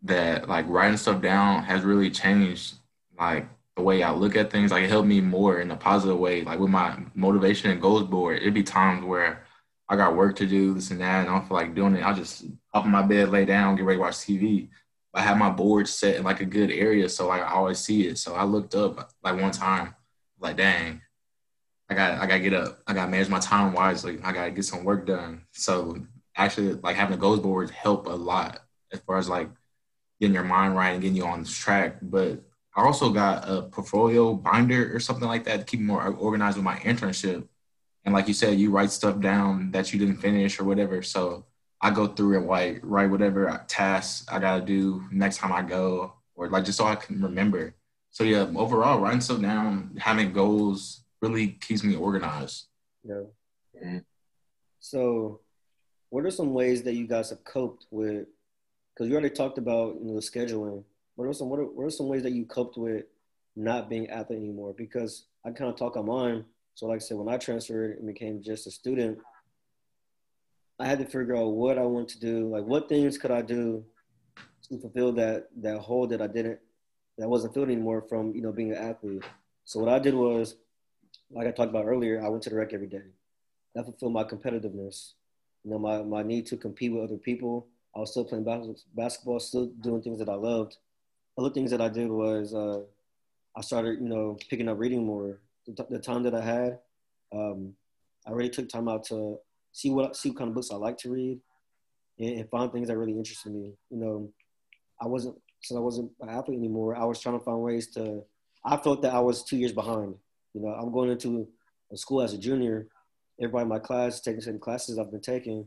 that 0.04 0.48
like 0.48 0.66
writing 0.68 0.98
stuff 0.98 1.22
down 1.22 1.64
has 1.64 1.84
really 1.84 2.10
changed 2.10 2.76
like 3.18 3.48
the 3.76 3.84
way 3.84 4.02
I 4.02 4.12
look 4.12 4.36
at 4.36 4.52
things. 4.52 4.72
Like 4.72 4.84
it 4.84 4.90
helped 4.90 5.08
me 5.08 5.22
more 5.22 5.60
in 5.62 5.72
a 5.72 5.76
positive 5.76 6.18
way. 6.18 6.44
Like 6.44 6.60
with 6.60 6.72
my 6.72 6.98
motivation 7.14 7.70
and 7.70 7.82
goals 7.82 8.04
board, 8.04 8.38
it'd 8.38 8.54
be 8.54 8.64
times 8.64 9.06
where 9.06 9.46
I 9.88 9.96
got 9.96 10.16
work 10.16 10.36
to 10.38 10.46
do, 10.46 10.74
this 10.74 10.92
and 10.92 11.02
that, 11.02 11.22
and 11.22 11.30
I 11.30 11.34
don't 11.34 11.48
feel 11.48 11.58
like 11.58 11.76
doing 11.76 11.96
it. 11.96 12.02
I'll 12.02 12.16
just 12.16 12.46
up 12.74 12.86
in 12.86 12.92
my 12.92 13.02
bed, 13.02 13.30
lay 13.30 13.46
down, 13.46 13.76
get 13.76 13.86
ready 13.86 13.98
to 13.98 14.02
watch 14.02 14.16
TV. 14.16 14.70
I 15.14 15.22
have 15.22 15.38
my 15.38 15.50
board 15.50 15.88
set 15.88 16.16
in 16.16 16.24
like 16.24 16.42
a 16.42 16.46
good 16.46 16.70
area, 16.70 17.10
so 17.10 17.28
like 17.28 17.42
I 17.42 17.54
always 17.54 17.80
see 17.80 18.08
it. 18.08 18.20
So 18.20 18.36
I 18.36 18.44
looked 18.44 18.76
up 18.76 19.12
like 19.24 19.40
one 19.40 19.52
time, 19.52 19.96
like 20.40 20.58
dang, 20.58 21.02
I 21.90 21.94
got 21.96 22.22
I 22.22 22.28
gotta 22.28 22.40
get 22.40 22.54
up. 22.54 22.80
I 22.88 22.94
gotta 22.94 23.12
manage 23.12 23.30
my 23.30 23.40
time 23.40 23.74
wisely. 23.74 24.20
I 24.24 24.32
gotta 24.32 24.52
get 24.52 24.66
some 24.66 24.84
work 24.84 25.08
done. 25.08 25.46
So 25.52 25.98
actually, 26.36 26.74
like 26.76 26.96
having 26.96 27.16
a 27.16 27.20
goals 27.20 27.40
board 27.40 27.70
help 27.70 28.08
a 28.08 28.12
lot 28.12 28.60
as 28.92 29.00
far 29.00 29.18
as 29.18 29.30
like 29.30 29.50
getting 30.20 30.34
your 30.34 30.44
mind 30.44 30.76
right 30.76 30.92
and 30.92 31.02
getting 31.02 31.18
you 31.18 31.26
on 31.26 31.42
this 31.42 31.56
track. 31.56 31.98
But 32.02 32.42
I 32.76 32.84
also 32.84 33.10
got 33.10 33.50
a 33.50 33.64
portfolio 33.64 34.34
binder 34.34 34.96
or 34.96 35.00
something 35.00 35.28
like 35.28 35.46
that 35.46 35.60
to 35.60 35.66
keep 35.66 35.80
more 35.80 36.06
organized 36.08 36.58
with 36.58 36.64
my 36.64 36.78
internship. 36.78 37.48
And 38.06 38.14
like 38.14 38.28
you 38.28 38.34
said, 38.34 38.60
you 38.60 38.72
write 38.72 38.92
stuff 38.92 39.20
down 39.20 39.72
that 39.72 39.92
you 39.92 40.00
didn't 40.00 40.18
finish 40.18 40.60
or 40.60 40.64
whatever. 40.64 41.02
So 41.02 41.46
I 41.82 41.92
go 41.92 42.08
through 42.08 42.38
and 42.38 42.50
write 42.50 42.84
write 42.84 43.10
whatever 43.10 43.66
tasks 43.68 44.26
I 44.32 44.40
gotta 44.40 44.64
do 44.64 45.04
next 45.12 45.38
time 45.38 45.52
I 45.52 45.62
go, 45.64 46.14
or 46.36 46.50
like 46.50 46.66
just 46.66 46.78
so 46.78 46.86
I 46.86 46.96
can 46.96 47.22
remember. 47.22 47.76
So 48.20 48.26
yeah, 48.26 48.48
overall, 48.54 49.00
writing 49.00 49.22
stuff 49.22 49.42
down, 49.42 49.98
having 49.98 50.34
goals 50.34 51.06
really 51.22 51.52
keeps 51.62 51.86
me 51.86 51.96
organized. 51.96 52.66
Yeah. 53.02 54.00
So, 54.82 55.40
what 56.10 56.26
are 56.26 56.32
some 56.32 56.54
ways 56.54 56.84
that 56.84 56.96
you 56.96 57.08
guys 57.08 57.30
have 57.30 57.46
coped 57.46 57.86
with? 57.92 58.28
Because 58.94 59.08
you 59.08 59.14
already 59.14 59.34
talked 59.34 59.58
about 59.58 59.96
you 60.02 60.08
know 60.08 60.16
the 60.16 60.20
scheduling. 60.20 60.84
What 61.16 61.30
are 61.30 61.34
some 61.34 61.48
what 61.48 61.62
are, 61.62 61.64
what 61.64 61.86
are 61.86 61.90
some 61.90 62.10
ways 62.10 62.24
that 62.24 62.34
you 62.34 62.46
coped 62.46 62.78
with 62.78 63.06
not 63.56 63.90
being 63.90 64.10
athlete 64.10 64.40
anymore? 64.40 64.74
Because 64.78 65.28
I 65.46 65.52
kind 65.52 65.72
of 65.72 65.78
talk 65.78 65.96
on 65.96 66.08
mine. 66.08 66.44
So, 66.76 66.88
like 66.88 66.98
I 66.98 67.00
said, 67.00 67.16
when 67.16 67.34
I 67.34 67.38
transferred 67.38 68.00
and 68.00 68.06
became 68.06 68.44
just 68.44 68.68
a 68.68 68.72
student, 68.72 69.18
I 70.78 70.88
had 70.88 71.00
to 71.00 71.06
figure 71.06 71.38
out 71.38 71.54
what 71.54 71.78
I 71.78 71.84
want 71.84 72.10
to 72.10 72.20
do. 72.20 72.50
Like, 72.50 72.66
what 72.66 72.90
things 72.90 73.18
could 73.18 73.32
I 73.32 73.42
do 73.42 73.86
to 74.64 74.78
fulfill 74.78 75.14
that 75.14 75.48
that 75.62 75.80
hole 75.80 76.06
that 76.08 76.22
I 76.22 76.28
didn't 76.28 76.60
that 77.20 77.30
wasn't 77.30 77.54
filled 77.54 77.70
anymore 77.70 78.02
from 78.02 78.34
you 78.34 78.42
know 78.42 78.52
being 78.52 78.72
an 78.72 78.78
athlete. 78.78 79.24
So 79.66 79.80
what 79.80 79.90
I 79.90 80.00
did 80.00 80.16
was, 80.16 80.56
like 81.30 81.48
I 81.48 81.52
talked 81.52 81.70
about 81.70 81.86
earlier, 81.86 82.24
I 82.24 82.30
went 82.30 82.42
to 82.44 82.50
the 82.50 82.56
rec 82.56 82.74
every 82.74 82.88
day. 82.88 83.04
That 83.76 83.84
fulfilled 83.84 84.14
my 84.14 84.24
competitiveness. 84.24 85.14
You 85.64 85.72
know, 85.72 85.80
my 85.80 86.02
my 86.02 86.24
need 86.24 86.48
to 86.48 86.58
compete 86.58 86.94
with 86.94 87.04
other 87.04 87.18
people. 87.18 87.68
I 87.96 88.00
was 88.00 88.12
still 88.12 88.24
playing 88.24 88.46
basketball, 88.96 89.40
still 89.40 89.68
doing 89.82 90.02
things 90.02 90.20
that 90.20 90.30
I 90.30 90.36
loved. 90.36 90.78
Other 91.38 91.50
things 91.50 91.72
that 91.72 91.82
I 91.82 91.90
did 91.90 92.10
was 92.10 92.54
uh, 92.54 92.82
I 93.56 93.62
started, 93.62 94.00
you 94.00 94.08
know, 94.08 94.38
picking 94.50 94.70
up 94.70 94.80
reading 94.80 95.06
more. 95.06 95.40
The, 95.68 95.86
the 95.90 96.00
time 96.00 96.24
that 96.24 96.34
I 96.34 96.42
had, 96.42 96.80
um, 97.34 97.74
I 98.26 98.32
really 98.32 98.50
took 98.50 98.70
time 98.70 98.88
out 98.88 99.04
to 99.06 99.38
see 99.72 99.90
what 99.90 100.16
see 100.16 100.30
what 100.30 100.38
kind 100.38 100.50
of 100.50 100.56
books 100.56 100.72
I 100.72 100.76
like 100.76 100.98
to 101.00 101.12
read, 101.12 101.40
and, 102.18 102.40
and 102.40 102.50
find 102.50 102.72
things 102.72 102.88
that 102.88 102.98
really 102.98 103.18
interested 103.18 103.52
me. 103.52 103.74
You 103.90 103.98
know, 103.98 104.30
I 105.02 105.08
wasn't 105.08 105.36
since 105.62 105.78
I 105.78 105.82
wasn't 105.82 106.12
an 106.22 106.30
athlete 106.30 106.58
anymore. 106.58 106.96
I 106.96 107.06
was 107.06 107.20
trying 107.20 107.38
to 107.38 107.44
find 107.44 107.60
ways 107.62 107.88
to. 107.94 108.24
I 108.66 108.78
felt 108.78 109.02
that 109.02 109.14
I 109.14 109.20
was 109.20 109.44
two 109.44 109.58
years 109.58 109.72
behind. 109.72 110.16
You 110.54 110.62
know, 110.62 110.70
I'm 110.70 110.92
going 110.92 111.10
into 111.10 111.48
a 111.92 111.98
school 111.98 112.22
as 112.22 112.34
a 112.34 112.38
junior. 112.38 112.88
Everybody 113.40 113.64
in 113.64 113.70
my 113.70 113.80
class 113.80 114.20
taking 114.20 114.42
certain 114.42 114.60
classes 114.60 115.00
I've 115.00 115.12
been 115.12 115.22
taking. 115.22 115.66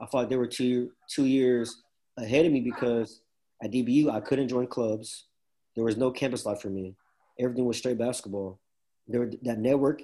I 0.00 0.06
thought 0.06 0.28
they 0.28 0.36
were 0.36 0.46
two 0.46 0.92
two 1.08 1.26
years 1.26 1.82
ahead 2.16 2.46
of 2.46 2.52
me 2.52 2.60
because 2.60 3.20
at 3.62 3.70
DBU 3.70 4.10
I 4.10 4.20
couldn't 4.20 4.48
join 4.48 4.66
clubs. 4.66 5.26
There 5.74 5.84
was 5.84 5.96
no 5.96 6.10
campus 6.10 6.44
life 6.44 6.60
for 6.60 6.70
me. 6.70 6.96
Everything 7.38 7.64
was 7.64 7.78
straight 7.78 7.98
basketball. 7.98 8.58
There 9.06 9.30
that 9.42 9.58
network, 9.58 10.02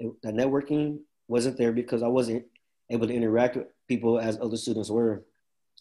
that 0.00 0.34
networking 0.34 1.00
wasn't 1.28 1.58
there 1.58 1.72
because 1.72 2.02
I 2.02 2.08
wasn't 2.08 2.44
able 2.90 3.06
to 3.06 3.14
interact 3.14 3.56
with 3.56 3.66
people 3.86 4.18
as 4.18 4.38
other 4.40 4.56
students 4.56 4.90
were. 4.90 5.24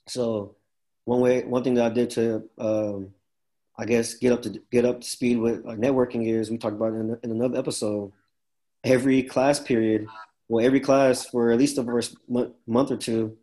So 0.08 0.57
one 1.08 1.22
way, 1.22 1.42
one 1.46 1.64
thing 1.64 1.76
that 1.76 1.86
I 1.86 1.94
did 1.94 2.10
to, 2.12 2.50
um, 2.58 3.14
I 3.78 3.86
guess, 3.86 4.16
get 4.16 4.34
up 4.34 4.42
to 4.42 4.62
get 4.70 4.84
up 4.84 5.00
to 5.00 5.08
speed 5.08 5.38
with 5.38 5.64
networking 5.64 6.28
is 6.28 6.52
we 6.52 6.58
talked 6.58 6.76
about 6.76 6.92
in, 6.92 7.18
in 7.24 7.32
another 7.32 7.58
episode. 7.58 8.12
Every 8.84 9.24
class 9.24 9.58
period, 9.58 10.08
well, 10.50 10.66
every 10.66 10.82
class 10.82 11.26
for 11.26 11.52
at 11.52 11.60
least 11.60 11.78
the 11.78 11.86
first 11.86 12.18
month, 12.28 12.56
month 12.68 12.92
or 12.92 12.98
two, 12.98 13.38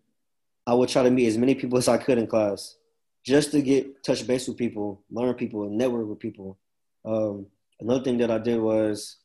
I 0.66 0.74
would 0.74 0.90
try 0.90 1.04
to 1.04 1.10
meet 1.10 1.26
as 1.26 1.38
many 1.38 1.54
people 1.54 1.78
as 1.78 1.88
I 1.88 1.96
could 1.96 2.18
in 2.18 2.26
class, 2.26 2.76
just 3.24 3.52
to 3.52 3.62
get 3.62 4.04
touch 4.04 4.26
base 4.26 4.46
with 4.46 4.58
people, 4.58 5.02
learn 5.10 5.32
people, 5.32 5.62
and 5.62 5.78
network 5.78 6.06
with 6.06 6.20
people. 6.20 6.58
Um, 7.02 7.46
another 7.80 8.04
thing 8.04 8.18
that 8.18 8.30
I 8.30 8.36
did 8.36 8.60
was 8.60 9.16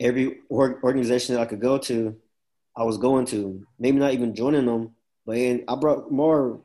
every 0.00 0.38
organization 0.50 1.34
that 1.34 1.42
I 1.42 1.46
could 1.46 1.60
go 1.60 1.76
to, 1.76 2.16
I 2.74 2.84
was 2.84 2.96
going 2.96 3.26
to. 3.26 3.66
Maybe 3.78 3.98
not 3.98 4.14
even 4.14 4.34
joining 4.34 4.64
them, 4.64 4.94
but 5.26 5.36
I 5.36 5.74
brought 5.78 6.10
more 6.10 6.62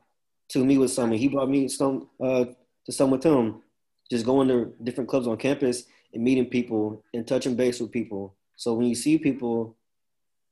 to 0.48 0.64
me 0.64 0.78
with 0.78 0.92
some, 0.92 1.10
and 1.10 1.20
he 1.20 1.28
brought 1.28 1.50
me 1.50 1.68
some 1.68 2.08
uh, 2.20 2.44
to 2.84 2.92
some 2.92 3.10
with 3.10 3.24
him. 3.24 3.62
Just 4.10 4.26
going 4.26 4.48
to 4.48 4.72
different 4.84 5.10
clubs 5.10 5.26
on 5.26 5.36
campus 5.36 5.84
and 6.14 6.22
meeting 6.22 6.46
people 6.46 7.02
and 7.12 7.26
touching 7.26 7.56
base 7.56 7.80
with 7.80 7.90
people. 7.90 8.34
So 8.54 8.74
when 8.74 8.86
you 8.86 8.94
see 8.94 9.18
people, 9.18 9.76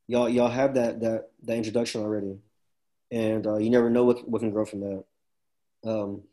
y'all 0.07 0.29
y'all 0.29 0.49
have 0.49 0.73
that 0.75 0.99
that 1.01 1.29
that 1.43 1.57
introduction 1.57 2.01
already, 2.01 2.37
and 3.11 3.47
uh, 3.47 3.57
you 3.57 3.69
never 3.69 3.89
know 3.89 4.03
what 4.03 4.27
what 4.27 4.39
can 4.39 4.51
grow 4.51 4.65
from 4.65 4.81
that. 4.81 5.03
Um, 5.85 6.23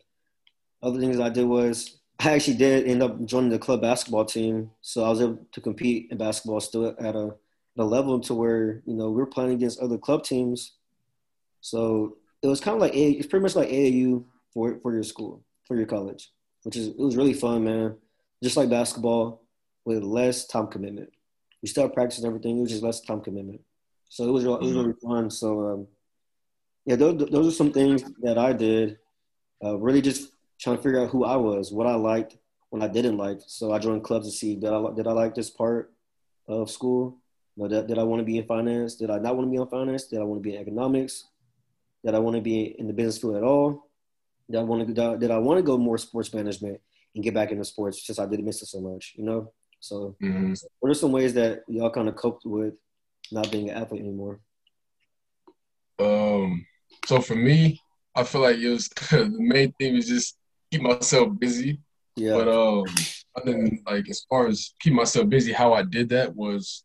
other 0.83 0.99
things 0.99 1.21
I 1.21 1.29
did 1.29 1.45
was 1.45 1.99
I 2.19 2.33
actually 2.33 2.57
did 2.57 2.87
end 2.87 3.03
up 3.03 3.25
joining 3.25 3.51
the 3.51 3.59
club 3.59 3.83
basketball 3.83 4.25
team, 4.25 4.71
so 4.81 5.05
I 5.05 5.09
was 5.09 5.21
able 5.21 5.39
to 5.51 5.61
compete 5.61 6.09
in 6.11 6.19
basketball 6.19 6.61
still 6.61 6.87
at 6.87 7.17
a, 7.17 7.27
at 7.27 7.79
a 7.79 7.85
level 7.85 8.21
to 8.21 8.35
where 8.35 8.83
you 8.87 8.95
know 8.95 9.11
we 9.11 9.17
were 9.17 9.27
playing 9.27 9.53
against 9.53 9.81
other 9.81 9.99
club 9.99 10.25
teams. 10.25 10.73
So 11.61 12.17
it 12.43 12.47
was 12.47 12.61
kind 12.61 12.75
of 12.75 12.81
like 12.81 12.95
it's 12.95 13.27
pretty 13.27 13.43
much 13.43 13.57
like 13.57 13.69
AAU 13.69 14.25
for 14.53 14.79
for 14.83 14.93
your 14.93 15.03
school 15.03 15.45
for 15.67 15.77
your 15.77 15.87
college, 15.87 16.31
which 16.65 16.77
is 16.77 16.89
it 16.89 16.99
was 16.99 17.17
really 17.17 17.33
fun, 17.35 17.65
man. 17.65 17.97
Just 18.43 18.57
like 18.57 18.69
basketball 18.69 19.43
with 19.85 20.03
less 20.03 20.47
time 20.47 20.67
commitment. 20.67 21.11
We 21.63 21.69
still 21.69 21.89
practice 21.89 22.25
everything. 22.25 22.59
It 22.59 22.63
was 22.63 22.71
just 22.71 22.83
less 22.83 23.01
time 23.01 23.21
commitment. 23.21 23.61
So 24.09 24.29
it 24.29 24.33
was 24.33 24.45
it 24.45 24.49
was 24.49 24.73
really 24.73 24.95
fun. 25.03 25.31
So 25.31 25.61
um, 25.69 25.87
yeah, 26.85 26.97
those, 26.97 27.31
those 27.31 27.49
are 27.49 27.57
some 27.57 27.73
things 27.73 28.03
that 28.23 28.39
I 28.39 28.53
did. 28.53 28.99
Uh, 29.65 29.79
really 29.79 30.03
just 30.03 30.33
trying 30.61 30.77
to 30.77 30.83
figure 30.83 31.01
out 31.01 31.11
who 31.11 31.25
I 31.25 31.37
was, 31.37 31.73
what 31.73 31.87
I 31.87 31.95
liked, 31.95 32.37
what 32.71 32.83
I 32.83 32.89
didn't 32.89 33.17
like. 33.17 33.39
So 33.47 33.73
I 33.73 33.79
joined 33.79 34.03
clubs 34.03 34.27
to 34.27 34.33
see 34.37 34.57
did 34.57 34.73
I 34.73 34.83
did 34.95 35.07
I 35.07 35.13
like 35.13 35.35
this 35.35 35.51
part 35.51 35.93
of 36.49 36.71
school? 36.71 37.19
You 37.57 37.63
know, 37.63 37.69
did, 37.69 37.87
did 37.87 37.99
I 37.99 38.03
want 38.03 38.21
to 38.21 38.25
be 38.25 38.39
in 38.39 38.47
finance? 38.47 38.97
Did 38.97 39.11
I 39.11 39.19
not 39.19 39.37
want 39.37 39.47
to 39.47 39.51
be 39.51 39.63
in 39.63 39.69
finance? 39.69 40.07
Did 40.07 40.21
I 40.21 40.25
want 40.25 40.43
to 40.43 40.49
be 40.49 40.57
in 40.57 40.61
economics? 40.61 41.29
Did 42.05 42.15
I 42.15 42.19
want 42.19 42.37
to 42.37 42.43
be 42.43 42.75
in 42.79 42.87
the 42.87 42.93
business 42.93 43.19
field 43.19 43.37
at 43.37 43.43
all? 43.43 43.89
Did 44.51 44.59
I 44.59 44.63
want 44.63 44.87
to 44.87 45.19
did 45.19 45.31
I 45.31 45.39
want 45.39 45.59
to 45.59 45.63
go 45.63 45.79
more 45.79 45.99
sports 45.99 46.35
management 46.35 46.81
and 47.15 47.25
get 47.25 47.35
back 47.35 47.51
into 47.51 47.65
sports 47.65 48.05
since 48.05 48.19
I 48.19 48.27
did 48.27 48.45
miss 48.45 48.63
it 48.63 48.67
so 48.67 48.81
much? 48.81 49.15
You 49.17 49.25
know. 49.25 49.53
So, 49.81 50.17
mm-hmm. 50.23 50.55
what 50.79 50.91
are 50.91 50.95
some 50.95 51.11
ways 51.11 51.35
that 51.35 51.65
y'all 51.67 51.91
kind 51.91 52.09
of 52.09 52.15
coped 52.15 52.45
with 52.45 52.75
not 53.33 53.51
being 53.51 53.71
an 53.71 53.77
athlete 53.77 54.03
anymore? 54.03 54.41
Um. 55.99 56.67
So 57.07 57.21
for 57.21 57.35
me, 57.35 57.81
I 58.15 58.25
feel 58.25 58.43
like 58.43 58.57
it 58.57 58.69
was 58.69 58.89
the 59.11 59.31
main 59.39 59.73
thing 59.73 59.95
was 59.95 60.09
just 60.09 60.37
keep 60.71 60.83
myself 60.83 61.39
busy. 61.39 61.81
Yeah. 62.17 62.37
But 62.37 62.49
um, 62.49 62.85
other 63.37 63.53
than 63.53 63.83
like 63.87 64.09
as 64.09 64.25
far 64.29 64.47
as 64.47 64.75
keep 64.81 64.93
myself 64.93 65.29
busy, 65.29 65.53
how 65.53 65.73
I 65.73 65.83
did 65.83 66.11
that 66.11 66.35
was, 66.35 66.85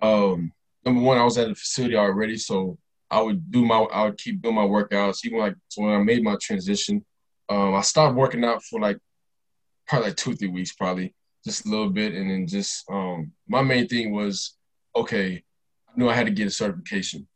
um, 0.00 0.52
number 0.84 1.00
one, 1.00 1.18
I 1.18 1.24
was 1.24 1.38
at 1.38 1.50
a 1.50 1.54
facility 1.54 1.96
already, 1.96 2.36
so 2.36 2.78
I 3.12 3.20
would 3.20 3.50
do 3.50 3.64
my, 3.64 3.76
I 3.76 4.04
would 4.04 4.18
keep 4.18 4.40
doing 4.40 4.54
my 4.54 4.62
workouts. 4.62 5.24
Even 5.24 5.38
like 5.38 5.54
so 5.68 5.82
when 5.82 5.94
I 5.94 6.02
made 6.02 6.24
my 6.24 6.36
transition, 6.40 7.04
um, 7.48 7.74
I 7.74 7.82
stopped 7.82 8.16
working 8.16 8.42
out 8.42 8.64
for 8.64 8.80
like 8.80 8.98
probably 9.86 10.08
like 10.08 10.16
two, 10.16 10.34
three 10.34 10.48
weeks, 10.48 10.72
probably 10.72 11.14
just 11.44 11.66
a 11.66 11.68
little 11.68 11.90
bit, 11.90 12.14
and 12.14 12.30
then 12.30 12.46
just 12.46 12.84
um, 12.90 13.32
my 13.46 13.62
main 13.62 13.86
thing 13.86 14.12
was, 14.12 14.56
okay, 14.96 15.42
I 15.88 15.98
knew 15.98 16.08
I 16.08 16.14
had 16.14 16.26
to 16.26 16.32
get 16.32 16.46
a 16.46 16.50
certification 16.50 17.28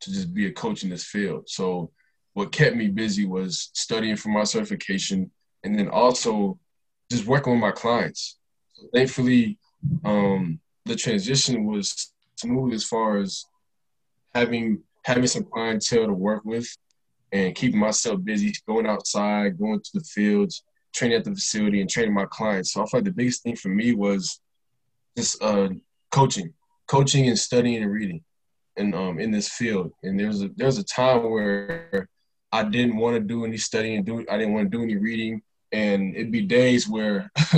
to 0.00 0.12
just 0.12 0.34
be 0.34 0.46
a 0.46 0.52
coach 0.52 0.82
in 0.82 0.90
this 0.90 1.04
field. 1.04 1.48
So 1.48 1.92
what 2.32 2.52
kept 2.52 2.74
me 2.74 2.88
busy 2.88 3.26
was 3.26 3.70
studying 3.74 4.16
for 4.16 4.30
my 4.30 4.44
certification 4.44 5.30
and 5.62 5.78
then 5.78 5.88
also 5.88 6.58
just 7.10 7.26
working 7.26 7.52
with 7.52 7.62
my 7.62 7.70
clients. 7.70 8.38
So 8.74 8.86
thankfully, 8.94 9.58
um, 10.04 10.58
the 10.86 10.96
transition 10.96 11.66
was 11.66 12.12
smooth 12.36 12.72
as 12.72 12.84
far 12.84 13.18
as 13.18 13.44
having 14.34 14.82
having 15.04 15.26
some 15.26 15.44
clientele 15.44 16.06
to 16.06 16.12
work 16.12 16.44
with 16.44 16.68
and 17.32 17.54
keeping 17.54 17.78
myself 17.78 18.22
busy, 18.22 18.52
going 18.66 18.86
outside, 18.86 19.58
going 19.58 19.80
to 19.80 19.90
the 19.94 20.04
fields, 20.04 20.64
training 20.92 21.18
at 21.18 21.24
the 21.24 21.32
facility, 21.32 21.80
and 21.80 21.88
training 21.88 22.14
my 22.14 22.26
clients. 22.26 22.72
So 22.72 22.82
I 22.82 22.86
feel 22.86 22.98
like 22.98 23.04
the 23.04 23.12
biggest 23.12 23.42
thing 23.42 23.56
for 23.56 23.68
me 23.68 23.94
was 23.94 24.40
just 25.16 25.42
uh, 25.42 25.68
coaching, 26.10 26.52
coaching 26.88 27.28
and 27.28 27.38
studying 27.38 27.82
and 27.82 27.92
reading, 27.92 28.22
and 28.76 28.94
um, 28.94 29.18
in 29.18 29.30
this 29.30 29.48
field. 29.48 29.92
And 30.02 30.18
there's 30.18 30.42
a 30.42 30.50
there's 30.56 30.78
a 30.78 30.84
time 30.84 31.30
where 31.30 32.08
I 32.52 32.64
didn't 32.64 32.96
want 32.96 33.14
to 33.14 33.20
do 33.20 33.44
any 33.44 33.56
studying, 33.56 34.02
do 34.02 34.24
I 34.28 34.36
didn't 34.36 34.54
want 34.54 34.70
to 34.70 34.76
do 34.76 34.82
any 34.82 34.96
reading, 34.96 35.42
and 35.72 36.14
it'd 36.16 36.32
be 36.32 36.42
days 36.42 36.88
where 36.88 37.30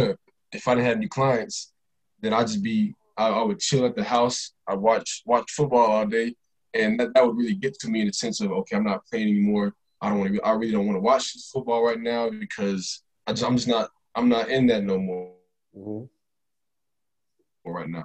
if 0.52 0.68
I 0.68 0.74
didn't 0.74 0.86
have 0.86 0.96
any 0.96 1.08
clients, 1.08 1.72
then 2.20 2.34
I'd 2.34 2.46
just 2.46 2.62
be 2.62 2.94
I, 3.16 3.28
I 3.28 3.42
would 3.42 3.60
chill 3.60 3.86
at 3.86 3.96
the 3.96 4.04
house. 4.04 4.52
I 4.66 4.74
watch 4.74 5.22
watch 5.24 5.50
football 5.50 5.86
all 5.86 6.06
day, 6.06 6.34
and 6.74 6.98
that, 6.98 7.14
that 7.14 7.26
would 7.26 7.36
really 7.36 7.54
get 7.54 7.78
to 7.80 7.88
me 7.88 8.00
in 8.00 8.06
the 8.06 8.12
sense 8.12 8.40
of 8.40 8.52
okay, 8.52 8.76
I'm 8.76 8.84
not 8.84 9.06
playing 9.06 9.28
anymore. 9.28 9.74
I 10.00 10.08
don't 10.08 10.18
want 10.18 10.34
to. 10.34 10.42
I 10.42 10.52
really 10.52 10.72
don't 10.72 10.86
want 10.86 10.96
to 10.96 11.02
watch 11.02 11.32
football 11.52 11.84
right 11.84 12.00
now 12.00 12.30
because 12.30 13.02
I 13.26 13.32
just, 13.32 13.44
I'm 13.44 13.56
just 13.56 13.68
not. 13.68 13.90
I'm 14.14 14.28
not 14.28 14.48
in 14.48 14.66
that 14.68 14.84
no 14.84 14.98
more. 14.98 15.32
Mm-hmm. 15.76 16.04
Right 17.64 17.88
now, 17.88 18.04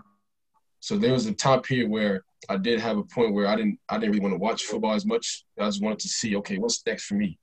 so 0.80 0.98
there 0.98 1.14
was 1.14 1.26
a 1.26 1.34
time 1.34 1.62
period 1.62 1.90
where 1.90 2.24
I 2.48 2.58
did 2.58 2.80
have 2.80 2.98
a 2.98 3.04
point 3.04 3.34
where 3.34 3.48
I 3.48 3.56
didn't. 3.56 3.80
I 3.90 3.98
didn't 3.98 4.12
really 4.12 4.22
want 4.22 4.34
to 4.34 4.40
watch 4.40 4.64
football 4.64 4.94
as 4.94 5.06
much. 5.06 5.46
I 5.60 5.66
just 5.66 5.82
wanted 5.82 6.00
to 6.00 6.08
see, 6.08 6.36
okay, 6.38 6.58
what's 6.58 6.86
next 6.86 7.06
for 7.06 7.16
me? 7.16 7.40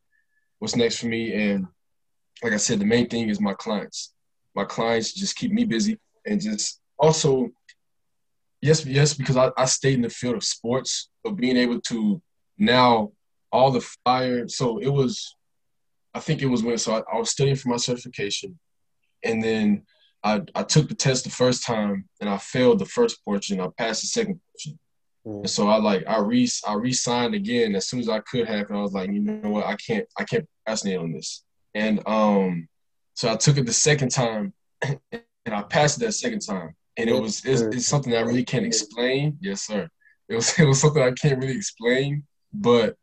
What's 0.61 0.77
next 0.77 0.99
for 0.99 1.07
me? 1.07 1.33
And 1.35 1.66
like 2.43 2.53
I 2.53 2.59
said, 2.59 2.79
the 2.79 2.85
main 2.85 3.09
thing 3.09 3.29
is 3.29 3.41
my 3.41 3.55
clients. 3.55 4.14
My 4.55 4.64
clients 4.64 5.12
just 5.12 5.37
keep 5.37 5.53
me 5.53 5.64
busy 5.64 5.99
and 6.27 6.41
just 6.41 6.81
also 6.99 7.51
yes, 8.65 8.87
yes, 8.87 9.12
because 9.15 9.37
I, 9.37 9.51
I 9.59 9.67
stayed 9.67 9.95
in 9.95 10.03
the 10.03 10.09
field 10.09 10.37
of 10.37 10.45
sports, 10.45 11.11
but 11.23 11.37
being 11.37 11.57
able 11.57 11.81
to 11.83 12.23
now 12.57 13.12
all 13.53 13.71
the 13.71 13.87
fire. 14.05 14.49
So 14.49 14.79
it 14.79 14.89
was, 14.89 15.37
I 16.15 16.21
think 16.21 16.41
it 16.41 16.47
was 16.47 16.62
when 16.62 16.79
so 16.79 16.95
I, 16.95 17.15
I 17.15 17.19
was 17.19 17.31
studying 17.31 17.57
for 17.57 17.69
my 17.69 17.77
certification, 17.77 18.59
and 19.23 19.43
then 19.43 19.83
I 20.23 20.43
I 20.55 20.62
took 20.62 20.89
the 20.89 20.95
test 20.95 21.25
the 21.25 21.31
first 21.31 21.65
time 21.65 22.09
and 22.21 22.31
I 22.31 22.39
failed 22.39 22.79
the 22.79 22.87
first 22.87 23.23
portion. 23.25 23.61
I 23.61 23.69
passed 23.77 24.01
the 24.01 24.09
second 24.09 24.41
portion. 24.51 24.79
Mm. 25.27 25.41
And 25.41 25.51
so 25.51 25.69
I 25.69 25.77
like 25.77 26.05
I 26.09 26.19
re 26.19 26.49
I 26.67 26.75
re-signed 26.75 27.35
again 27.35 27.75
as 27.75 27.89
soon 27.89 28.01
as 28.01 28.09
I 28.09 28.21
could 28.21 28.49
have, 28.49 28.71
and 28.71 28.79
I 28.79 28.83
was 28.83 28.93
like, 28.93 29.11
you 29.11 29.21
know 29.21 29.51
what, 29.51 29.67
I 29.67 29.77
can't 29.77 30.07
I 30.19 30.25
can't 30.25 30.47
procrastinate 30.65 30.99
on 30.99 31.12
this. 31.12 31.45
And 31.75 32.01
um, 32.07 32.69
so 33.12 33.31
I 33.31 33.37
took 33.37 33.59
it 33.59 33.67
the 33.67 33.73
second 33.75 34.11
time, 34.11 34.55
and 34.83 35.55
I 35.55 35.62
passed 35.62 35.99
it 35.99 36.07
that 36.07 36.12
second 36.12 36.41
time 36.41 36.75
and 36.97 37.11
it 37.11 37.21
was 37.21 37.45
it's, 37.45 37.61
it's, 37.61 37.87
something 37.87 38.15
I 38.15 38.21
really 38.21 38.45
can't 38.45 38.67
explain. 38.67 39.39
Yes, 39.41 39.63
sir. 39.63 39.89
It 40.29 40.35
was 40.37 40.59
it 40.59 40.65
was 40.65 40.81
something 40.81 41.03
I 41.03 41.13
can't 41.13 41.41
really 41.41 41.57
explain, 41.57 42.25
but 42.53 42.97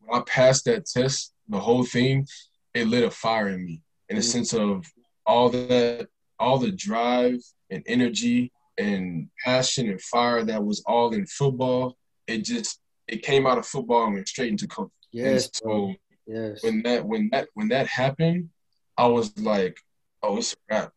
when 0.00 0.20
I 0.20 0.24
passed 0.24 0.64
that 0.66 0.86
test, 0.86 1.32
the 1.48 1.60
whole 1.60 1.84
thing, 1.84 2.26
it 2.74 2.86
lit 2.86 3.04
a 3.04 3.10
fire 3.10 3.48
in 3.48 3.64
me 3.64 3.82
in 4.08 4.16
a 4.16 4.20
mm-hmm. 4.20 4.28
sense 4.28 4.52
of 4.52 4.86
all 5.24 5.48
that, 5.50 6.08
all 6.38 6.58
the 6.58 6.70
drive 6.70 7.40
and 7.70 7.82
energy 7.86 8.52
and 8.78 9.28
passion 9.44 9.88
and 9.88 10.00
fire 10.00 10.44
that 10.44 10.62
was 10.62 10.82
all 10.86 11.12
in 11.14 11.26
football. 11.26 11.96
It 12.26 12.44
just 12.44 12.80
it 13.08 13.22
came 13.22 13.46
out 13.46 13.58
of 13.58 13.66
football 13.66 14.04
and 14.04 14.14
went 14.14 14.28
straight 14.28 14.50
into 14.50 14.66
coaching. 14.66 14.90
Yes. 15.12 15.46
And 15.46 15.54
so 15.54 15.94
yes. 16.26 16.62
when 16.62 16.82
that 16.82 17.04
when 17.04 17.28
that 17.32 17.48
when 17.54 17.68
that 17.68 17.86
happened, 17.86 18.50
I 18.96 19.06
was 19.06 19.36
like, 19.38 19.78
oh, 20.22 20.38
it's 20.38 20.52
a 20.52 20.56
wrap. 20.70 20.92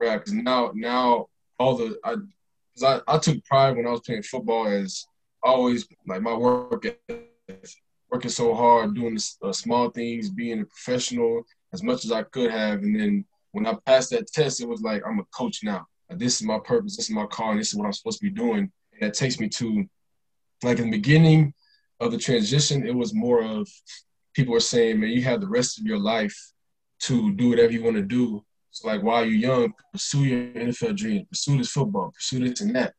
Wrap. 0.00 0.20
Because 0.20 0.34
now 0.34 0.72
now 0.74 1.26
all 1.60 1.76
the 1.76 1.98
I, 2.02 2.16
I, 2.84 3.00
I 3.06 3.18
took 3.18 3.44
pride 3.44 3.76
when 3.76 3.86
I 3.86 3.90
was 3.90 4.00
playing 4.00 4.22
football 4.22 4.66
as 4.66 5.04
always 5.42 5.86
like 6.06 6.22
my 6.22 6.34
work 6.34 6.86
working 8.10 8.30
so 8.30 8.54
hard 8.54 8.94
doing 8.94 9.14
the 9.14 9.48
uh, 9.48 9.52
small 9.52 9.90
things 9.90 10.30
being 10.30 10.62
a 10.62 10.64
professional 10.64 11.42
as 11.72 11.82
much 11.82 12.04
as 12.04 12.10
I 12.10 12.24
could 12.24 12.50
have. 12.50 12.80
And 12.82 12.98
then 12.98 13.24
when 13.52 13.66
I 13.66 13.76
passed 13.86 14.10
that 14.10 14.26
test 14.26 14.62
it 14.62 14.68
was 14.68 14.80
like 14.80 15.02
I'm 15.06 15.20
a 15.20 15.24
coach 15.36 15.60
now. 15.62 15.86
Like, 16.08 16.18
this 16.18 16.40
is 16.40 16.46
my 16.46 16.58
purpose. 16.58 16.96
This 16.96 17.10
is 17.10 17.14
my 17.14 17.26
call 17.26 17.56
this 17.56 17.68
is 17.68 17.74
what 17.76 17.84
I'm 17.84 17.92
supposed 17.92 18.18
to 18.20 18.24
be 18.24 18.30
doing. 18.30 18.72
And 18.92 19.02
that 19.02 19.14
takes 19.14 19.38
me 19.38 19.48
to 19.50 19.84
like 20.62 20.78
in 20.78 20.90
the 20.90 20.96
beginning 20.96 21.52
of 22.00 22.10
the 22.10 22.18
transition 22.18 22.86
it 22.86 22.94
was 22.94 23.12
more 23.12 23.42
of 23.42 23.68
people 24.32 24.54
were 24.54 24.60
saying 24.60 24.98
man 24.98 25.10
you 25.10 25.22
have 25.22 25.42
the 25.42 25.48
rest 25.48 25.78
of 25.78 25.84
your 25.84 25.98
life 25.98 26.36
to 27.00 27.32
do 27.34 27.50
whatever 27.50 27.72
you 27.72 27.82
want 27.82 27.96
to 27.96 28.02
do 28.02 28.42
so 28.70 28.88
like 28.88 29.02
while 29.02 29.24
you're 29.24 29.34
young, 29.34 29.72
pursue 29.92 30.24
your 30.24 30.40
NFL 30.52 30.96
dreams, 30.96 31.26
pursue 31.28 31.58
this 31.58 31.70
football, 31.70 32.12
pursue 32.12 32.46
this 32.46 32.60
and 32.60 32.74
that. 32.76 32.94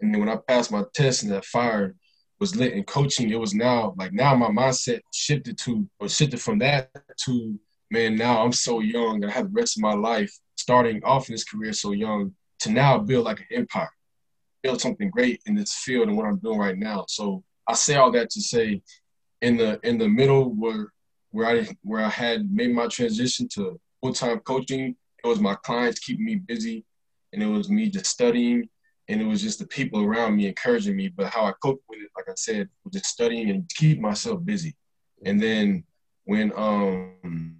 And 0.00 0.12
then 0.12 0.20
when 0.20 0.28
I 0.28 0.36
passed 0.36 0.72
my 0.72 0.84
test 0.94 1.22
and 1.22 1.32
that 1.32 1.44
fire 1.44 1.94
was 2.40 2.56
lit 2.56 2.72
in 2.72 2.84
coaching, 2.84 3.30
it 3.30 3.38
was 3.38 3.54
now 3.54 3.94
like 3.96 4.12
now 4.12 4.34
my 4.34 4.48
mindset 4.48 5.00
shifted 5.12 5.56
to 5.58 5.88
or 6.00 6.08
shifted 6.08 6.40
from 6.40 6.58
that 6.58 6.90
to 7.24 7.58
man, 7.90 8.16
now 8.16 8.44
I'm 8.44 8.52
so 8.52 8.80
young 8.80 9.22
and 9.22 9.30
I 9.30 9.34
have 9.34 9.52
the 9.52 9.60
rest 9.60 9.76
of 9.76 9.82
my 9.82 9.94
life 9.94 10.36
starting 10.56 11.02
off 11.04 11.28
in 11.28 11.34
this 11.34 11.44
career 11.44 11.72
so 11.72 11.92
young 11.92 12.34
to 12.60 12.70
now 12.70 12.98
build 12.98 13.24
like 13.24 13.40
an 13.40 13.46
empire, 13.52 13.90
build 14.62 14.80
something 14.80 15.10
great 15.10 15.40
in 15.46 15.54
this 15.54 15.74
field 15.74 16.08
and 16.08 16.16
what 16.16 16.26
I'm 16.26 16.38
doing 16.38 16.58
right 16.58 16.76
now. 16.76 17.04
So 17.08 17.44
I 17.68 17.74
say 17.74 17.94
all 17.94 18.10
that 18.12 18.30
to 18.30 18.40
say 18.40 18.82
in 19.42 19.56
the 19.56 19.78
in 19.84 19.98
the 19.98 20.08
middle 20.08 20.50
where 20.50 20.92
where 21.30 21.46
I 21.46 21.68
where 21.82 22.04
I 22.04 22.08
had 22.08 22.52
made 22.52 22.74
my 22.74 22.88
transition 22.88 23.48
to 23.54 23.80
full 24.02 24.12
time 24.12 24.40
coaching 24.40 24.96
it 25.24 25.28
was 25.28 25.40
my 25.40 25.54
clients 25.54 26.00
keeping 26.00 26.24
me 26.24 26.36
busy, 26.36 26.84
and 27.32 27.42
it 27.42 27.46
was 27.46 27.70
me 27.70 27.88
just 27.88 28.06
studying, 28.06 28.68
and 29.08 29.20
it 29.20 29.24
was 29.24 29.42
just 29.42 29.58
the 29.58 29.66
people 29.66 30.02
around 30.02 30.36
me 30.36 30.46
encouraging 30.46 30.96
me. 30.96 31.08
But 31.08 31.32
how 31.32 31.44
I 31.44 31.52
coped 31.62 31.82
with 31.88 32.00
it, 32.00 32.10
like 32.16 32.28
I 32.28 32.34
said, 32.36 32.68
was 32.84 32.92
just 32.92 33.06
studying 33.06 33.50
and 33.50 33.68
keep 33.70 34.00
myself 34.00 34.44
busy. 34.44 34.76
And 35.24 35.40
then 35.40 35.84
when 36.24 36.52
um 36.56 37.56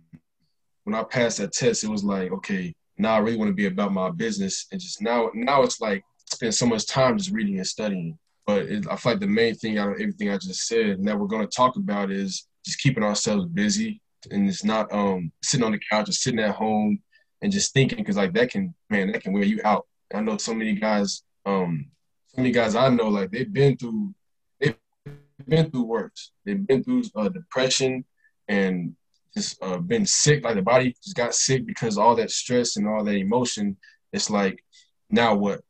when 0.85 0.95
I 0.95 1.03
passed 1.05 1.39
that 1.39 1.53
test, 1.53 1.85
it 1.85 1.89
was 1.89 2.05
like, 2.05 2.31
okay, 2.33 2.75
now 2.99 3.15
I 3.15 3.19
really 3.19 3.39
want 3.39 3.49
to 3.49 3.55
be 3.55 3.67
about 3.67 3.93
my 3.93 4.11
business, 4.11 4.67
and 4.71 4.81
just 4.81 5.01
now 5.01 5.31
now 5.35 5.63
it's 5.63 5.81
like 5.81 6.05
spend 6.31 6.55
so 6.55 6.67
much 6.67 6.87
time 6.87 7.17
just 7.17 7.31
reading 7.31 7.57
and 7.57 7.67
studying. 7.67 8.19
But 8.47 8.67
it, 8.67 8.87
I 8.91 8.97
feel 8.97 9.13
like 9.13 9.21
the 9.21 9.27
main 9.27 9.55
thing 9.55 9.79
out 9.79 9.89
of 9.89 9.95
everything 9.95 10.29
I 10.29 10.37
just 10.37 10.67
said 10.69 10.87
and 10.87 11.09
that 11.09 11.19
we're 11.19 11.27
going 11.27 11.47
to 11.47 11.57
talk 11.57 11.77
about 11.77 12.11
is 12.11 12.47
just 12.63 12.79
keeping 12.79 13.03
ourselves 13.03 13.47
busy 13.47 14.03
and 14.31 14.49
it's 14.49 14.65
not 14.65 14.93
um, 14.93 15.33
sitting 15.43 15.65
on 15.65 15.73
the 15.73 15.81
couch 15.91 16.09
or 16.09 16.13
sitting 16.13 16.41
at 16.41 16.55
home 16.55 17.03
and 17.45 17.53
just 17.53 17.75
thinking 17.75 17.99
because 17.99 18.17
like 18.17 18.33
that 18.33 18.51
can 18.51 18.75
man 18.89 19.13
that 19.13 19.23
can 19.23 19.35
wear 19.35 19.45
you 19.45 19.61
out. 19.65 19.87
I 20.15 20.23
know 20.23 20.39
so 20.39 20.55
many 20.55 20.75
guys, 20.75 21.23
um, 21.45 21.91
so 22.29 22.41
many 22.41 22.51
guys 22.51 22.75
I 22.75 22.89
know 22.89 23.09
like 23.09 23.31
they've 23.31 23.53
been 23.53 23.77
through 23.77 24.15
they've 24.59 24.77
been 25.47 25.71
through 25.71 25.83
worse. 25.85 26.33
They've 26.47 26.67
been 26.67 26.83
through 26.83 27.03
uh, 27.15 27.29
depression 27.29 28.07
and 28.49 28.97
just 29.37 29.63
uh, 29.63 29.77
been 29.77 30.07
sick. 30.07 30.43
Like 30.43 30.55
the 30.55 30.63
body 30.63 30.97
just 31.05 31.17
got 31.17 31.35
sick 31.35 31.67
because 31.67 31.99
all 31.99 32.17
that 32.17 32.31
stress 32.31 32.77
and 32.77 32.89
all 32.89 33.05
that 33.05 33.15
emotion. 33.15 33.77
It's 34.15 34.31
like 34.31 34.65
now 35.11 35.35
what? 35.35 35.61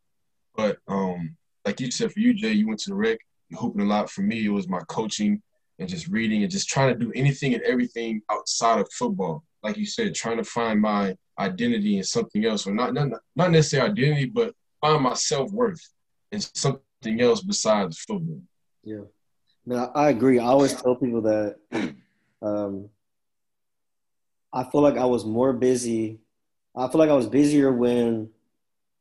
But 0.55 0.79
um, 0.87 1.37
like 1.65 1.81
you 1.81 1.91
said, 1.91 2.13
for 2.13 2.21
you, 2.21 2.35
Jay, 2.35 2.53
you 2.53 2.69
went 2.69 2.79
to 2.81 2.91
the 2.91 2.97
rec. 2.97 3.19
You 3.49 3.57
hooping 3.57 3.83
a 3.83 3.85
lot. 3.85 4.11
For 4.11 4.23
me, 4.23 4.47
it 4.47 4.51
was 4.51 4.69
my 4.69 4.81
coaching 4.89 5.43
and 5.81 5.89
just 5.89 6.07
reading 6.07 6.45
and 6.45 6.53
just 6.53 6.69
trying 6.69 6.97
to 6.97 7.05
do 7.05 7.11
anything 7.17 7.53
and 7.53 7.65
everything 7.65 8.23
outside 8.31 8.79
of 8.79 8.89
football. 8.93 9.43
Like 9.65 9.77
you 9.77 9.87
said, 9.87 10.15
trying 10.15 10.37
to 10.37 10.45
find 10.45 10.81
my 10.81 11.17
identity 11.39 11.99
in 11.99 12.05
something 12.05 12.45
else, 12.45 12.67
or 12.67 12.75
not 12.75 12.95
not, 12.95 13.09
not 13.35 13.51
necessarily 13.51 13.91
identity, 13.91 14.27
but 14.27 14.55
find 14.81 15.03
my 15.03 15.15
self 15.15 15.51
worth 15.53 15.81
in 16.33 16.41
something 16.41 17.21
else 17.21 17.43
besides 17.43 17.99
football. 17.99 18.41
Yeah, 18.83 19.03
no, 19.67 19.91
I 19.95 20.11
agree. 20.11 20.39
I 20.39 20.47
always 20.47 20.81
tell 20.81 20.97
people 20.97 21.23
that 21.23 21.57
um, 22.43 22.89
I 24.53 24.65
feel 24.65 24.81
like 24.81 24.97
I 24.97 25.07
was 25.07 25.25
more 25.25 25.53
busy. 25.53 26.21
I 26.77 26.89
feel 26.89 26.99
like 26.99 27.11
I 27.11 27.15
was 27.15 27.29
busier 27.29 27.73
when 27.73 28.31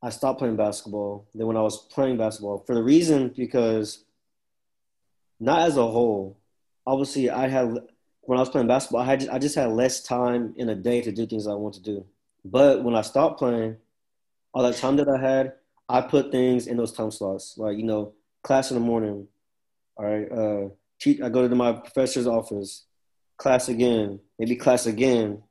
I 0.02 0.10
stopped 0.10 0.40
playing 0.40 0.58
basketball 0.58 1.28
than 1.34 1.48
when 1.48 1.58
I 1.58 1.62
was 1.62 1.88
playing 1.88 2.18
basketball. 2.18 2.64
For 2.66 2.76
the 2.76 2.84
reason 2.84 3.34
because 3.36 4.04
not 5.44 5.60
as 5.68 5.78
a 5.78 5.86
whole. 5.86 6.38
Obviously, 6.86 7.30
I 7.30 7.48
had 7.48 7.78
when 8.22 8.38
I 8.38 8.42
was 8.42 8.50
playing 8.50 8.68
basketball, 8.68 9.02
I 9.02 9.06
had 9.06 9.28
I 9.30 9.40
just 9.40 9.56
had 9.56 9.70
less 9.72 10.02
time 10.02 10.54
in 10.58 10.70
a 10.70 10.76
day 10.76 11.02
to 11.02 11.12
do 11.12 11.26
things 11.26 11.48
I 11.48 11.54
want 11.54 11.76
to 11.76 11.82
do. 11.82 12.06
But 12.46 12.84
when 12.84 12.96
I 12.96 13.02
stopped 13.02 13.40
playing, 13.40 13.78
all 14.54 14.64
that 14.64 14.76
time 14.76 14.98
that 14.98 15.10
I 15.10 15.20
had, 15.20 15.54
I 15.90 16.02
put 16.02 16.32
things 16.32 16.68
in 16.68 16.78
those 16.78 16.92
time 16.92 17.12
slots. 17.12 17.58
Like, 17.58 17.78
you 17.78 17.84
know, 17.84 18.14
class 18.44 18.72
in 18.72 18.76
the 18.76 18.82
morning. 18.86 19.28
All 19.96 20.06
right. 20.06 20.32
Uh, 20.32 20.70
I 21.24 21.30
go 21.30 21.48
to 21.48 21.56
my 21.56 21.74
professor's 21.74 22.28
office, 22.28 22.86
class 23.38 23.68
again, 23.68 24.20
maybe 24.40 24.56
class 24.56 24.86
again, 24.86 25.44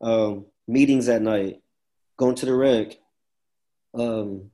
um, 0.00 0.46
meetings 0.68 1.08
at 1.08 1.22
night, 1.22 1.62
going 2.16 2.34
to 2.36 2.46
the 2.46 2.54
rec, 2.54 2.98
um, 3.94 4.50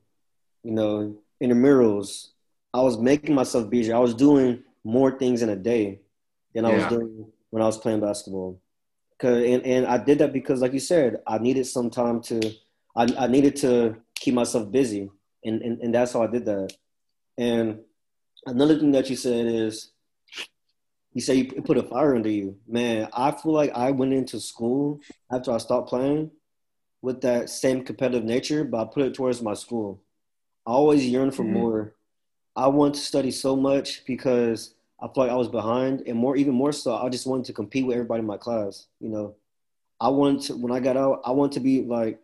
you 0.63 0.73
know, 0.73 1.17
intramurals. 1.43 2.29
I 2.73 2.83
was 2.83 2.99
making 2.99 3.35
myself 3.35 3.69
busier. 3.69 3.97
I 3.97 4.01
was 4.01 4.15
doing 4.15 4.63
more 4.85 5.19
things 5.19 5.43
in 5.43 5.49
a 5.49 5.57
day 5.57 6.01
than 6.55 6.65
I 6.65 6.71
was 6.75 6.87
doing 6.87 7.27
when 7.51 7.63
I 7.63 7.67
was 7.67 7.79
playing 7.79 8.01
basketball. 8.01 8.61
Cause, 9.19 9.43
and, 9.45 9.65
and 9.65 9.87
I 9.87 9.99
did 9.99 10.19
that 10.19 10.33
because, 10.33 10.61
like 10.61 10.73
you 10.73 10.81
said, 10.81 11.17
I 11.27 11.39
needed 11.39 11.67
some 11.67 11.91
time 11.91 12.21
to, 12.23 12.53
I, 12.97 13.09
I 13.19 13.27
needed 13.27 13.57
to 13.57 13.97
keep 14.15 14.35
myself 14.35 14.71
busy. 14.71 15.11
And, 15.45 15.63
and, 15.63 15.81
and 15.81 15.95
that's 15.95 16.13
how 16.13 16.23
I 16.23 16.29
did 16.29 16.45
that. 16.47 16.73
And 17.37 17.81
another 18.47 18.79
thing 18.79 18.93
that 18.93 19.11
you 19.11 19.17
said 19.17 19.47
is, 19.47 19.91
you 21.13 21.21
say 21.21 21.35
you 21.35 21.63
put 21.63 21.79
a 21.79 21.83
fire 21.83 22.15
under 22.15 22.29
you. 22.29 22.57
Man, 22.67 23.09
I 23.13 23.33
feel 23.33 23.53
like 23.53 23.73
I 23.75 23.91
went 23.91 24.13
into 24.13 24.39
school 24.39 25.01
after 25.33 25.51
I 25.51 25.59
stopped 25.59 25.89
playing 25.89 26.31
with 27.03 27.23
that 27.23 27.51
same 27.51 27.83
competitive 27.83 28.25
nature, 28.25 28.63
but 28.63 28.81
I 28.81 28.85
put 28.93 29.05
it 29.05 29.15
towards 29.15 29.43
my 29.43 29.55
school. 29.55 30.01
I 30.67 30.73
always 30.73 31.07
yearn 31.07 31.31
for 31.31 31.43
mm-hmm. 31.43 31.55
more 31.55 31.95
I 32.59 32.67
want 32.67 32.97
to 32.97 33.01
study 33.01 33.31
so 33.31 33.55
much 33.55 34.05
because 34.05 34.75
I 35.01 35.07
felt 35.07 35.19
like 35.19 35.31
I 35.31 35.37
was 35.37 35.49
behind, 35.49 36.03
and 36.07 36.19
more, 36.19 36.37
even 36.37 36.55
more 36.55 36.73
so, 36.73 36.97
I 36.97 37.09
just 37.09 37.27
wanted 37.27 37.47
to 37.47 37.53
compete 37.53 37.87
with 37.87 37.95
everybody 37.95 38.21
in 38.21 38.27
my 38.27 38.37
class. 38.37 38.87
You 39.01 39.09
know, 39.09 39.37
I 40.01 40.09
wanted 40.09 40.43
to 40.43 40.57
when 40.57 40.73
I 40.73 40.81
got 40.81 40.97
out, 40.97 41.23
I 41.25 41.31
wanted 41.31 41.53
to 41.53 41.61
be 41.61 41.83
like, 41.83 42.21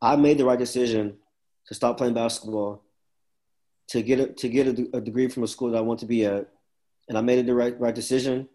I 0.00 0.14
made 0.16 0.38
the 0.38 0.44
right 0.44 0.58
decision 0.58 1.16
to 1.66 1.74
stop 1.74 1.98
playing 1.98 2.14
basketball, 2.14 2.84
to 3.88 4.02
get 4.02 4.20
a, 4.20 4.26
to 4.28 4.48
get 4.48 4.66
a, 4.68 4.96
a 4.96 5.00
degree 5.00 5.28
from 5.28 5.42
a 5.42 5.48
school 5.48 5.70
that 5.70 5.78
I 5.78 5.82
want 5.82 6.00
to 6.00 6.06
be 6.06 6.24
at, 6.24 6.48
and 7.08 7.18
I 7.18 7.20
made 7.20 7.44
the 7.44 7.54
right 7.54 7.78
right 7.80 7.94
decision, 7.94 8.48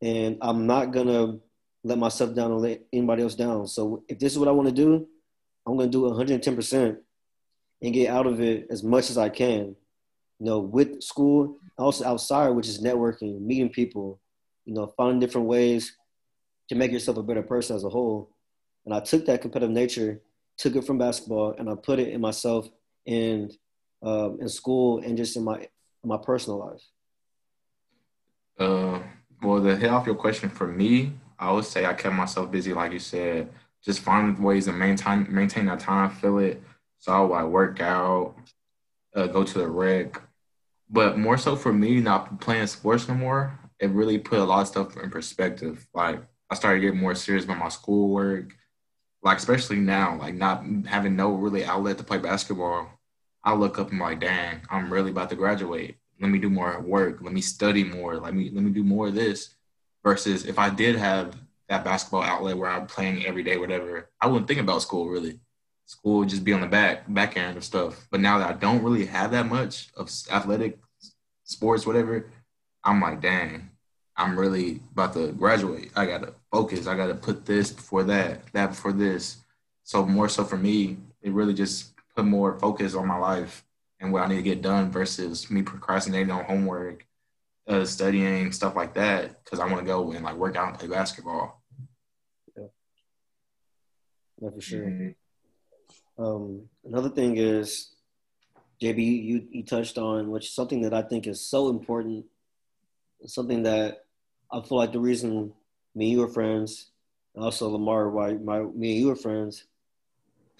and 0.00 0.38
I'm 0.40 0.66
not 0.66 0.90
gonna 0.90 1.38
let 1.84 1.98
myself 1.98 2.34
down 2.34 2.50
or 2.50 2.60
let 2.60 2.80
anybody 2.94 3.22
else 3.22 3.34
down. 3.34 3.66
So 3.66 4.04
if 4.08 4.18
this 4.18 4.32
is 4.32 4.38
what 4.38 4.48
I 4.48 4.52
want 4.52 4.68
to 4.70 4.74
do, 4.74 5.06
I'm 5.66 5.76
gonna 5.76 5.90
do 5.90 6.02
110 6.02 6.56
percent 6.56 6.98
and 7.82 7.92
get 7.92 8.08
out 8.08 8.26
of 8.26 8.40
it 8.40 8.68
as 8.70 8.82
much 8.82 9.10
as 9.10 9.18
I 9.18 9.28
can. 9.28 9.76
You 10.44 10.50
know, 10.50 10.58
with 10.58 11.02
school, 11.02 11.56
also 11.78 12.04
outside, 12.04 12.50
which 12.50 12.68
is 12.68 12.82
networking, 12.82 13.40
meeting 13.40 13.70
people, 13.70 14.20
you 14.66 14.74
know, 14.74 14.92
finding 14.94 15.18
different 15.18 15.46
ways 15.46 15.96
to 16.68 16.74
make 16.74 16.92
yourself 16.92 17.16
a 17.16 17.22
better 17.22 17.42
person 17.42 17.74
as 17.76 17.82
a 17.82 17.88
whole. 17.88 18.28
And 18.84 18.94
I 18.94 19.00
took 19.00 19.24
that 19.24 19.40
competitive 19.40 19.74
nature, 19.74 20.20
took 20.58 20.76
it 20.76 20.84
from 20.84 20.98
basketball, 20.98 21.54
and 21.58 21.70
I 21.70 21.76
put 21.76 21.98
it 21.98 22.08
in 22.08 22.20
myself 22.20 22.68
and 23.06 23.56
um, 24.02 24.36
in 24.38 24.50
school 24.50 24.98
and 24.98 25.16
just 25.16 25.34
in 25.34 25.44
my 25.44 25.60
in 25.60 26.08
my 26.08 26.18
personal 26.18 26.58
life. 26.58 26.82
Uh, 28.58 29.00
well, 29.42 29.64
to 29.64 29.74
hit 29.76 29.88
off 29.88 30.04
your 30.04 30.14
question 30.14 30.50
for 30.50 30.66
me, 30.66 31.14
I 31.38 31.52
would 31.52 31.64
say 31.64 31.86
I 31.86 31.94
kept 31.94 32.16
myself 32.16 32.50
busy, 32.50 32.74
like 32.74 32.92
you 32.92 32.98
said, 32.98 33.48
just 33.82 34.00
finding 34.00 34.42
ways 34.42 34.66
to 34.66 34.74
maintain 34.74 35.26
maintain 35.30 35.64
that 35.64 35.80
time, 35.80 36.10
fill 36.10 36.36
it. 36.40 36.62
So 36.98 37.14
I 37.14 37.20
would 37.22 37.30
like 37.30 37.46
work 37.46 37.80
out, 37.80 38.34
uh, 39.14 39.26
go 39.28 39.42
to 39.42 39.58
the 39.58 39.68
rec, 39.68 40.20
but 40.94 41.18
more 41.18 41.36
so 41.36 41.56
for 41.56 41.72
me, 41.72 42.00
not 42.00 42.40
playing 42.40 42.68
sports 42.68 43.08
no 43.08 43.14
more. 43.14 43.58
It 43.80 43.90
really 43.90 44.16
put 44.16 44.38
a 44.38 44.44
lot 44.44 44.60
of 44.60 44.68
stuff 44.68 44.96
in 44.96 45.10
perspective. 45.10 45.84
Like 45.92 46.22
I 46.48 46.54
started 46.54 46.80
getting 46.80 47.00
more 47.00 47.16
serious 47.16 47.44
about 47.44 47.58
my 47.58 47.68
schoolwork, 47.68 48.54
like 49.20 49.38
especially 49.38 49.78
now, 49.78 50.16
like 50.20 50.34
not 50.34 50.64
having 50.86 51.16
no 51.16 51.32
really 51.32 51.64
outlet 51.64 51.98
to 51.98 52.04
play 52.04 52.18
basketball. 52.18 52.88
I 53.42 53.54
look 53.54 53.76
up 53.76 53.90
and 53.90 54.00
I'm 54.00 54.08
like, 54.08 54.20
dang, 54.20 54.60
I'm 54.70 54.92
really 54.92 55.10
about 55.10 55.30
to 55.30 55.36
graduate. 55.36 55.96
Let 56.20 56.30
me 56.30 56.38
do 56.38 56.48
more 56.48 56.80
work. 56.80 57.18
Let 57.20 57.32
me 57.32 57.40
study 57.40 57.82
more. 57.82 58.16
Let 58.20 58.32
me 58.32 58.50
let 58.50 58.62
me 58.62 58.70
do 58.70 58.84
more 58.84 59.08
of 59.08 59.16
this. 59.16 59.56
Versus 60.04 60.46
if 60.46 60.60
I 60.60 60.70
did 60.70 60.94
have 60.94 61.34
that 61.68 61.84
basketball 61.84 62.22
outlet 62.22 62.56
where 62.56 62.70
I'm 62.70 62.86
playing 62.86 63.26
every 63.26 63.42
day, 63.42 63.56
whatever, 63.56 64.10
I 64.20 64.28
wouldn't 64.28 64.46
think 64.46 64.60
about 64.60 64.82
school 64.82 65.08
really. 65.08 65.40
School 65.86 66.20
would 66.20 66.28
just 66.28 66.44
be 66.44 66.52
on 66.52 66.62
the 66.62 66.66
back 66.66 67.04
back 67.12 67.36
end 67.36 67.56
of 67.56 67.64
stuff. 67.64 68.06
But 68.10 68.20
now 68.20 68.38
that 68.38 68.48
I 68.48 68.52
don't 68.54 68.82
really 68.82 69.06
have 69.06 69.32
that 69.32 69.46
much 69.46 69.88
of 69.96 70.10
athletic 70.30 70.78
sports, 71.44 71.86
whatever, 71.86 72.30
I'm 72.82 73.00
like, 73.00 73.20
dang, 73.20 73.70
I'm 74.16 74.38
really 74.38 74.80
about 74.92 75.12
to 75.14 75.32
graduate. 75.32 75.90
I 75.96 76.06
gotta 76.06 76.34
focus. 76.50 76.86
I 76.86 76.96
gotta 76.96 77.14
put 77.14 77.44
this 77.44 77.70
before 77.70 78.04
that, 78.04 78.52
that 78.52 78.70
before 78.70 78.92
this. 78.92 79.38
So 79.82 80.06
more 80.06 80.28
so 80.28 80.44
for 80.44 80.56
me, 80.56 80.98
it 81.20 81.32
really 81.32 81.54
just 81.54 81.92
put 82.14 82.24
more 82.24 82.58
focus 82.58 82.94
on 82.94 83.06
my 83.06 83.18
life 83.18 83.64
and 84.00 84.12
what 84.12 84.22
I 84.22 84.28
need 84.28 84.36
to 84.36 84.42
get 84.42 84.62
done 84.62 84.90
versus 84.90 85.50
me 85.50 85.62
procrastinating 85.62 86.30
on 86.30 86.44
homework, 86.44 87.06
uh, 87.66 87.84
studying 87.84 88.52
stuff 88.52 88.76
like 88.76 88.94
that 88.94 89.44
because 89.44 89.60
I 89.60 89.66
want 89.66 89.78
to 89.80 89.86
go 89.86 90.12
and 90.12 90.24
like 90.24 90.36
work 90.36 90.56
out 90.56 90.68
and 90.68 90.78
play 90.78 90.88
basketball. 90.88 91.62
Yeah, 92.56 92.64
yeah 94.40 94.50
for 94.50 94.60
sure. 94.60 94.86
Mm-hmm. 94.86 95.08
Um, 96.18 96.62
another 96.84 97.08
thing 97.08 97.36
is, 97.36 97.90
JB, 98.80 99.24
you 99.24 99.46
you 99.50 99.62
touched 99.64 99.98
on 99.98 100.30
which 100.30 100.46
is 100.46 100.52
something 100.52 100.82
that 100.82 100.94
I 100.94 101.02
think 101.02 101.26
is 101.26 101.40
so 101.40 101.68
important, 101.68 102.26
something 103.26 103.62
that 103.64 104.04
I 104.52 104.60
feel 104.60 104.78
like 104.78 104.92
the 104.92 105.00
reason 105.00 105.52
me 105.94 106.10
and 106.10 106.12
you 106.12 106.22
are 106.24 106.28
friends, 106.28 106.90
and 107.34 107.44
also 107.44 107.68
Lamar, 107.68 108.10
why 108.10 108.34
my 108.34 108.60
me 108.60 108.92
and 108.92 109.00
you 109.00 109.10
are 109.10 109.16
friends, 109.16 109.64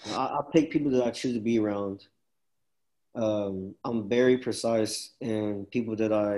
I, 0.06 0.38
I 0.38 0.40
pick 0.52 0.70
people 0.70 0.90
that 0.92 1.04
I 1.04 1.10
choose 1.10 1.34
to 1.34 1.40
be 1.40 1.58
around. 1.58 2.06
Um, 3.14 3.74
I'm 3.84 4.08
very 4.08 4.38
precise 4.38 5.10
in 5.20 5.66
people 5.70 5.94
that 5.96 6.12
I, 6.12 6.34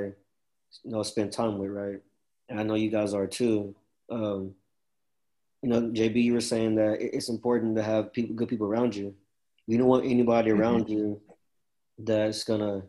you 0.83 0.91
know, 0.91 1.03
spend 1.03 1.33
time 1.33 1.59
with, 1.59 1.71
right? 1.71 2.01
And 2.49 2.61
I 2.61 2.63
know 2.63 2.75
you 2.75 2.91
guys 2.91 3.15
are 3.15 3.27
too. 3.27 3.75
Um, 4.11 4.55
you 5.67 5.73
know, 5.73 5.81
JB, 5.81 6.23
you 6.23 6.33
were 6.33 6.41
saying 6.41 6.77
that 6.77 6.99
it's 7.01 7.29
important 7.29 7.75
to 7.75 7.83
have 7.83 8.13
people, 8.13 8.37
good 8.37 8.47
people 8.47 8.69
around 8.69 8.95
you. 8.95 9.17
You 9.67 9.79
don't 9.79 9.89
want 9.89 10.05
anybody 10.05 10.53
mm-hmm. 10.53 10.61
around 10.61 10.89
you 10.89 11.21
that's 11.99 12.45
gonna 12.45 12.83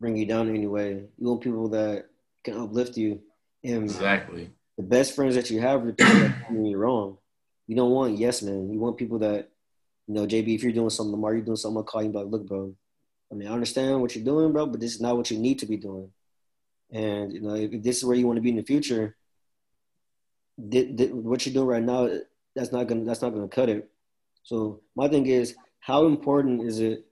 bring 0.00 0.16
you 0.16 0.26
down 0.26 0.48
in 0.48 0.56
any 0.56 0.66
way. 0.66 1.04
You 1.18 1.28
want 1.28 1.40
people 1.40 1.68
that 1.68 2.06
can 2.42 2.56
uplift 2.56 2.96
you 2.96 3.20
and 3.62 3.84
exactly. 3.84 4.50
The 4.76 4.82
best 4.82 5.14
friends 5.14 5.36
that 5.36 5.50
you 5.50 5.60
have 5.60 5.86
are 5.86 5.92
people 5.92 6.12
that 6.14 6.50
you 6.50 6.76
wrong. 6.76 7.18
You 7.68 7.76
don't 7.76 7.92
want 7.92 8.18
yes 8.18 8.42
man. 8.42 8.72
You 8.72 8.80
want 8.80 8.96
people 8.96 9.20
that, 9.20 9.48
you 10.08 10.14
know, 10.14 10.26
JB, 10.26 10.52
if 10.52 10.64
you're 10.64 10.72
doing 10.72 10.90
something, 10.90 11.12
Lamar, 11.12 11.34
you're 11.34 11.44
doing 11.44 11.58
something, 11.58 11.76
I'll 11.76 11.84
call 11.84 12.02
you 12.02 12.10
like, 12.10 12.26
look, 12.26 12.44
bro. 12.44 12.74
I 13.30 13.36
mean, 13.36 13.46
I 13.46 13.52
understand 13.52 14.00
what 14.00 14.16
you're 14.16 14.24
doing, 14.24 14.52
bro, 14.52 14.66
but 14.66 14.80
this 14.80 14.96
is 14.96 15.00
not 15.00 15.16
what 15.16 15.30
you 15.30 15.38
need 15.38 15.60
to 15.60 15.66
be 15.66 15.76
doing. 15.76 16.10
And 16.90 17.32
you 17.32 17.40
know, 17.40 17.54
if 17.54 17.80
this 17.84 17.98
is 17.98 18.04
where 18.04 18.16
you 18.16 18.26
want 18.26 18.38
to 18.38 18.42
be 18.42 18.50
in 18.50 18.56
the 18.56 18.64
future, 18.64 19.14
th- 20.70 20.96
th- 20.96 21.12
what 21.12 21.46
you're 21.46 21.54
doing 21.54 21.66
right 21.66 21.82
now, 21.82 22.08
that's 22.54 22.72
not 22.72 22.86
gonna 22.86 23.04
that's 23.04 23.22
not 23.22 23.30
gonna 23.30 23.48
cut 23.48 23.68
it. 23.68 23.88
So 24.42 24.80
my 24.96 25.08
thing 25.08 25.26
is, 25.26 25.54
how 25.80 26.06
important 26.06 26.62
is 26.62 26.80
it 26.80 27.06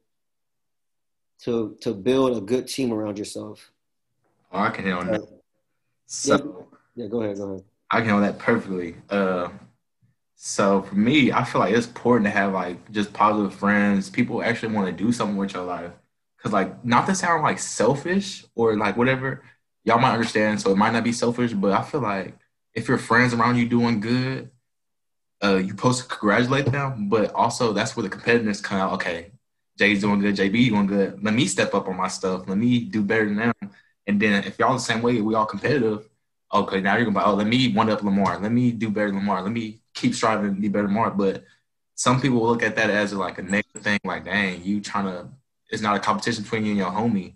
to 1.44 1.76
to 1.82 1.94
build 1.94 2.36
a 2.36 2.40
good 2.40 2.66
team 2.66 2.92
around 2.92 3.18
yourself? 3.18 3.70
Oh, 4.53 4.61
I 4.61 4.70
can 4.70 4.84
hit 4.84 4.94
on 4.94 5.07
that. 5.09 5.28
So 6.07 6.68
yeah, 6.94 7.07
go 7.07 7.22
ahead, 7.22 7.36
go 7.36 7.51
ahead. 7.51 7.64
I 7.90 8.01
can 8.01 8.09
know 8.09 8.20
that 8.20 8.38
perfectly. 8.38 8.96
Uh, 9.09 9.49
so 10.34 10.82
for 10.82 10.94
me, 10.94 11.32
I 11.32 11.44
feel 11.44 11.61
like 11.61 11.74
it's 11.74 11.86
important 11.86 12.26
to 12.26 12.30
have 12.30 12.53
like 12.53 12.90
just 12.92 13.12
positive 13.12 13.55
friends, 13.55 14.11
people 14.11 14.42
actually 14.42 14.74
want 14.74 14.86
to 14.86 15.05
do 15.05 15.12
something 15.12 15.36
with 15.36 15.55
your 15.55 15.64
life. 15.64 15.92
Cause 16.42 16.53
like 16.53 16.84
not 16.84 17.07
to 17.07 17.14
sound 17.14 17.42
like 17.42 17.59
selfish 17.59 18.44
or 18.55 18.76
like 18.76 18.96
whatever, 18.96 19.42
y'all 19.84 19.99
might 19.99 20.12
understand. 20.12 20.61
So 20.61 20.70
it 20.70 20.76
might 20.76 20.92
not 20.92 21.03
be 21.03 21.12
selfish, 21.12 21.53
but 21.53 21.72
I 21.72 21.82
feel 21.82 22.01
like 22.01 22.38
if 22.75 22.89
your 22.89 22.99
friends 22.99 23.35
around 23.35 23.57
you 23.57 23.69
doing 23.69 24.01
good, 24.01 24.51
uh, 25.43 25.57
you're 25.57 25.71
supposed 25.71 26.03
to 26.03 26.09
congratulate 26.09 26.66
them. 26.66 27.09
But 27.09 27.33
also 27.35 27.73
that's 27.73 27.97
where 27.97 28.09
the 28.09 28.14
competitiveness 28.14 28.62
come 28.62 28.79
out. 28.79 28.93
Okay, 28.95 29.33
Jay's 29.79 30.01
doing 30.01 30.21
good, 30.21 30.37
JB 30.37 30.69
doing 30.69 30.87
good. 30.87 31.23
Let 31.23 31.35
me 31.35 31.47
step 31.47 31.75
up 31.75 31.89
on 31.89 31.97
my 31.97 32.09
stuff. 32.09 32.49
Let 32.49 32.59
me 32.59 32.81
do 32.81 33.03
better 33.03 33.27
than 33.27 33.37
them. 33.37 33.55
And 34.07 34.21
then 34.21 34.45
if 34.45 34.59
y'all 34.59 34.75
the 34.75 34.81
same 34.81 35.03
way, 35.03 35.21
we 35.21 35.35
all 35.35 35.47
competitive. 35.47 36.09
Okay, 36.53 36.81
now 36.81 36.97
you're 36.97 37.05
gonna 37.05 37.19
be, 37.19 37.25
oh, 37.25 37.35
let 37.35 37.47
me 37.47 37.73
one 37.73 37.91
up 37.91 38.03
Lamar. 38.03 38.39
Let 38.39 38.53
me 38.53 38.73
do 38.73 38.91
better 38.91 39.09
than 39.09 39.16
Lamar. 39.16 39.43
Let 39.43 39.53
me 39.53 39.81
keep 39.95 40.14
striving 40.14 40.55
to 40.55 40.61
be 40.61 40.69
better 40.69 40.87
than 40.87 40.95
Lamar. 40.95 41.11
But 41.11 41.45
some 41.95 42.21
people 42.21 42.47
look 42.47 42.62
at 42.62 42.77
that 42.77 42.91
as 42.91 43.12
like 43.12 43.39
a 43.39 43.43
negative 43.43 43.83
thing, 43.83 44.01
like, 44.05 44.25
dang, 44.25 44.62
you 44.64 44.81
trying 44.81 45.05
to, 45.05 45.29
it's 45.71 45.83
not 45.83 45.97
a 45.97 46.01
competition 46.01 46.43
between 46.45 46.64
you 46.64 46.71
and 46.71 46.79
your 46.79 46.91
homie. 46.91 47.35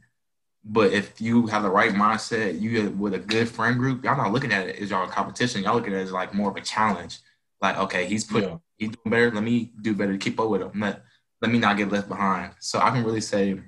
But 0.65 0.93
if 0.93 1.21
you 1.21 1.47
have 1.49 1.65
the 1.65 1.71
right 1.71 1.93
mindset, 1.93 2.61
you 2.61 2.91
with 2.91 3.15
a 3.15 3.19
good 3.19 3.49
friend 3.49 3.79
group, 3.79 4.05
y'all 4.05 4.17
not 4.17 4.33
looking 4.33 4.53
at 4.53 4.69
it 4.69 4.79
as 4.81 4.91
y'all 4.91 5.07
competition. 5.09 5.63
Y'all 5.63 5.75
looking 5.75 5.93
at 5.93 6.01
it 6.01 6.05
as 6.05 6.13
like 6.13 6.35
more 6.35 6.51
of 6.51 6.57
a 6.57 6.61
challenge. 6.61 7.19
Like, 7.61 7.79
okay, 7.79 8.07
he's 8.07 8.25
put 8.25 8.45
yeah. 8.45 8.57
he's 8.77 8.91
doing 8.91 9.11
better. 9.11 9.31
Let 9.33 9.43
me 9.43 9.73
do 9.81 9.95
better 9.95 10.13
to 10.13 10.19
keep 10.19 10.39
up 10.39 10.49
with 10.49 10.63
him. 10.63 10.81
Let, 10.81 11.03
let 11.41 11.51
me 11.51 11.59
not 11.59 11.77
get 11.77 11.91
left 11.91 12.09
behind. 12.09 12.53
So 12.61 12.79
I 12.79 12.91
can 12.91 13.03
really 13.05 13.21
say 13.21 13.61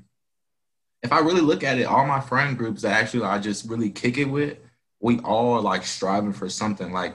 if 1.03 1.13
I 1.13 1.19
really 1.19 1.43
look 1.43 1.63
at 1.63 1.79
it, 1.79 1.85
all 1.85 2.07
my 2.07 2.21
friend 2.21 2.57
groups 2.57 2.83
that 2.83 2.93
actually 2.93 3.25
I 3.25 3.39
just 3.39 3.69
really 3.69 3.91
kick 3.91 4.17
it 4.17 4.25
with, 4.25 4.57
we 5.01 5.19
all 5.19 5.61
like 5.61 5.85
striving 5.85 6.33
for 6.33 6.49
something. 6.49 6.93
Like 6.93 7.15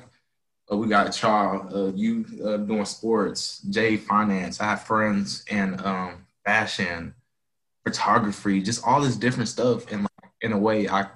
uh, 0.71 0.77
we 0.77 0.88
got 0.88 1.07
a 1.07 1.11
child, 1.11 1.73
uh, 1.73 1.91
you 1.95 2.25
uh, 2.45 2.57
doing 2.57 2.86
sports, 2.86 3.61
Jay 3.61 3.97
finance. 3.97 4.61
I 4.61 4.65
have 4.65 4.84
friends 4.84 5.43
in 5.49 5.84
um, 5.84 6.27
fashion, 6.45 7.15
photography, 7.89 8.61
just 8.61 8.85
all 8.85 9.01
this 9.01 9.15
different 9.15 9.49
stuff. 9.49 9.91
And 9.91 10.03
like, 10.03 10.31
in 10.41 10.53
a 10.53 10.57
way, 10.57 10.87
I 10.87 11.07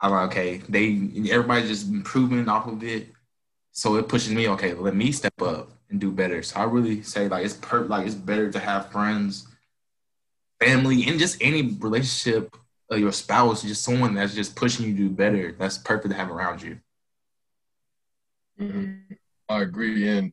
I'm 0.00 0.10
like, 0.10 0.30
okay, 0.30 0.58
they 0.68 1.10
everybody 1.30 1.66
just 1.66 1.88
improving 1.88 2.48
off 2.48 2.66
of 2.66 2.82
it. 2.82 3.08
So 3.72 3.96
it 3.96 4.08
pushes 4.08 4.32
me, 4.32 4.48
okay, 4.50 4.74
let 4.74 4.94
me 4.94 5.12
step 5.12 5.40
up 5.40 5.70
and 5.90 6.00
do 6.00 6.10
better. 6.12 6.42
So 6.42 6.60
I 6.60 6.64
really 6.64 7.02
say 7.02 7.28
like 7.28 7.44
it's 7.44 7.54
per 7.54 7.84
like 7.84 8.06
it's 8.06 8.14
better 8.14 8.50
to 8.50 8.58
have 8.58 8.92
friends 8.92 9.46
family, 10.60 11.06
and 11.06 11.18
just 11.18 11.40
any 11.40 11.62
relationship 11.62 12.56
of 12.90 12.98
your 12.98 13.12
spouse, 13.12 13.62
just 13.62 13.82
someone 13.82 14.14
that's 14.14 14.34
just 14.34 14.56
pushing 14.56 14.86
you 14.86 14.92
to 14.92 14.98
do 14.98 15.10
better. 15.10 15.52
That's 15.58 15.78
perfect 15.78 16.10
to 16.10 16.16
have 16.16 16.30
around 16.30 16.62
you. 16.62 16.78
Mm-hmm. 18.60 19.14
I 19.48 19.62
agree. 19.62 20.08
And 20.08 20.32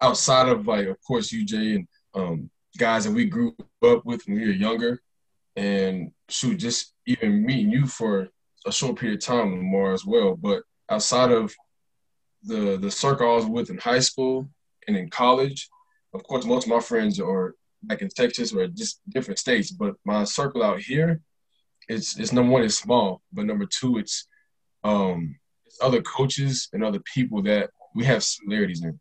outside 0.00 0.48
of 0.48 0.66
like, 0.66 0.86
of 0.86 1.00
course, 1.02 1.32
UJ 1.32 1.76
and 1.76 1.88
um, 2.14 2.50
guys 2.78 3.04
that 3.04 3.12
we 3.12 3.26
grew 3.26 3.54
up 3.82 4.04
with 4.04 4.26
when 4.26 4.40
we 4.40 4.46
were 4.46 4.52
younger, 4.52 5.00
and 5.56 6.10
shoot, 6.28 6.56
just 6.56 6.94
even 7.06 7.44
meeting 7.44 7.70
you 7.70 7.86
for 7.86 8.28
a 8.66 8.72
short 8.72 8.98
period 8.98 9.18
of 9.18 9.24
time, 9.24 9.60
more 9.60 9.92
as 9.92 10.04
well. 10.04 10.36
But 10.36 10.62
outside 10.88 11.30
of 11.30 11.54
the 12.42 12.76
the 12.76 12.90
circle 12.90 13.30
I 13.30 13.36
was 13.36 13.46
with 13.46 13.70
in 13.70 13.78
high 13.78 14.00
school 14.00 14.48
and 14.86 14.96
in 14.96 15.08
college, 15.10 15.68
of 16.12 16.22
course, 16.24 16.44
most 16.44 16.64
of 16.64 16.70
my 16.70 16.80
friends 16.80 17.20
are 17.20 17.54
back 17.82 18.02
in 18.02 18.08
Texas 18.08 18.52
or 18.52 18.66
just 18.66 19.00
different 19.08 19.38
states. 19.38 19.70
But 19.70 19.94
my 20.04 20.24
circle 20.24 20.62
out 20.62 20.80
here, 20.80 21.20
it's 21.88 22.18
it's 22.18 22.32
number 22.32 22.52
one, 22.52 22.64
it's 22.64 22.78
small, 22.78 23.22
but 23.32 23.46
number 23.46 23.66
two, 23.66 23.98
it's 23.98 24.26
um 24.82 25.36
it's 25.66 25.78
other 25.80 26.02
coaches 26.02 26.68
and 26.72 26.84
other 26.84 27.00
people 27.14 27.42
that 27.42 27.70
we 27.94 28.04
have 28.04 28.24
similarities 28.24 28.82
in. 28.82 28.98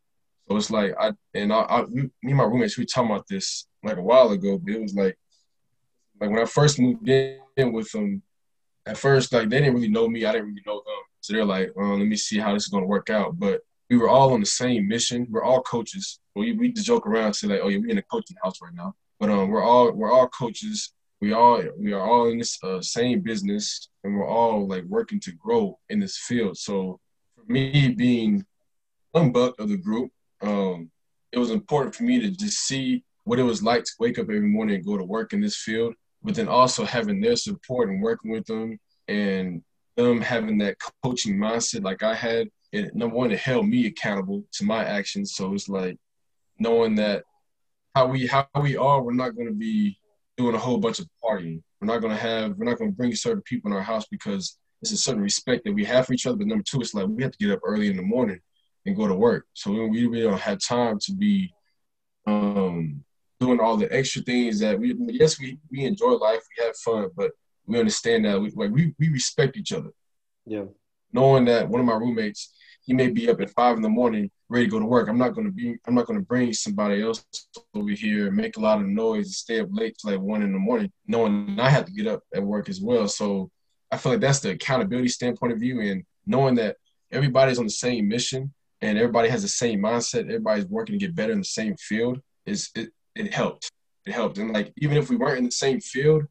So 0.47 0.57
it's 0.57 0.71
like 0.71 0.93
I 0.99 1.13
and 1.33 1.53
I, 1.53 1.61
I 1.61 1.85
me 1.85 2.09
and 2.23 2.35
my 2.35 2.43
roommates 2.43 2.77
we 2.77 2.85
talking 2.85 3.11
about 3.11 3.27
this 3.27 3.67
like 3.83 3.97
a 3.97 4.01
while 4.01 4.31
ago, 4.31 4.57
but 4.57 4.73
it 4.73 4.81
was 4.81 4.93
like 4.93 5.17
like 6.19 6.29
when 6.29 6.39
I 6.39 6.45
first 6.45 6.79
moved 6.79 7.07
in 7.07 7.71
with 7.71 7.91
them, 7.91 8.21
at 8.85 8.97
first 8.97 9.31
like 9.33 9.49
they 9.49 9.59
didn't 9.59 9.75
really 9.75 9.89
know 9.89 10.07
me, 10.07 10.25
I 10.25 10.33
didn't 10.33 10.47
really 10.47 10.63
know 10.65 10.83
them. 10.85 11.03
So 11.21 11.33
they're 11.33 11.45
like, 11.45 11.71
oh, 11.77 11.95
let 11.95 12.07
me 12.07 12.17
see 12.17 12.39
how 12.39 12.53
this 12.53 12.63
is 12.63 12.69
gonna 12.69 12.85
work 12.85 13.09
out. 13.09 13.39
But 13.39 13.61
we 13.89 13.97
were 13.97 14.09
all 14.09 14.33
on 14.33 14.39
the 14.39 14.45
same 14.45 14.87
mission. 14.87 15.27
We're 15.29 15.43
all 15.43 15.61
coaches. 15.61 16.19
We 16.35 16.53
we 16.53 16.71
just 16.71 16.87
joke 16.87 17.07
around 17.07 17.25
and 17.25 17.35
say 17.35 17.47
like, 17.47 17.61
oh 17.63 17.69
yeah, 17.69 17.79
we're 17.79 17.91
in 17.91 17.97
a 17.97 18.03
coaching 18.03 18.37
house 18.43 18.61
right 18.61 18.73
now. 18.73 18.95
But 19.19 19.29
um, 19.29 19.49
we're 19.49 19.63
all 19.63 19.91
we're 19.91 20.11
all 20.11 20.27
coaches. 20.27 20.93
We 21.21 21.31
all 21.31 21.63
we 21.77 21.93
are 21.93 22.01
all 22.01 22.27
in 22.27 22.39
this 22.39 22.57
uh, 22.63 22.81
same 22.81 23.21
business, 23.21 23.87
and 24.03 24.17
we're 24.17 24.27
all 24.27 24.67
like 24.67 24.83
working 24.85 25.19
to 25.21 25.31
grow 25.31 25.79
in 25.89 25.99
this 25.99 26.17
field. 26.17 26.57
So 26.57 26.99
for 27.35 27.49
me, 27.51 27.89
being 27.89 28.45
one 29.11 29.31
buck 29.31 29.59
of 29.59 29.69
the 29.69 29.77
group, 29.77 30.11
um, 30.43 30.91
it 31.31 31.39
was 31.39 31.49
important 31.49 31.95
for 31.95 32.03
me 32.03 32.19
to 32.19 32.29
just 32.29 32.59
see 32.59 33.03
what 33.23 33.39
it 33.39 33.43
was 33.43 33.63
like 33.63 33.83
to 33.83 33.91
wake 33.99 34.19
up 34.19 34.29
every 34.29 34.41
morning 34.41 34.75
and 34.75 34.85
go 34.85 34.97
to 34.97 35.03
work 35.03 35.33
in 35.33 35.41
this 35.41 35.57
field, 35.57 35.95
but 36.21 36.35
then 36.35 36.47
also 36.47 36.85
having 36.85 37.21
their 37.21 37.35
support 37.35 37.89
and 37.89 38.01
working 38.01 38.31
with 38.31 38.45
them 38.45 38.77
and 39.07 39.63
them 39.95 40.21
having 40.21 40.57
that 40.59 40.77
coaching 41.03 41.37
mindset 41.37 41.83
like 41.83 42.03
I 42.03 42.13
had. 42.13 42.49
It 42.71 42.95
number 42.95 43.15
one, 43.15 43.31
it 43.31 43.39
held 43.39 43.67
me 43.67 43.85
accountable 43.85 44.43
to 44.53 44.65
my 44.65 44.83
actions. 44.83 45.35
So 45.35 45.53
it's 45.53 45.69
like 45.69 45.97
knowing 46.59 46.95
that 46.95 47.23
how 47.95 48.07
we 48.07 48.27
how 48.27 48.47
we 48.61 48.75
are, 48.75 49.01
we're 49.01 49.13
not 49.13 49.35
going 49.35 49.47
to 49.47 49.53
be 49.53 49.97
doing 50.37 50.55
a 50.55 50.59
whole 50.59 50.79
bunch 50.79 50.99
of 50.99 51.07
partying. 51.23 51.61
We're 51.79 51.87
not 51.87 52.01
going 52.01 52.13
to 52.13 52.21
have 52.21 52.57
we're 52.57 52.65
not 52.65 52.79
going 52.79 52.91
to 52.91 52.97
bring 52.97 53.15
certain 53.15 53.43
people 53.43 53.71
in 53.71 53.77
our 53.77 53.83
house 53.83 54.05
because 54.09 54.57
it's 54.81 54.91
a 54.91 54.97
certain 54.97 55.21
respect 55.21 55.63
that 55.63 55.73
we 55.73 55.85
have 55.85 56.07
for 56.07 56.13
each 56.13 56.25
other. 56.25 56.37
But 56.37 56.47
number 56.47 56.63
two, 56.67 56.81
it's 56.81 56.93
like 56.93 57.07
we 57.07 57.23
have 57.23 57.31
to 57.31 57.37
get 57.37 57.51
up 57.51 57.61
early 57.63 57.89
in 57.89 57.95
the 57.95 58.03
morning 58.03 58.39
and 58.85 58.95
go 58.95 59.07
to 59.07 59.15
work. 59.15 59.45
So 59.53 59.71
we 59.71 60.07
really 60.07 60.21
don't 60.21 60.39
have 60.39 60.59
time 60.59 60.99
to 60.99 61.13
be 61.13 61.53
um, 62.25 63.03
doing 63.39 63.59
all 63.59 63.77
the 63.77 63.93
extra 63.93 64.21
things 64.21 64.59
that 64.59 64.79
we 64.79 64.95
yes 65.07 65.39
we, 65.39 65.57
we 65.71 65.85
enjoy 65.85 66.11
life, 66.11 66.41
we 66.57 66.65
have 66.65 66.75
fun, 66.77 67.09
but 67.15 67.31
we 67.65 67.79
understand 67.79 68.25
that 68.25 68.39
we 68.39 68.51
like 68.51 68.71
we, 68.71 68.93
we 68.99 69.09
respect 69.09 69.57
each 69.57 69.73
other. 69.73 69.89
Yeah. 70.45 70.65
Knowing 71.11 71.45
that 71.45 71.69
one 71.69 71.79
of 71.79 71.85
my 71.85 71.95
roommates, 71.95 72.53
he 72.81 72.93
may 72.93 73.09
be 73.09 73.29
up 73.29 73.39
at 73.39 73.51
five 73.51 73.75
in 73.75 73.81
the 73.81 73.89
morning 73.89 74.29
ready 74.49 74.65
to 74.65 74.71
go 74.71 74.79
to 74.79 74.85
work. 74.85 75.07
I'm 75.07 75.17
not 75.17 75.35
gonna 75.35 75.51
be 75.51 75.75
I'm 75.87 75.95
not 75.95 76.05
gonna 76.05 76.21
bring 76.21 76.53
somebody 76.53 77.01
else 77.01 77.25
over 77.73 77.91
here 77.91 78.27
and 78.27 78.35
make 78.35 78.57
a 78.57 78.61
lot 78.61 78.79
of 78.79 78.87
noise 78.87 79.25
and 79.25 79.33
stay 79.33 79.59
up 79.59 79.69
late 79.71 79.97
till 79.97 80.11
like 80.11 80.19
one 80.19 80.41
in 80.41 80.51
the 80.51 80.59
morning, 80.59 80.91
knowing 81.07 81.57
I 81.59 81.69
have 81.69 81.85
to 81.85 81.91
get 81.91 82.07
up 82.07 82.21
at 82.33 82.43
work 82.43 82.69
as 82.69 82.81
well. 82.81 83.07
So 83.07 83.49
I 83.91 83.97
feel 83.97 84.13
like 84.13 84.21
that's 84.21 84.39
the 84.39 84.51
accountability 84.51 85.09
standpoint 85.09 85.53
of 85.53 85.59
view 85.59 85.79
and 85.81 86.03
knowing 86.25 86.55
that 86.55 86.77
everybody's 87.11 87.59
on 87.59 87.65
the 87.65 87.71
same 87.71 88.07
mission 88.07 88.53
and 88.83 88.97
everybody 88.97 89.29
has 89.29 89.41
the 89.41 89.47
same 89.47 89.79
mindset, 89.79 90.25
everybody's 90.25 90.65
working 90.65 90.99
to 90.99 91.05
get 91.05 91.15
better 91.15 91.31
in 91.31 91.39
the 91.39 91.45
same 91.45 91.73
field, 91.77 92.19
is 92.45 92.69
it, 92.75 92.89
it 93.15 93.33
helped. 93.33 93.71
It 94.05 94.11
helped. 94.11 94.37
And 94.37 94.51
like 94.51 94.73
even 94.77 94.97
if 94.97 95.09
we 95.09 95.15
weren't 95.15 95.37
in 95.37 95.45
the 95.45 95.51
same 95.51 95.79
field, 95.79 96.23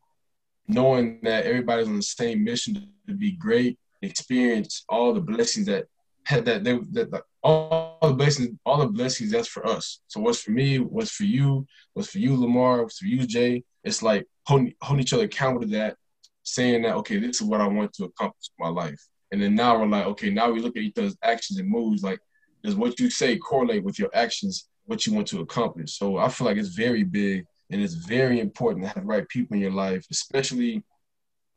knowing 0.69 1.19
that 1.23 1.47
everybody's 1.47 1.89
on 1.89 1.97
the 1.97 2.03
same 2.03 2.45
mission 2.45 2.89
to 3.09 3.15
be 3.15 3.33
great, 3.33 3.79
experience 4.03 4.85
all 4.91 5.15
the 5.15 5.21
blessings 5.21 5.67
that 5.67 5.87
had 6.25 6.45
that 6.45 6.63
they 6.63 6.79
that, 6.91 7.23
all 7.43 7.97
the 8.03 8.13
blessings, 8.13 8.51
all 8.67 8.79
the 8.79 8.87
blessings 8.87 9.31
that's 9.31 9.49
for 9.49 9.67
us. 9.67 10.01
So 10.09 10.21
what's 10.21 10.43
for 10.43 10.51
me, 10.51 10.79
what's 10.79 11.11
for 11.11 11.25
you, 11.25 11.67
what's 11.95 12.11
for 12.11 12.19
you, 12.19 12.37
Lamar, 12.37 12.83
what's 12.83 12.99
for 12.99 13.07
you, 13.07 13.27
Jay. 13.27 13.65
It's 13.83 14.03
like 14.03 14.27
holding, 14.47 14.75
holding 14.83 15.03
each 15.03 15.15
other 15.15 15.25
accountable 15.25 15.63
to 15.63 15.73
that, 15.79 15.97
saying 16.43 16.83
that 16.83 16.97
okay, 16.97 17.19
this 17.19 17.41
is 17.41 17.47
what 17.47 17.63
I 17.63 17.67
want 17.67 17.95
to 17.95 18.05
accomplish 18.05 18.51
in 18.59 18.63
my 18.63 18.69
life. 18.71 19.01
And 19.33 19.41
then 19.41 19.55
now 19.55 19.79
we're 19.79 19.87
like, 19.87 20.05
okay, 20.05 20.29
now 20.29 20.51
we 20.51 20.61
look 20.61 20.77
at 20.77 20.83
each 20.83 20.99
other's 20.99 21.17
actions 21.23 21.59
and 21.59 21.67
moves. 21.67 22.03
Like, 22.03 22.21
does 22.63 22.77
what 22.77 22.99
you 23.01 23.11
say 23.11 23.37
correlate 23.37 23.85
with 23.85 23.99
your 23.99 24.11
actions, 24.15 24.69
what 24.85 25.07
you 25.07 25.13
want 25.13 25.27
to 25.29 25.41
accomplish? 25.41 25.99
So 25.99 26.19
I 26.19 26.29
feel 26.29 26.47
like 26.47 26.57
it's 26.57 26.69
very 26.69 27.05
big 27.05 27.45
and 27.71 27.83
it's 27.83 27.95
very 27.95 28.41
important 28.41 28.85
to 28.85 28.89
have 28.89 29.03
the 29.03 29.09
right 29.09 29.29
people 29.29 29.55
in 29.55 29.63
your 29.63 29.73
life, 29.73 30.07
especially. 30.11 30.83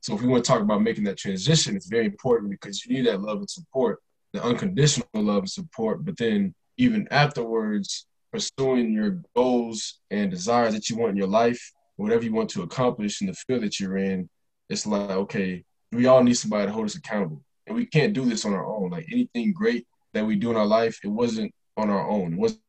So 0.02 0.16
if 0.16 0.22
we 0.22 0.28
want 0.28 0.44
to 0.46 0.52
talk 0.52 0.62
about 0.62 0.82
making 0.82 1.04
that 1.06 1.18
transition, 1.18 1.76
it's 1.76 1.88
very 1.88 2.06
important 2.06 2.52
because 2.52 2.86
you 2.86 2.96
need 2.96 3.08
that 3.08 3.22
love 3.22 3.40
and 3.40 3.50
support, 3.50 4.00
the 4.34 4.44
unconditional 4.44 5.08
love 5.14 5.40
and 5.40 5.50
support. 5.50 6.06
But 6.06 6.18
then 6.18 6.54
even 6.78 7.08
afterwards, 7.12 8.06
pursuing 8.32 8.92
your 8.92 9.22
goals 9.36 10.00
and 10.12 10.30
desires 10.30 10.74
that 10.74 10.90
you 10.90 10.98
want 10.98 11.12
in 11.12 11.18
your 11.18 11.28
life, 11.28 11.72
whatever 11.96 12.24
you 12.24 12.34
want 12.34 12.50
to 12.52 12.64
accomplish 12.64 13.22
in 13.22 13.28
the 13.28 13.34
field 13.34 13.64
that 13.64 13.80
you're 13.80 13.98
in, 13.98 14.30
it's 14.70 14.86
like 14.86 15.10
okay, 15.12 15.64
we 15.92 16.08
all 16.08 16.24
need 16.24 16.34
somebody 16.34 16.66
to 16.66 16.72
hold 16.74 16.86
us 16.86 16.96
accountable, 16.96 17.42
and 17.68 17.76
we 17.76 17.86
can't 17.86 18.14
do 18.14 18.26
this 18.26 18.46
on 18.46 18.54
our 18.54 18.66
own. 18.66 18.90
Like 18.90 19.08
anything 19.12 19.54
great 19.54 19.88
that 20.16 20.26
we 20.26 20.36
do 20.36 20.50
in 20.50 20.58
our 20.58 20.66
life, 20.66 20.98
it 21.04 21.10
wasn't 21.10 21.54
on 21.78 21.90
our 21.90 22.10
own. 22.10 22.34
It 22.34 22.40
wasn't 22.40 22.62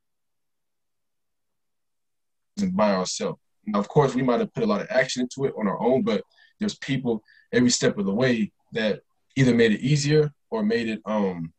by 2.72 2.92
ourselves. 2.92 3.38
Now, 3.64 3.78
of 3.78 3.88
course, 3.88 4.14
we 4.14 4.22
might 4.22 4.40
have 4.40 4.52
put 4.52 4.64
a 4.64 4.66
lot 4.66 4.80
of 4.82 4.88
action 4.90 5.22
into 5.22 5.48
it 5.48 5.54
on 5.58 5.66
our 5.66 5.80
own, 5.80 6.02
but 6.02 6.22
there's 6.58 6.76
people 6.76 7.22
every 7.52 7.70
step 7.70 7.96
of 7.98 8.04
the 8.04 8.14
way 8.14 8.52
that 8.72 9.00
either 9.36 9.54
made 9.54 9.72
it 9.72 9.80
easier 9.80 10.32
or 10.50 10.62
made 10.62 10.88
it 10.88 11.00
um 11.06 11.52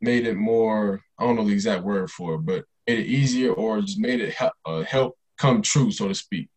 made 0.00 0.26
it 0.26 0.36
more 0.36 1.00
I 1.18 1.24
don't 1.24 1.36
know 1.36 1.46
the 1.46 1.52
exact 1.52 1.82
word 1.82 2.10
for 2.10 2.34
it, 2.34 2.44
but 2.44 2.64
made 2.86 3.00
it 3.00 3.06
easier 3.06 3.52
or 3.52 3.80
just 3.80 3.98
made 3.98 4.20
it 4.20 4.34
help, 4.34 4.52
uh, 4.66 4.82
help 4.82 5.16
come 5.38 5.62
true, 5.62 5.90
so 5.90 6.08
to 6.08 6.14
speak, 6.14 6.48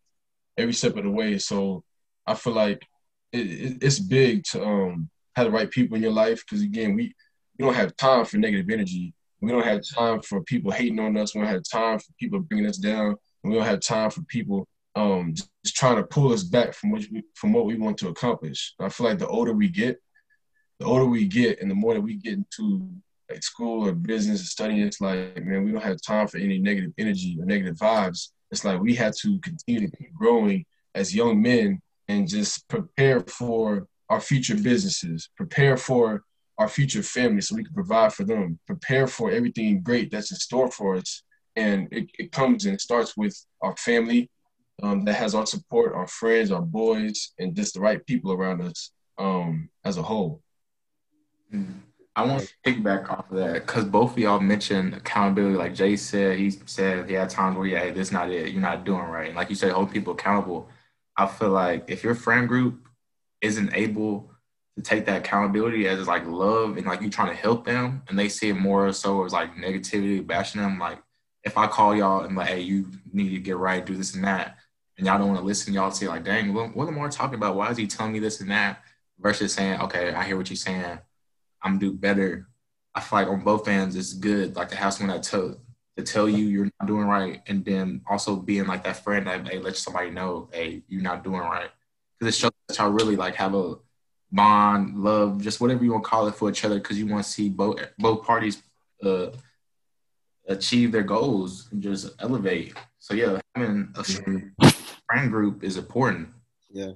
every 0.58 0.74
step 0.74 0.96
of 0.96 1.04
the 1.04 1.10
way. 1.10 1.38
So 1.38 1.82
I 2.26 2.34
feel 2.34 2.52
like 2.52 2.86
it, 3.32 3.46
it, 3.46 3.78
it's 3.82 3.98
big 3.98 4.44
to 4.50 4.62
um 4.62 5.08
have 5.36 5.46
the 5.46 5.52
right 5.52 5.70
people 5.70 5.96
in 5.96 6.02
your 6.02 6.12
life 6.12 6.42
because 6.44 6.62
again, 6.62 6.94
we 6.94 7.14
we 7.58 7.64
don't 7.64 7.74
have 7.74 7.96
time 7.96 8.24
for 8.24 8.38
negative 8.38 8.70
energy. 8.70 9.14
We 9.40 9.50
don't 9.50 9.64
have 9.64 9.82
time 9.94 10.20
for 10.20 10.42
people 10.42 10.70
hating 10.70 11.00
on 11.00 11.16
us. 11.16 11.34
We 11.34 11.40
don't 11.40 11.50
have 11.50 11.62
time 11.70 11.98
for 11.98 12.12
people 12.18 12.40
bringing 12.40 12.68
us 12.68 12.78
down. 12.78 13.16
We 13.42 13.54
don't 13.54 13.64
have 13.64 13.80
time 13.80 14.10
for 14.10 14.22
people 14.22 14.66
um, 14.94 15.34
just, 15.34 15.50
trying 15.76 15.96
to 15.96 16.02
pull 16.02 16.32
us 16.32 16.42
back 16.42 16.72
from 16.74 16.90
what 16.90 17.04
we, 17.12 17.22
from 17.34 17.52
what 17.52 17.66
we 17.66 17.76
want 17.76 17.98
to 17.98 18.08
accomplish. 18.08 18.74
I 18.80 18.88
feel 18.88 19.06
like 19.06 19.18
the 19.18 19.28
older 19.28 19.52
we 19.52 19.68
get, 19.68 20.00
the 20.80 20.86
older 20.86 21.04
we 21.04 21.26
get, 21.26 21.60
and 21.60 21.70
the 21.70 21.74
more 21.74 21.94
that 21.94 22.00
we 22.00 22.14
get 22.14 22.32
into 22.32 22.90
like 23.30 23.42
school 23.42 23.86
or 23.86 23.92
business 23.92 24.42
or 24.42 24.46
studying, 24.46 24.80
it's 24.80 25.00
like 25.00 25.44
man, 25.44 25.64
we 25.64 25.70
don't 25.70 25.84
have 25.84 26.00
time 26.02 26.26
for 26.26 26.38
any 26.38 26.58
negative 26.58 26.92
energy 26.98 27.36
or 27.38 27.44
negative 27.44 27.76
vibes. 27.76 28.30
It's 28.50 28.64
like 28.64 28.80
we 28.80 28.94
have 28.94 29.14
to 29.16 29.38
continue 29.40 29.88
to 29.88 29.96
keep 29.96 30.12
growing 30.14 30.64
as 30.94 31.14
young 31.14 31.40
men 31.40 31.80
and 32.08 32.26
just 32.26 32.66
prepare 32.68 33.20
for 33.20 33.86
our 34.08 34.20
future 34.20 34.56
businesses, 34.56 35.28
prepare 35.36 35.76
for 35.76 36.24
our 36.58 36.68
future 36.68 37.02
family 37.02 37.40
so 37.40 37.54
we 37.54 37.64
can 37.64 37.74
provide 37.74 38.12
for 38.12 38.24
them, 38.24 38.58
prepare 38.66 39.06
for 39.06 39.30
everything 39.30 39.80
great 39.80 40.10
that's 40.10 40.30
in 40.32 40.36
store 40.36 40.70
for 40.70 40.96
us 40.96 41.22
and 41.58 41.88
it, 41.90 42.08
it 42.18 42.32
comes 42.32 42.64
and 42.64 42.74
it 42.74 42.80
starts 42.80 43.16
with 43.16 43.36
our 43.62 43.76
family 43.76 44.30
um, 44.82 45.04
that 45.04 45.14
has 45.14 45.34
our 45.34 45.44
support, 45.44 45.92
our 45.92 46.06
friends, 46.06 46.52
our 46.52 46.62
boys, 46.62 47.32
and 47.38 47.54
just 47.54 47.74
the 47.74 47.80
right 47.80 48.04
people 48.06 48.32
around 48.32 48.62
us 48.62 48.92
um, 49.18 49.68
as 49.84 49.96
a 49.96 50.02
whole. 50.02 50.40
I 52.14 52.24
want 52.24 52.42
to 52.42 52.70
piggyback 52.70 53.10
off 53.10 53.30
of 53.30 53.38
that 53.38 53.54
because 53.54 53.84
both 53.84 54.12
of 54.12 54.18
y'all 54.18 54.38
mentioned 54.38 54.94
accountability. 54.94 55.56
Like 55.56 55.74
Jay 55.74 55.96
said, 55.96 56.38
he 56.38 56.50
said 56.50 57.08
he 57.08 57.14
had 57.14 57.30
times 57.30 57.56
where, 57.56 57.66
yeah, 57.66 57.80
hey, 57.80 57.90
this 57.90 58.12
not 58.12 58.30
it. 58.30 58.52
You're 58.52 58.62
not 58.62 58.84
doing 58.84 59.02
right. 59.02 59.28
And 59.28 59.36
like 59.36 59.50
you 59.50 59.56
said, 59.56 59.72
hold 59.72 59.92
people 59.92 60.12
accountable. 60.12 60.68
I 61.16 61.26
feel 61.26 61.50
like 61.50 61.84
if 61.88 62.04
your 62.04 62.14
friend 62.14 62.46
group 62.46 62.86
isn't 63.40 63.74
able 63.74 64.30
to 64.78 64.84
take 64.84 65.06
that 65.06 65.18
accountability 65.18 65.88
as 65.88 66.06
like 66.06 66.24
love 66.24 66.76
and 66.76 66.86
like 66.86 67.02
you 67.02 67.10
trying 67.10 67.30
to 67.30 67.34
help 67.34 67.64
them, 67.66 68.00
and 68.08 68.16
they 68.16 68.28
see 68.28 68.50
it 68.50 68.54
more 68.54 68.92
so 68.92 69.24
as 69.24 69.32
like 69.32 69.56
negativity, 69.56 70.24
bashing 70.24 70.62
them, 70.62 70.78
like 70.78 71.02
if 71.42 71.58
I 71.58 71.66
call 71.66 71.96
y'all 71.96 72.24
and 72.24 72.36
like, 72.36 72.48
hey, 72.48 72.60
you 72.60 72.86
need 73.12 73.30
to 73.30 73.40
get 73.40 73.56
right, 73.56 73.84
do 73.84 73.96
this 73.96 74.14
and 74.14 74.22
that, 74.22 74.56
and 74.96 75.06
y'all 75.06 75.18
don't 75.18 75.28
want 75.28 75.40
to 75.40 75.44
listen, 75.44 75.74
y'all 75.74 75.90
say 75.90 76.06
like, 76.06 76.24
dang, 76.24 76.54
what, 76.54 76.88
am 76.88 76.98
I 77.00 77.08
talking 77.08 77.34
about? 77.34 77.56
Why 77.56 77.70
is 77.70 77.76
he 77.76 77.88
telling 77.88 78.12
me 78.12 78.20
this 78.20 78.40
and 78.40 78.50
that? 78.52 78.82
Versus 79.18 79.52
saying, 79.52 79.80
okay, 79.80 80.12
I 80.12 80.22
hear 80.22 80.36
what 80.36 80.48
you're 80.48 80.56
saying. 80.56 81.00
I'm 81.60 81.80
do 81.80 81.92
better. 81.92 82.46
I 82.94 83.00
feel 83.00 83.18
like 83.18 83.28
on 83.28 83.40
both 83.40 83.66
ends, 83.66 83.96
it's 83.96 84.12
good 84.12 84.54
like 84.54 84.68
to 84.68 84.76
have 84.76 84.94
someone 84.94 85.16
that 85.16 85.24
tell 85.24 85.56
to 85.96 86.04
tell 86.04 86.28
you 86.28 86.44
you're 86.44 86.70
not 86.78 86.86
doing 86.86 87.08
right, 87.08 87.42
and 87.48 87.64
then 87.64 88.00
also 88.08 88.36
being 88.36 88.68
like 88.68 88.84
that 88.84 89.02
friend 89.02 89.26
that 89.26 89.48
hey, 89.48 89.58
let 89.58 89.76
somebody 89.76 90.10
know, 90.10 90.48
hey, 90.52 90.84
you're 90.86 91.02
not 91.02 91.24
doing 91.24 91.40
right, 91.40 91.70
because 92.18 92.32
it 92.32 92.38
shows 92.38 92.52
that 92.68 92.78
y'all 92.78 92.90
really 92.90 93.16
like 93.16 93.34
have 93.34 93.54
a 93.54 93.74
bond, 94.32 94.98
love, 95.02 95.40
just 95.40 95.60
whatever 95.60 95.84
you 95.84 95.92
want 95.92 96.04
to 96.04 96.10
call 96.10 96.26
it 96.28 96.34
for 96.34 96.50
each 96.50 96.64
other, 96.64 96.76
because 96.76 96.98
you 96.98 97.06
want 97.06 97.24
to 97.24 97.30
see 97.30 97.48
both 97.48 97.80
both 97.98 98.24
parties 98.24 98.62
uh, 99.04 99.28
achieve 100.48 100.92
their 100.92 101.02
goals 101.02 101.68
and 101.70 101.82
just 101.82 102.10
elevate. 102.20 102.74
So 102.98 103.14
yeah, 103.14 103.40
having 103.54 103.92
a 103.94 104.04
friend 105.08 105.30
group 105.30 105.64
is 105.64 105.76
important. 105.76 106.28
Yeah, 106.70 106.92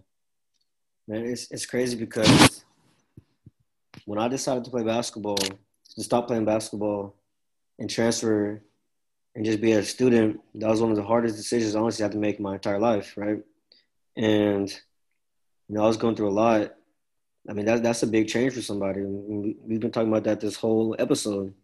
man, 1.09 1.25
it's 1.25 1.51
it's 1.51 1.67
crazy 1.67 1.97
because 1.97 2.65
when 4.05 4.19
I 4.19 4.29
decided 4.29 4.65
to 4.65 4.71
play 4.71 4.83
basketball, 4.83 5.37
to 5.37 6.03
stop 6.03 6.27
playing 6.27 6.45
basketball 6.45 7.15
and 7.79 7.89
transfer 7.89 8.63
and 9.35 9.45
just 9.45 9.61
be 9.61 9.73
a 9.73 9.83
student, 9.83 10.41
that 10.55 10.69
was 10.69 10.83
one 10.83 10.91
of 10.91 10.97
the 10.97 11.03
hardest 11.03 11.37
decisions 11.37 11.75
I 11.75 11.81
honestly 11.81 12.03
had 12.03 12.13
to 12.13 12.19
make 12.19 12.41
my 12.41 12.55
entire 12.55 12.79
life, 12.79 13.15
right? 13.17 13.43
And 14.17 14.69
you 15.69 15.75
know, 15.75 15.85
I 15.85 15.87
was 15.87 15.97
going 15.97 16.17
through 16.17 16.29
a 16.29 16.31
lot. 16.31 16.75
I 17.49 17.53
mean, 17.53 17.67
that, 17.67 17.83
that's 17.83 18.03
a 18.03 18.07
big 18.07 18.29
change 18.29 18.55
for 18.55 18.63
somebody. 18.63 19.03
We, 19.03 19.57
we've 19.63 19.81
been 19.81 19.91
talking 19.91 20.09
about 20.09 20.25
that 20.25 20.41
this 20.41 20.57
whole 20.57 20.95
episode. 20.99 21.55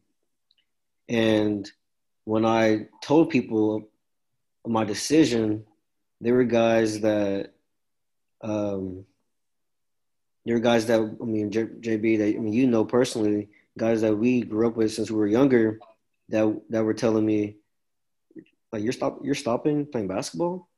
And 1.09 1.71
when 2.25 2.45
I 2.45 2.89
told 3.03 3.31
people 3.31 3.89
my 4.67 4.85
decision, 4.85 5.65
there 6.21 6.35
were 6.35 6.45
guys 6.45 7.01
that, 7.01 7.53
um, 8.43 9.05
there 10.45 10.57
were 10.57 10.61
guys 10.61 10.87
that 10.87 11.01
I 11.01 11.25
mean, 11.25 11.51
J- 11.51 11.65
JB, 11.65 12.19
that 12.19 12.37
I 12.37 12.39
mean, 12.39 12.53
you 12.53 12.67
know 12.67 12.85
personally, 12.85 13.49
guys 13.77 14.01
that 14.01 14.17
we 14.17 14.43
grew 14.43 14.67
up 14.67 14.77
with 14.77 14.93
since 14.93 15.11
we 15.11 15.17
were 15.19 15.27
younger, 15.27 15.79
that 16.31 16.61
that 16.71 16.85
were 16.85 16.95
telling 16.95 17.25
me, 17.25 17.57
like, 18.73 18.83
you're 18.83 18.93
stop, 18.93 19.21
you're 19.23 19.35
stopping 19.35 19.87
playing 19.87 20.09
basketball. 20.09 20.69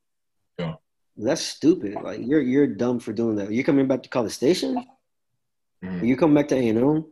That's 1.17 1.41
stupid. 1.41 1.95
Like, 2.01 2.21
you're 2.23 2.41
you're 2.41 2.67
dumb 2.67 2.99
for 2.99 3.13
doing 3.13 3.35
that. 3.35 3.51
You're 3.51 3.63
coming 3.63 3.87
back 3.87 4.03
to 4.03 4.09
College 4.09 4.31
Station. 4.31 4.83
Mhm. 5.83 6.07
You 6.07 6.15
come 6.15 6.33
back 6.33 6.47
to 6.49 6.55
A 6.55 6.69
and 6.69 6.79
M. 6.79 7.05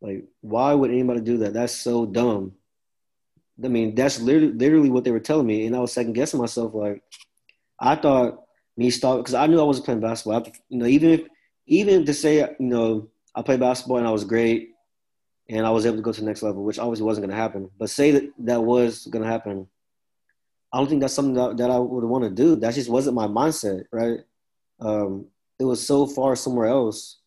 Like, 0.00 0.24
why 0.40 0.74
would 0.74 0.90
anybody 0.90 1.20
do 1.20 1.38
that? 1.38 1.54
That's 1.54 1.74
so 1.74 2.06
dumb. 2.06 2.52
I 3.62 3.68
mean, 3.68 3.94
that's 3.94 4.20
literally 4.20 4.52
literally 4.52 4.90
what 4.90 5.04
they 5.04 5.10
were 5.10 5.20
telling 5.20 5.46
me, 5.46 5.66
and 5.66 5.74
I 5.74 5.80
was 5.80 5.92
second 5.92 6.12
guessing 6.12 6.40
myself. 6.40 6.74
Like, 6.74 7.02
I 7.80 7.96
thought 7.96 8.44
me 8.76 8.90
stop 8.90 9.18
because 9.18 9.34
I 9.34 9.46
knew 9.46 9.58
I 9.60 9.64
wasn't 9.64 9.86
playing 9.86 10.00
basketball. 10.00 10.40
I, 10.46 10.52
you 10.68 10.78
know, 10.78 10.86
even 10.86 11.10
if 11.10 11.22
even 11.66 12.04
to 12.06 12.14
say 12.14 12.36
you 12.38 12.56
know 12.60 13.08
I 13.34 13.42
played 13.42 13.60
basketball 13.60 13.98
and 13.98 14.06
I 14.06 14.12
was 14.12 14.24
great, 14.24 14.70
and 15.48 15.66
I 15.66 15.70
was 15.70 15.86
able 15.86 15.96
to 15.96 16.02
go 16.02 16.12
to 16.12 16.20
the 16.20 16.26
next 16.26 16.42
level, 16.42 16.62
which 16.62 16.78
obviously 16.78 17.04
wasn't 17.06 17.26
going 17.26 17.36
to 17.36 17.42
happen. 17.42 17.70
But 17.78 17.90
say 17.90 18.12
that 18.12 18.30
that 18.40 18.62
was 18.62 19.06
going 19.06 19.24
to 19.24 19.30
happen, 19.30 19.66
I 20.72 20.78
don't 20.78 20.88
think 20.88 21.00
that's 21.00 21.14
something 21.14 21.34
that, 21.34 21.56
that 21.56 21.70
I 21.70 21.78
would 21.78 22.04
want 22.04 22.24
to 22.24 22.30
do. 22.30 22.56
That 22.56 22.74
just 22.74 22.90
wasn't 22.90 23.16
my 23.16 23.26
mindset, 23.26 23.84
right? 23.92 24.20
Um, 24.80 25.26
it 25.58 25.64
was 25.64 25.84
so 25.84 26.06
far 26.06 26.36
somewhere 26.36 26.66
else, 26.66 27.18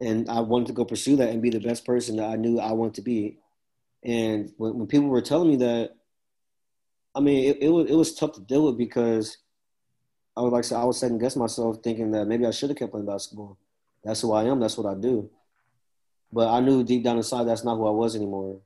and 0.00 0.28
I 0.28 0.40
wanted 0.40 0.68
to 0.68 0.72
go 0.72 0.84
pursue 0.84 1.16
that 1.16 1.30
and 1.30 1.42
be 1.42 1.50
the 1.50 1.60
best 1.60 1.84
person 1.84 2.16
that 2.16 2.30
I 2.30 2.36
knew 2.36 2.60
I 2.60 2.72
wanted 2.72 2.94
to 2.94 3.02
be. 3.02 3.38
And 4.04 4.52
when, 4.56 4.78
when 4.78 4.86
people 4.86 5.08
were 5.08 5.20
telling 5.20 5.48
me 5.48 5.56
that, 5.56 5.90
I 7.14 7.20
mean, 7.20 7.44
it, 7.50 7.58
it 7.62 7.68
was 7.68 7.90
it 7.90 7.94
was 7.94 8.14
tough 8.14 8.32
to 8.32 8.40
deal 8.40 8.66
with 8.66 8.78
because 8.78 9.38
I 10.36 10.40
was 10.40 10.52
like 10.52 10.64
say 10.64 10.76
I 10.76 10.84
was 10.84 10.98
second 10.98 11.18
guess 11.18 11.36
myself, 11.36 11.78
thinking 11.82 12.10
that 12.12 12.26
maybe 12.26 12.46
I 12.46 12.50
should 12.50 12.70
have 12.70 12.78
kept 12.78 12.92
playing 12.92 13.06
basketball. 13.06 13.58
That's 14.02 14.20
who 14.20 14.32
I 14.32 14.44
am. 14.44 14.60
That's 14.60 14.76
what 14.76 14.90
I 14.90 14.98
do. 14.98 15.30
But 16.32 16.48
I 16.48 16.60
knew 16.60 16.82
deep 16.82 17.04
down 17.04 17.16
inside 17.16 17.44
that's 17.44 17.64
not 17.64 17.76
who 17.76 17.86
I 17.86 17.92
was 17.92 18.16
anymore. 18.16 18.60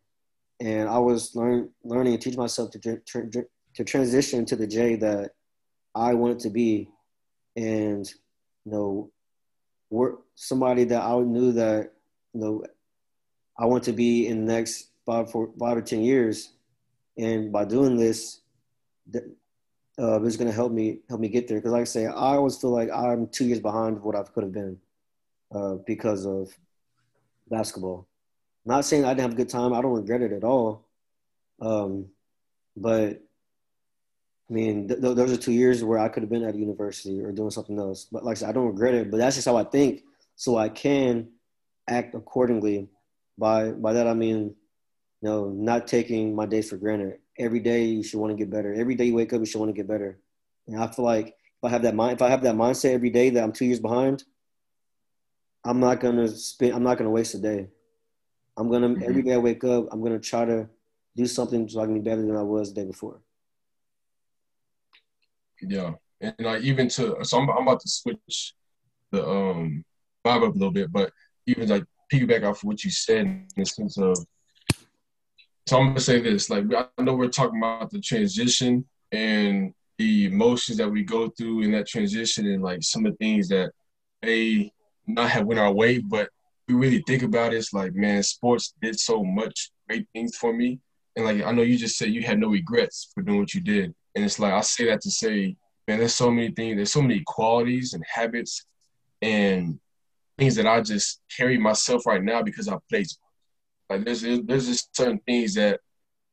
And 0.61 0.89
I 0.89 0.99
was 0.99 1.37
learn, 1.37 1.69
learning 1.85 2.15
and 2.15 2.23
teaching 2.23 2.41
myself 2.41 2.71
to, 2.73 2.79
tr- 2.81 2.97
tr- 3.07 3.41
to 3.79 3.85
transition 3.85 4.45
to 4.45 4.57
the 4.57 4.67
J 4.67 4.97
that 4.97 5.31
I 5.95 6.13
wanted 6.15 6.41
to 6.41 6.51
be. 6.51 6.91
And, 7.55 8.05
you 8.65 8.73
know, 8.73 9.13
work 9.89 10.19
somebody 10.35 10.83
that 10.83 11.01
I 11.01 11.17
knew 11.21 11.53
that, 11.53 11.93
you 12.35 12.41
know, 12.41 12.65
I 13.57 13.67
want 13.67 13.85
to 13.85 13.93
be 13.93 14.27
in 14.27 14.45
the 14.45 14.53
next 14.53 14.89
five, 15.07 15.31
four, 15.31 15.51
five 15.61 15.77
or 15.77 15.81
10 15.81 16.01
years. 16.01 16.51
And 17.17 17.53
by 17.53 17.65
doing 17.65 17.97
this, 17.97 18.41
th- 19.13 19.25
uh, 19.97 20.25
it's 20.25 20.37
going 20.37 20.51
to 20.51 20.55
help 20.55 20.73
me 20.73 20.99
help 21.09 21.21
me 21.21 21.29
get 21.29 21.47
there. 21.47 21.59
Because, 21.59 21.73
like 21.73 21.83
I 21.83 21.85
say, 21.85 22.07
I 22.07 22.35
always 22.35 22.57
feel 22.57 22.71
like 22.71 22.91
I'm 22.91 23.29
two 23.29 23.45
years 23.45 23.61
behind 23.61 24.03
what 24.03 24.17
I 24.17 24.25
could 24.25 24.43
have 24.43 24.53
been 24.53 24.77
uh, 25.55 25.75
because 25.87 26.27
of 26.27 26.51
basketball. 27.49 28.09
Not 28.65 28.85
saying 28.85 29.05
I 29.05 29.11
didn't 29.11 29.23
have 29.23 29.33
a 29.35 29.37
good 29.37 29.49
time. 29.49 29.73
I 29.73 29.81
don't 29.83 29.95
regret 29.95 30.23
it 30.23 30.33
at 30.33 30.43
all. 30.43 30.85
Um, 31.61 32.07
but 32.77 33.23
I 34.49 34.53
mean, 34.53 34.89
th- 34.89 35.01
th- 35.01 35.15
those 35.17 35.33
are 35.33 35.37
two 35.37 35.53
years 35.53 35.85
where 35.85 35.99
I 35.99 36.09
could 36.09 36.23
have 36.23 36.31
been 36.31 36.45
at 36.45 36.55
a 36.55 36.59
university 36.59 37.21
or 37.23 37.33
doing 37.33 37.51
something 37.51 37.79
else. 37.79 38.07
But 38.11 38.25
like 38.25 38.37
I 38.37 38.41
said, 38.41 38.49
I 38.49 38.53
don't 38.53 38.67
regret 38.67 38.95
it. 38.95 39.11
But 39.11 39.19
that's 39.19 39.37
just 39.37 39.47
how 39.47 39.57
I 39.57 39.65
think, 39.65 40.05
so 40.37 40.57
I 40.57 40.69
can 40.69 41.29
act 41.87 42.15
accordingly. 42.15 42.89
By 43.37 43.71
by 43.73 43.93
that 43.93 44.07
I 44.09 44.15
mean, 44.15 44.55
you 45.21 45.29
know, 45.29 45.51
not 45.51 45.87
taking 45.87 46.35
my 46.35 46.47
days 46.47 46.71
for 46.71 46.77
granted. 46.77 47.19
Every 47.39 47.61
day 47.61 47.85
you 47.85 48.03
should 48.03 48.19
want 48.21 48.31
to 48.33 48.37
get 48.37 48.51
better. 48.51 48.73
Every 48.75 48.95
day 48.95 49.05
you 49.07 49.15
wake 49.15 49.33
up, 49.33 49.41
you 49.41 49.47
should 49.47 49.61
want 49.61 49.69
to 49.69 49.77
get 49.77 49.87
better. 49.87 50.19
And 50.67 50.83
I 50.83 50.87
feel 50.89 51.05
like 51.05 51.29
if 51.29 51.65
I 51.65 51.69
have 51.69 51.83
that 51.83 51.95
mind, 51.95 52.15
if 52.15 52.23
I 52.23 52.31
have 52.31 52.43
that 52.43 52.57
mindset 52.57 52.93
every 52.95 53.11
day 53.11 53.31
that 53.31 53.43
I'm 53.43 53.53
two 53.53 53.67
years 53.67 53.81
behind, 53.81 54.25
I'm 55.65 55.81
not 55.81 56.01
gonna 56.01 56.29
spend. 56.29 56.73
I'm 56.75 56.83
not 56.83 56.99
gonna 56.99 57.11
waste 57.11 57.35
a 57.35 57.39
day. 57.39 57.69
I'm 58.57 58.71
gonna 58.71 58.89
Mhm. 58.89 59.03
every 59.03 59.23
day 59.23 59.35
I 59.35 59.39
wake 59.39 59.63
up. 59.65 59.89
I'm 59.93 60.03
gonna 60.03 60.19
try 60.19 60.45
to 60.45 60.69
do 61.17 61.27
something 61.27 61.69
so 61.69 61.81
I 61.81 61.85
can 61.85 61.95
be 61.95 62.01
better 62.01 62.23
than 62.23 62.37
I 62.37 62.43
was 62.43 62.73
the 62.73 62.81
day 62.81 62.87
before. 62.87 63.21
Yeah, 65.61 65.93
and 66.21 66.35
like 66.39 66.63
even 66.63 66.89
to 66.91 67.17
so 67.23 67.39
I'm, 67.39 67.51
I'm 67.51 67.63
about 67.63 67.81
to 67.81 67.89
switch 67.89 68.55
the 69.11 69.27
um 69.27 69.85
vibe 70.25 70.49
up 70.49 70.55
a 70.55 70.59
little 70.59 70.73
bit, 70.73 70.93
but 70.93 71.13
even 71.47 71.69
like 71.69 71.85
piggyback 72.13 72.45
off 72.45 72.65
what 72.65 72.85
you 72.85 72.91
said 72.91 73.27
in 73.27 73.47
the 73.57 73.65
sense 73.65 73.99
of. 73.99 74.17
So 75.67 75.79
I'm 75.79 75.89
gonna 75.89 76.01
say 76.01 76.21
this: 76.21 76.51
like 76.51 76.65
I 76.75 77.03
know 77.03 77.15
we're 77.15 77.29
talking 77.29 77.59
about 77.59 77.91
the 77.91 78.01
transition 78.01 78.87
and 79.13 79.73
the 79.99 80.27
emotions 80.27 80.79
that 80.79 80.89
we 80.89 81.03
go 81.03 81.29
through 81.31 81.63
in 81.63 81.73
that 81.73 81.89
transition, 81.89 82.47
and 82.47 82.63
like 82.63 82.83
some 82.83 83.05
of 83.05 83.13
the 83.13 83.19
things 83.19 83.49
that 83.49 83.73
may 84.23 84.73
not 85.07 85.31
have 85.31 85.47
went 85.47 85.61
our 85.61 85.73
way, 85.73 85.99
but 85.99 86.29
we 86.69 86.75
really 86.75 87.03
think 87.07 87.23
about 87.23 87.55
it, 87.55 87.57
it's 87.57 87.73
like, 87.73 87.95
man, 87.95 88.23
sports 88.23 88.75
did 88.81 88.99
so 89.01 89.25
much 89.25 89.71
great 89.89 90.07
things 90.13 90.37
for 90.37 90.53
me. 90.53 90.79
And 91.17 91.25
like 91.25 91.43
I 91.43 91.51
know 91.51 91.63
you 91.63 91.77
just 91.77 91.97
said 91.97 92.11
you 92.11 92.23
had 92.23 92.39
no 92.39 92.49
regrets 92.49 93.11
for 93.15 93.23
doing 93.23 93.41
what 93.41 93.55
you 93.55 93.61
did. 93.61 93.95
And 94.19 94.25
it's 94.25 94.41
like 94.41 94.53
I 94.53 94.63
say 94.63 94.87
that 94.87 95.01
to 95.03 95.13
say, 95.13 95.55
man, 95.87 96.01
there's 96.01 96.17
so 96.17 96.29
many 96.29 96.51
things, 96.51 96.75
there's 96.75 96.91
so 96.91 97.03
many 97.03 97.23
qualities 97.25 97.93
and 97.93 98.03
habits 98.05 98.65
and 99.23 99.79
things 100.37 100.57
that 100.57 100.67
I 100.67 100.81
just 100.81 101.21
carry 101.37 101.57
myself 101.57 102.05
right 102.05 102.21
now 102.21 102.43
because 102.43 102.67
I 102.67 102.79
played 102.91 103.07
sports. 103.07 103.33
Like 103.89 104.05
there's 104.05 104.23
there's 104.23 104.67
just 104.67 104.97
certain 104.97 105.21
things 105.21 105.55
that 105.55 105.79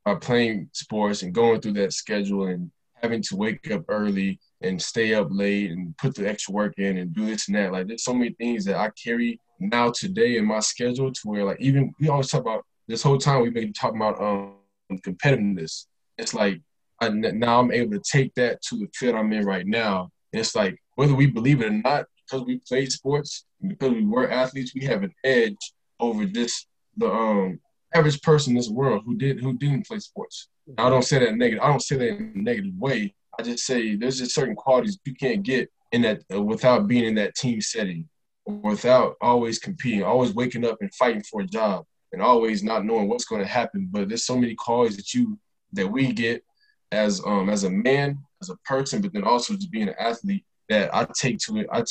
are 0.08 0.16
playing 0.16 0.72
sports 0.74 1.22
and 1.22 1.32
going 1.32 1.62
through 1.62 1.74
that 1.74 1.94
schedule 1.94 2.48
and 2.48 2.72
having 3.04 3.22
to 3.22 3.36
wake 3.36 3.70
up 3.70 3.84
early 3.88 4.40
and 4.62 4.82
stay 4.82 5.14
up 5.14 5.28
late 5.30 5.70
and 5.70 5.96
put 5.98 6.16
the 6.16 6.28
extra 6.28 6.56
work 6.56 6.74
in 6.80 6.98
and 6.98 7.14
do 7.14 7.28
this 7.28 7.48
and 7.48 7.56
that. 7.56 7.72
Like 7.72 7.86
there's 7.86 8.04
so 8.04 8.16
many 8.16 8.32
things 8.32 8.66
that 8.66 8.78
I 8.78 8.90
carry 8.90 9.40
now 9.60 9.92
today 9.92 10.38
in 10.38 10.46
my 10.46 10.60
schedule 10.60 11.12
to 11.12 11.22
where 11.26 11.46
like 11.46 11.62
even 11.62 11.94
we 12.00 12.10
always 12.10 12.32
talk 12.32 12.42
about 12.42 12.66
this 12.88 13.04
whole 13.04 13.20
time 13.20 13.44
we've 13.44 13.54
been 13.54 13.74
talking 13.74 14.02
about 14.02 14.20
um 14.20 14.56
competitiveness. 14.92 15.86
It's 16.18 16.34
like 16.34 16.62
I, 17.02 17.10
now 17.10 17.60
I'm 17.60 17.72
able 17.72 17.92
to 17.92 18.04
take 18.12 18.34
that 18.36 18.62
to 18.64 18.78
the 18.78 18.88
field 18.94 19.16
I'm 19.16 19.34
in 19.34 19.46
right 19.46 19.66
now. 19.66 20.10
And 20.34 20.40
it's 20.40 20.56
like 20.56 20.78
whether 20.96 21.14
we 21.14 21.28
believe 21.28 21.62
it 21.62 21.68
or 21.68 21.72
not, 21.72 22.06
because 22.26 22.46
we 22.46 22.60
played 22.68 22.92
sports, 22.92 23.46
because 23.66 23.92
we 23.92 24.06
were 24.06 24.30
athletes, 24.30 24.74
we 24.74 24.86
have 24.86 25.04
an 25.04 25.14
edge 25.24 25.58
over 26.00 26.26
this 26.26 26.66
the 26.98 27.10
um 27.12 27.60
average 27.94 28.22
person 28.22 28.52
in 28.52 28.58
this 28.58 28.70
world 28.70 29.04
who 29.06 29.16
did 29.16 29.40
who 29.40 29.58
didn't 29.58 29.88
play 29.88 30.00
sports. 30.00 30.50
I 30.78 30.90
don't 30.90 31.04
say 31.04 31.20
that 31.20 31.36
negative. 31.36 31.64
I 31.64 31.68
don't 31.68 31.82
say 31.82 31.98
that 31.98 32.08
in 32.08 32.34
a 32.36 32.42
negative 32.42 32.74
way. 32.78 33.14
I 33.38 33.44
just 33.44 33.66
say 33.66 33.96
there's 33.96 34.20
just 34.20 34.34
certain 34.34 34.56
qualities 34.56 34.98
you 35.06 35.14
can't 35.14 35.44
get 35.44 35.70
in 35.92 36.02
that 36.02 36.24
uh, 36.34 36.42
without 36.42 36.88
being 36.88 37.06
in 37.06 37.16
that 37.16 37.36
team 37.36 37.62
setting, 37.62 38.10
without 38.46 39.16
always 39.22 39.60
competing, 39.60 40.04
always 40.04 40.34
waking 40.34 40.66
up 40.66 40.78
and 40.82 40.94
fighting 40.96 41.24
for 41.24 41.42
a 41.42 41.46
job, 41.46 41.86
and 42.12 42.22
always 42.22 42.64
not 42.64 42.86
knowing 42.86 43.08
what's 43.08 43.26
going 43.26 43.42
to 43.42 43.48
happen. 43.48 43.88
But 43.92 44.10
there's 44.10 44.26
so 44.26 44.38
many 44.38 44.56
qualities 44.56 44.98
that 44.98 45.14
you 45.14 45.38
that 45.74 45.88
we 45.88 46.12
get 46.14 46.44
as 46.92 47.22
um 47.26 47.50
as 47.50 47.64
a 47.64 47.70
man, 47.70 48.18
as 48.42 48.50
a 48.50 48.58
person, 48.66 49.02
but 49.02 49.14
then 49.14 49.24
also 49.24 49.56
just 49.56 49.72
being 49.72 49.90
an 49.90 49.96
athlete 50.00 50.46
that 50.70 50.94
I 50.94 51.08
take 51.16 51.40
to 51.40 51.58
it. 51.58 51.68
I 51.72 51.84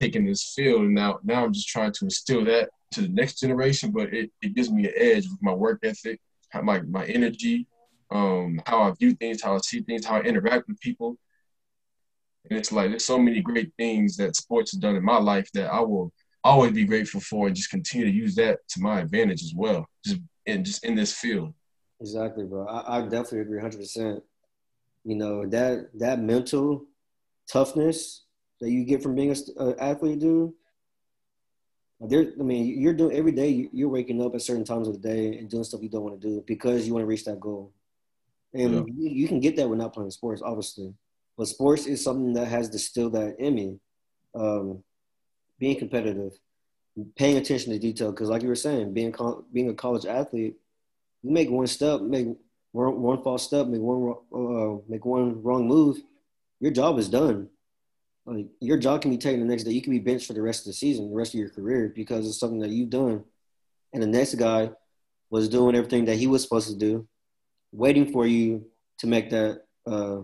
take 0.00 0.16
in 0.16 0.26
this 0.26 0.52
field, 0.54 0.82
and 0.82 0.94
now 0.94 1.20
now 1.24 1.44
I'm 1.44 1.52
just 1.52 1.68
trying 1.68 1.92
to 1.92 2.04
instill 2.04 2.44
that 2.46 2.70
to 2.92 3.02
the 3.02 3.08
next 3.08 3.40
generation. 3.40 3.90
But 3.90 4.12
it, 4.14 4.30
it 4.42 4.54
gives 4.54 4.70
me 4.70 4.86
an 4.86 4.94
edge 4.96 5.28
with 5.28 5.42
my 5.42 5.52
work 5.52 5.80
ethic, 5.82 6.20
my 6.62 6.80
my 6.82 7.04
energy, 7.06 7.66
um, 8.10 8.60
how 8.66 8.82
I 8.82 8.92
view 8.92 9.14
things, 9.14 9.42
how 9.42 9.54
I 9.54 9.58
see 9.58 9.80
things, 9.82 10.04
how 10.04 10.16
I 10.16 10.22
interact 10.22 10.68
with 10.68 10.80
people. 10.80 11.16
And 12.48 12.58
it's 12.58 12.72
like 12.72 12.90
there's 12.90 13.04
so 13.04 13.18
many 13.18 13.42
great 13.42 13.70
things 13.76 14.16
that 14.16 14.34
sports 14.34 14.72
has 14.72 14.80
done 14.80 14.96
in 14.96 15.04
my 15.04 15.18
life 15.18 15.50
that 15.52 15.72
I 15.72 15.80
will 15.80 16.12
always 16.42 16.72
be 16.72 16.84
grateful 16.84 17.20
for 17.20 17.46
and 17.46 17.54
just 17.54 17.70
continue 17.70 18.06
to 18.06 18.12
use 18.12 18.34
that 18.36 18.58
to 18.70 18.80
my 18.80 19.00
advantage 19.00 19.42
as 19.42 19.52
well. 19.54 19.86
Just 20.04 20.20
in 20.46 20.64
just 20.64 20.84
in 20.84 20.94
this 20.94 21.12
field. 21.12 21.54
Exactly, 22.00 22.44
bro. 22.44 22.66
I, 22.66 22.98
I 22.98 23.02
definitely 23.02 23.40
agree 23.40 23.60
100%. 23.60 24.22
You 25.04 25.16
know, 25.16 25.46
that 25.46 25.90
that 25.98 26.20
mental 26.20 26.84
toughness 27.50 28.24
that 28.60 28.70
you 28.70 28.84
get 28.84 29.02
from 29.02 29.14
being 29.14 29.34
an 29.56 29.74
athlete, 29.78 30.18
dude. 30.20 30.52
There, 32.00 32.32
I 32.38 32.42
mean, 32.42 32.80
you're 32.80 32.94
doing 32.94 33.16
every 33.16 33.32
day. 33.32 33.68
You're 33.72 33.90
waking 33.90 34.22
up 34.22 34.34
at 34.34 34.42
certain 34.42 34.64
times 34.64 34.88
of 34.88 34.94
the 34.94 35.08
day 35.08 35.38
and 35.38 35.50
doing 35.50 35.64
stuff 35.64 35.82
you 35.82 35.88
don't 35.90 36.02
want 36.02 36.20
to 36.20 36.26
do 36.28 36.44
because 36.46 36.86
you 36.86 36.94
want 36.94 37.02
to 37.02 37.06
reach 37.06 37.24
that 37.24 37.40
goal. 37.40 37.72
And 38.54 38.72
Yeah. 38.72 38.82
you, 38.96 39.10
you 39.10 39.28
can 39.28 39.38
get 39.40 39.56
that 39.56 39.68
without 39.68 39.92
playing 39.92 40.10
sports, 40.10 40.40
obviously. 40.42 40.94
But 41.36 41.48
sports 41.48 41.86
is 41.86 42.02
something 42.02 42.32
that 42.34 42.48
has 42.48 42.68
distilled 42.70 43.12
that 43.14 43.38
in 43.38 43.54
me. 43.54 43.80
Um, 44.34 44.82
being 45.58 45.78
competitive, 45.78 46.32
paying 47.16 47.36
attention 47.36 47.72
to 47.72 47.78
detail. 47.78 48.10
Because, 48.12 48.30
like 48.30 48.42
you 48.42 48.48
were 48.48 48.54
saying, 48.54 48.94
being 48.94 49.12
co- 49.12 49.44
being 49.52 49.68
a 49.68 49.74
college 49.74 50.06
athlete, 50.06 50.56
you 51.22 51.30
make 51.30 51.50
one 51.50 51.66
step, 51.66 52.00
make 52.00 52.28
one, 52.72 53.00
one 53.00 53.22
false 53.22 53.42
step, 53.42 53.66
make 53.66 53.80
one 53.80 54.14
uh, 54.32 54.80
make 54.88 55.04
one 55.04 55.42
wrong 55.42 55.66
move, 55.66 55.98
your 56.60 56.70
job 56.70 56.98
is 56.98 57.08
done. 57.08 57.48
Like 58.26 58.46
your 58.60 58.78
job 58.78 59.02
can 59.02 59.10
be 59.10 59.18
taken 59.18 59.40
the 59.40 59.46
next 59.46 59.64
day. 59.64 59.72
You 59.72 59.82
can 59.82 59.92
be 59.92 59.98
benched 59.98 60.26
for 60.26 60.34
the 60.34 60.42
rest 60.42 60.60
of 60.60 60.66
the 60.66 60.72
season, 60.74 61.10
the 61.10 61.16
rest 61.16 61.34
of 61.34 61.40
your 61.40 61.50
career, 61.50 61.92
because 61.94 62.28
it's 62.28 62.38
something 62.38 62.60
that 62.60 62.70
you've 62.70 62.90
done. 62.90 63.24
And 63.92 64.02
the 64.02 64.06
next 64.06 64.34
guy 64.34 64.70
was 65.30 65.48
doing 65.48 65.74
everything 65.74 66.04
that 66.04 66.16
he 66.16 66.26
was 66.26 66.42
supposed 66.42 66.68
to 66.68 66.76
do, 66.76 67.08
waiting 67.72 68.12
for 68.12 68.26
you 68.26 68.66
to 68.98 69.06
make 69.06 69.30
that 69.30 69.62
uh, 69.86 70.20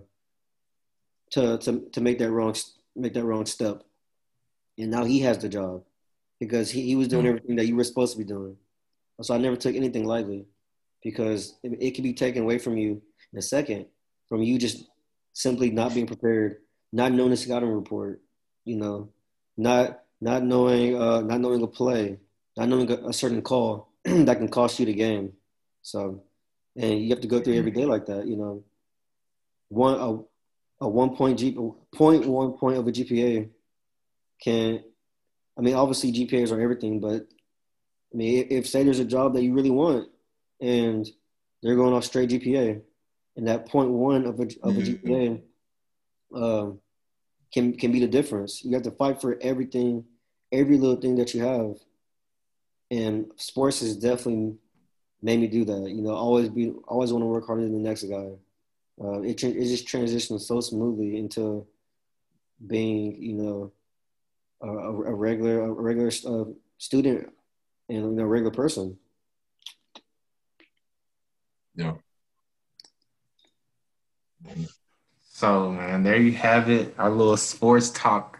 to 1.30 1.58
to 1.58 1.88
to 1.92 2.00
make 2.00 2.18
that 2.18 2.30
wrong 2.30 2.54
make 2.94 3.14
that 3.14 3.24
wrong 3.24 3.46
step. 3.46 3.82
And 4.78 4.90
now 4.90 5.04
he 5.04 5.20
has 5.20 5.38
the 5.38 5.48
job 5.48 5.82
because 6.38 6.70
he, 6.70 6.82
he 6.82 6.96
was 6.96 7.08
doing 7.08 7.26
everything 7.26 7.56
that 7.56 7.66
you 7.66 7.74
were 7.74 7.84
supposed 7.84 8.12
to 8.12 8.18
be 8.18 8.24
doing. 8.24 8.56
So 9.22 9.34
I 9.34 9.38
never 9.38 9.56
took 9.56 9.74
anything 9.74 10.04
lightly 10.04 10.44
because 11.06 11.54
it, 11.62 11.70
it 11.80 11.94
can 11.94 12.02
be 12.02 12.12
taken 12.12 12.42
away 12.42 12.58
from 12.58 12.76
you 12.76 13.00
in 13.32 13.38
a 13.38 13.42
second 13.42 13.86
from 14.28 14.42
you 14.42 14.58
just 14.58 14.88
simply 15.32 15.70
not 15.70 15.94
being 15.94 16.08
prepared, 16.08 16.56
not 16.92 17.12
knowing 17.12 17.30
the 17.30 17.36
scouting 17.36 17.70
report, 17.70 18.20
you 18.64 18.74
know, 18.74 19.10
not 19.56 20.00
not 20.20 20.42
knowing 20.42 21.00
uh, 21.00 21.20
not 21.20 21.40
knowing 21.40 21.62
a 21.62 21.66
play, 21.68 22.18
not 22.56 22.68
knowing 22.68 22.90
a, 22.90 23.08
a 23.08 23.12
certain 23.12 23.40
call 23.40 23.92
that 24.04 24.38
can 24.38 24.48
cost 24.48 24.80
you 24.80 24.86
the 24.86 24.94
game. 24.94 25.32
So, 25.82 26.24
and 26.74 27.00
you 27.00 27.10
have 27.10 27.20
to 27.20 27.28
go 27.28 27.40
through 27.40 27.54
every 27.54 27.70
day 27.70 27.84
like 27.84 28.06
that, 28.06 28.26
you 28.26 28.36
know. 28.36 28.64
One 29.68 29.94
a, 29.94 30.84
a 30.84 30.88
one 30.88 31.14
point 31.14 31.38
G 31.38 31.56
point 31.94 32.26
one 32.26 32.54
point 32.54 32.78
of 32.78 32.88
a 32.88 32.90
GPA 32.90 33.48
can, 34.42 34.82
I 35.56 35.60
mean, 35.60 35.74
obviously 35.74 36.12
GPAs 36.12 36.50
are 36.50 36.60
everything, 36.60 36.98
but 36.98 37.28
I 38.12 38.16
mean, 38.16 38.38
if, 38.38 38.50
if 38.50 38.66
say 38.66 38.82
there's 38.82 38.98
a 38.98 39.04
job 39.04 39.34
that 39.34 39.44
you 39.44 39.54
really 39.54 39.70
want 39.70 40.08
and 40.60 41.06
they're 41.62 41.76
going 41.76 41.94
off 41.94 42.04
straight 42.04 42.30
GPA, 42.30 42.80
and 43.36 43.46
that 43.48 43.66
point 43.66 43.90
one 43.90 44.24
of 44.24 44.40
a 44.40 44.44
of 44.62 44.76
a 44.76 44.80
mm-hmm. 44.80 45.08
GPA 45.08 45.42
um, 46.34 46.80
can 47.52 47.76
can 47.76 47.92
be 47.92 48.00
the 48.00 48.08
difference. 48.08 48.64
You 48.64 48.74
have 48.74 48.82
to 48.82 48.90
fight 48.90 49.20
for 49.20 49.38
everything, 49.40 50.04
every 50.52 50.78
little 50.78 51.00
thing 51.00 51.16
that 51.16 51.34
you 51.34 51.42
have, 51.42 51.76
and 52.90 53.26
sports 53.36 53.80
has 53.80 53.96
definitely 53.96 54.56
made 55.22 55.40
me 55.40 55.46
do 55.46 55.64
that. 55.64 55.90
You 55.90 56.02
know, 56.02 56.10
always 56.10 56.48
be 56.48 56.72
always 56.86 57.12
want 57.12 57.22
to 57.22 57.26
work 57.26 57.46
harder 57.46 57.62
than 57.62 57.72
the 57.72 57.88
next 57.88 58.04
guy. 58.04 58.30
Uh, 59.02 59.20
it 59.22 59.42
it 59.42 59.64
just 59.64 59.86
transitions 59.86 60.46
so 60.46 60.60
smoothly 60.60 61.18
into 61.18 61.66
being, 62.66 63.22
you 63.22 63.34
know, 63.34 63.72
a, 64.62 64.68
a 64.68 65.14
regular 65.14 65.62
a 65.62 65.72
regular 65.72 66.10
uh, 66.26 66.44
student 66.78 67.30
and 67.88 67.98
you 67.98 68.10
know, 68.10 68.22
a 68.22 68.26
regular 68.26 68.52
person. 68.52 68.98
Yeah. 71.76 71.92
So 75.28 75.70
man, 75.70 76.02
there 76.02 76.16
you 76.16 76.32
have 76.32 76.70
it. 76.70 76.94
Our 76.98 77.10
little 77.10 77.36
sports 77.36 77.90
talk, 77.90 78.38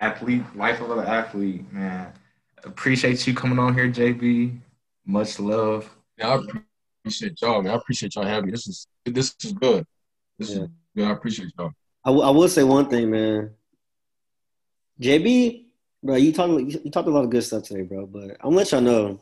athlete, 0.00 0.42
life 0.56 0.80
of 0.80 0.90
an 0.90 1.06
athlete, 1.06 1.70
man. 1.72 2.12
Appreciate 2.64 3.26
you 3.26 3.34
coming 3.34 3.58
on 3.58 3.74
here, 3.74 3.90
JB. 3.90 4.58
Much 5.04 5.38
love. 5.38 5.94
Yeah, 6.16 6.28
I 6.28 6.40
appreciate 7.00 7.40
y'all, 7.42 7.60
man. 7.60 7.72
I 7.72 7.76
appreciate 7.76 8.14
y'all 8.14 8.24
having 8.24 8.46
me. 8.46 8.52
This 8.52 8.66
is 8.66 8.86
this 9.04 9.34
is 9.44 9.52
good. 9.52 9.84
This 10.38 10.50
yeah. 10.50 10.62
is 10.62 10.68
good. 10.96 11.08
I 11.08 11.10
appreciate 11.10 11.52
y'all. 11.58 11.72
I, 12.04 12.10
w- 12.10 12.26
I 12.26 12.30
will 12.30 12.48
say 12.48 12.62
one 12.62 12.88
thing, 12.88 13.10
man. 13.10 13.50
JB, 15.00 15.64
bro, 16.02 16.16
you 16.16 16.32
talking 16.32 16.70
you 16.70 16.90
talked 16.90 17.08
a 17.08 17.10
lot 17.10 17.24
of 17.24 17.30
good 17.30 17.44
stuff 17.44 17.64
today, 17.64 17.82
bro. 17.82 18.06
But 18.06 18.30
I'm 18.40 18.50
gonna 18.50 18.56
let 18.56 18.72
y'all 18.72 18.80
know, 18.80 19.20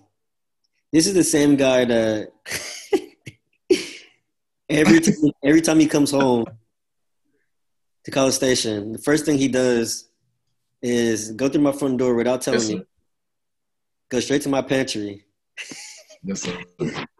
this 0.93 1.07
is 1.07 1.15
the 1.15 1.25
same 1.25 1.57
guy 1.57 1.87
that 1.87 2.33
every 4.71 5.01
time, 5.01 5.15
every 5.45 5.61
time 5.61 5.81
he 5.81 5.87
comes 5.87 6.11
home 6.11 6.47
to 8.05 8.11
College 8.11 8.35
Station, 8.35 8.93
the 8.93 8.99
first 8.99 9.25
thing 9.25 9.37
he 9.37 9.49
does 9.49 10.09
is 10.83 11.33
go 11.33 11.49
through 11.49 11.63
my 11.63 11.73
front 11.73 11.99
door 11.99 12.15
without 12.15 12.41
telling 12.41 12.61
yes, 12.61 12.71
me. 12.71 12.85
Go 14.09 14.21
straight 14.21 14.43
to 14.43 14.49
my 14.49 14.63
pantry. 14.63 15.25
Yes, 16.23 16.43
sir. 16.43 16.57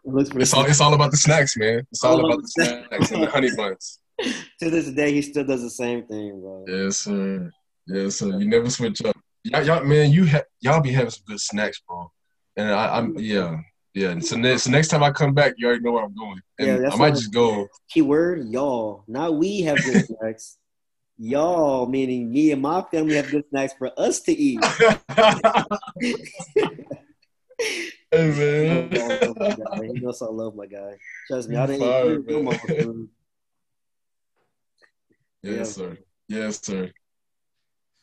it's 0.05 0.55
all 0.55 0.65
it's 0.65 0.81
all 0.81 0.95
about 0.95 1.11
the 1.11 1.17
snacks, 1.17 1.57
man. 1.57 1.87
It's 1.91 2.03
all, 2.03 2.19
all 2.19 2.33
about 2.33 2.43
the 2.43 2.49
snacks 2.49 3.11
and 3.11 3.23
the 3.23 3.27
honey 3.27 3.51
buns. 3.57 3.99
to 4.61 4.71
this 4.71 4.91
day, 4.91 5.13
he 5.13 5.23
still 5.23 5.45
does 5.45 5.63
the 5.63 5.71
same 5.71 6.07
thing, 6.07 6.41
bro. 6.41 6.65
Yes, 6.67 6.99
sir. 6.99 7.51
Yes, 7.87 8.17
sir. 8.17 8.39
You 8.39 8.49
never 8.49 8.71
switch 8.71 9.03
up. 9.05 9.17
Y'all, 9.45 9.63
y'all 9.63 9.85
man, 9.85 10.11
you 10.11 10.27
ha- 10.27 10.43
y'all 10.61 10.81
be 10.81 10.93
having 10.93 11.11
some 11.11 11.25
good 11.27 11.41
snacks, 11.41 11.81
bro. 11.87 12.11
And 12.57 12.71
I, 12.71 12.99
am 12.99 13.17
yeah, 13.19 13.59
yeah. 13.95 14.19
So 14.21 14.37
next, 14.37 14.65
so 14.65 14.71
next 14.71 14.89
time 14.89 15.03
I 15.03 15.11
come 15.11 15.35
back, 15.35 15.55
you 15.57 15.67
already 15.67 15.83
know 15.83 15.93
where 15.93 16.05
I'm 16.05 16.15
going. 16.15 16.41
And 16.59 16.83
yeah, 16.83 16.91
I 16.91 16.97
might 16.97 17.15
just 17.15 17.33
go. 17.33 17.69
Keyword, 17.91 18.49
y'all. 18.49 19.05
Not 19.09 19.35
we 19.37 19.63
have 19.63 19.83
good 19.83 20.07
snacks. 20.21 20.59
Y'all, 21.19 21.87
meaning 21.87 22.33
me 22.33 22.51
and 22.53 22.63
my 22.63 22.83
family, 22.91 23.17
have 23.17 23.31
good 23.31 23.45
snacks 23.51 23.75
for 23.79 23.91
us 23.99 24.21
to 24.23 24.33
eat. 24.33 24.61
Hey 28.13 28.29
man, 28.31 28.91
he 28.91 30.01
knows 30.01 30.21
I 30.21 30.25
love 30.27 30.57
my 30.57 30.67
guy. 30.67 30.99
Trust 31.29 31.49
me, 31.49 31.57
I 31.57 31.67
didn't 31.67 31.83
eat 31.83 32.27
food. 32.27 33.09
Yes, 35.43 35.57
yeah. 35.57 35.65
sir. 35.65 35.99
Yes, 36.29 36.61
sir. 36.61 36.91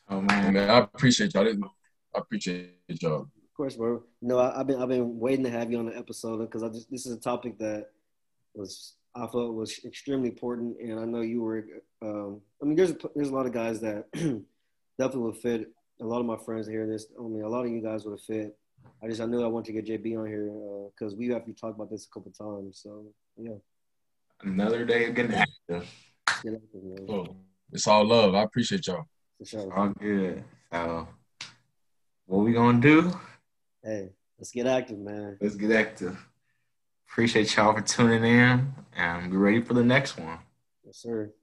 Oh 0.09 0.21
man, 0.21 0.53
man 0.53 0.69
I 0.69 0.77
appreciate 0.77 1.33
y'all. 1.33 1.45
I 1.45 2.19
appreciate 2.19 2.71
y'all. 3.01 3.27
Of 3.57 3.63
course, 3.63 3.75
bro. 3.75 4.03
No, 4.21 4.37
I, 4.37 4.55
have 4.55 4.67
been 4.67 4.79
I've 4.79 4.89
been 4.89 5.17
waiting 5.17 5.43
to 5.45 5.49
have 5.49 5.71
you 5.71 5.79
on 5.79 5.87
the 5.87 5.97
episode 5.97 6.37
because 6.41 6.61
I 6.61 6.67
just 6.67 6.91
this 6.91 7.07
is 7.07 7.15
a 7.15 7.19
topic 7.19 7.57
that 7.57 7.87
was 8.53 8.93
I 9.15 9.25
thought 9.25 9.55
was 9.55 9.83
extremely 9.83 10.29
important, 10.29 10.79
and 10.79 10.99
I 10.99 11.05
know 11.05 11.21
you 11.21 11.41
were. 11.41 11.65
Um, 12.03 12.41
I 12.61 12.65
mean, 12.65 12.75
there's 12.75 12.93
there's 13.15 13.29
a 13.29 13.33
lot 13.33 13.47
of 13.47 13.53
guys 13.53 13.79
that 13.79 14.05
definitely 14.13 15.21
would 15.21 15.37
fit. 15.37 15.71
A 15.99 16.05
lot 16.05 16.19
of 16.19 16.27
my 16.27 16.37
friends 16.37 16.67
hear 16.67 16.85
this. 16.85 17.07
I 17.17 17.23
mean, 17.23 17.41
a 17.41 17.49
lot 17.49 17.65
of 17.65 17.71
you 17.71 17.81
guys 17.81 18.05
would 18.05 18.11
have 18.11 18.21
fit. 18.21 18.55
I 19.03 19.07
just 19.07 19.21
I 19.21 19.25
knew 19.25 19.43
I 19.43 19.47
wanted 19.47 19.73
to 19.73 19.81
get 19.81 20.03
JB 20.03 20.19
on 20.19 20.27
here 20.27 20.51
because 20.93 21.13
uh, 21.13 21.17
we 21.17 21.29
have 21.29 21.45
to 21.45 21.53
talk 21.53 21.73
about 21.73 21.89
this 21.89 22.05
a 22.05 22.09
couple 22.13 22.31
times. 22.33 22.81
So 22.83 23.05
yeah. 23.37 23.55
Another 24.43 24.85
day 24.85 25.05
of 25.05 25.15
getting 25.15 25.33
active. 25.33 25.89
Get 26.43 26.53
active 26.53 27.09
oh, 27.09 27.25
it's 27.71 27.87
all 27.87 28.05
love. 28.05 28.35
I 28.35 28.43
appreciate 28.43 28.85
y'all. 28.85 29.07
For 29.39 29.45
sure. 29.45 29.73
All 29.75 29.89
good. 29.99 30.43
So, 30.71 31.07
what 32.27 32.43
we 32.43 32.53
gonna 32.53 32.79
do? 32.79 33.19
Hey, 33.83 34.09
let's 34.37 34.51
get 34.51 34.67
active, 34.67 34.99
man. 34.99 35.37
Let's 35.39 35.55
get 35.55 35.71
active. 35.71 36.17
Appreciate 37.09 37.55
y'all 37.55 37.73
for 37.73 37.81
tuning 37.81 38.23
in, 38.23 38.73
and 38.95 39.31
be 39.31 39.37
ready 39.37 39.61
for 39.61 39.73
the 39.73 39.83
next 39.83 40.17
one. 40.17 40.39
Yes, 40.83 40.97
sir. 40.97 41.33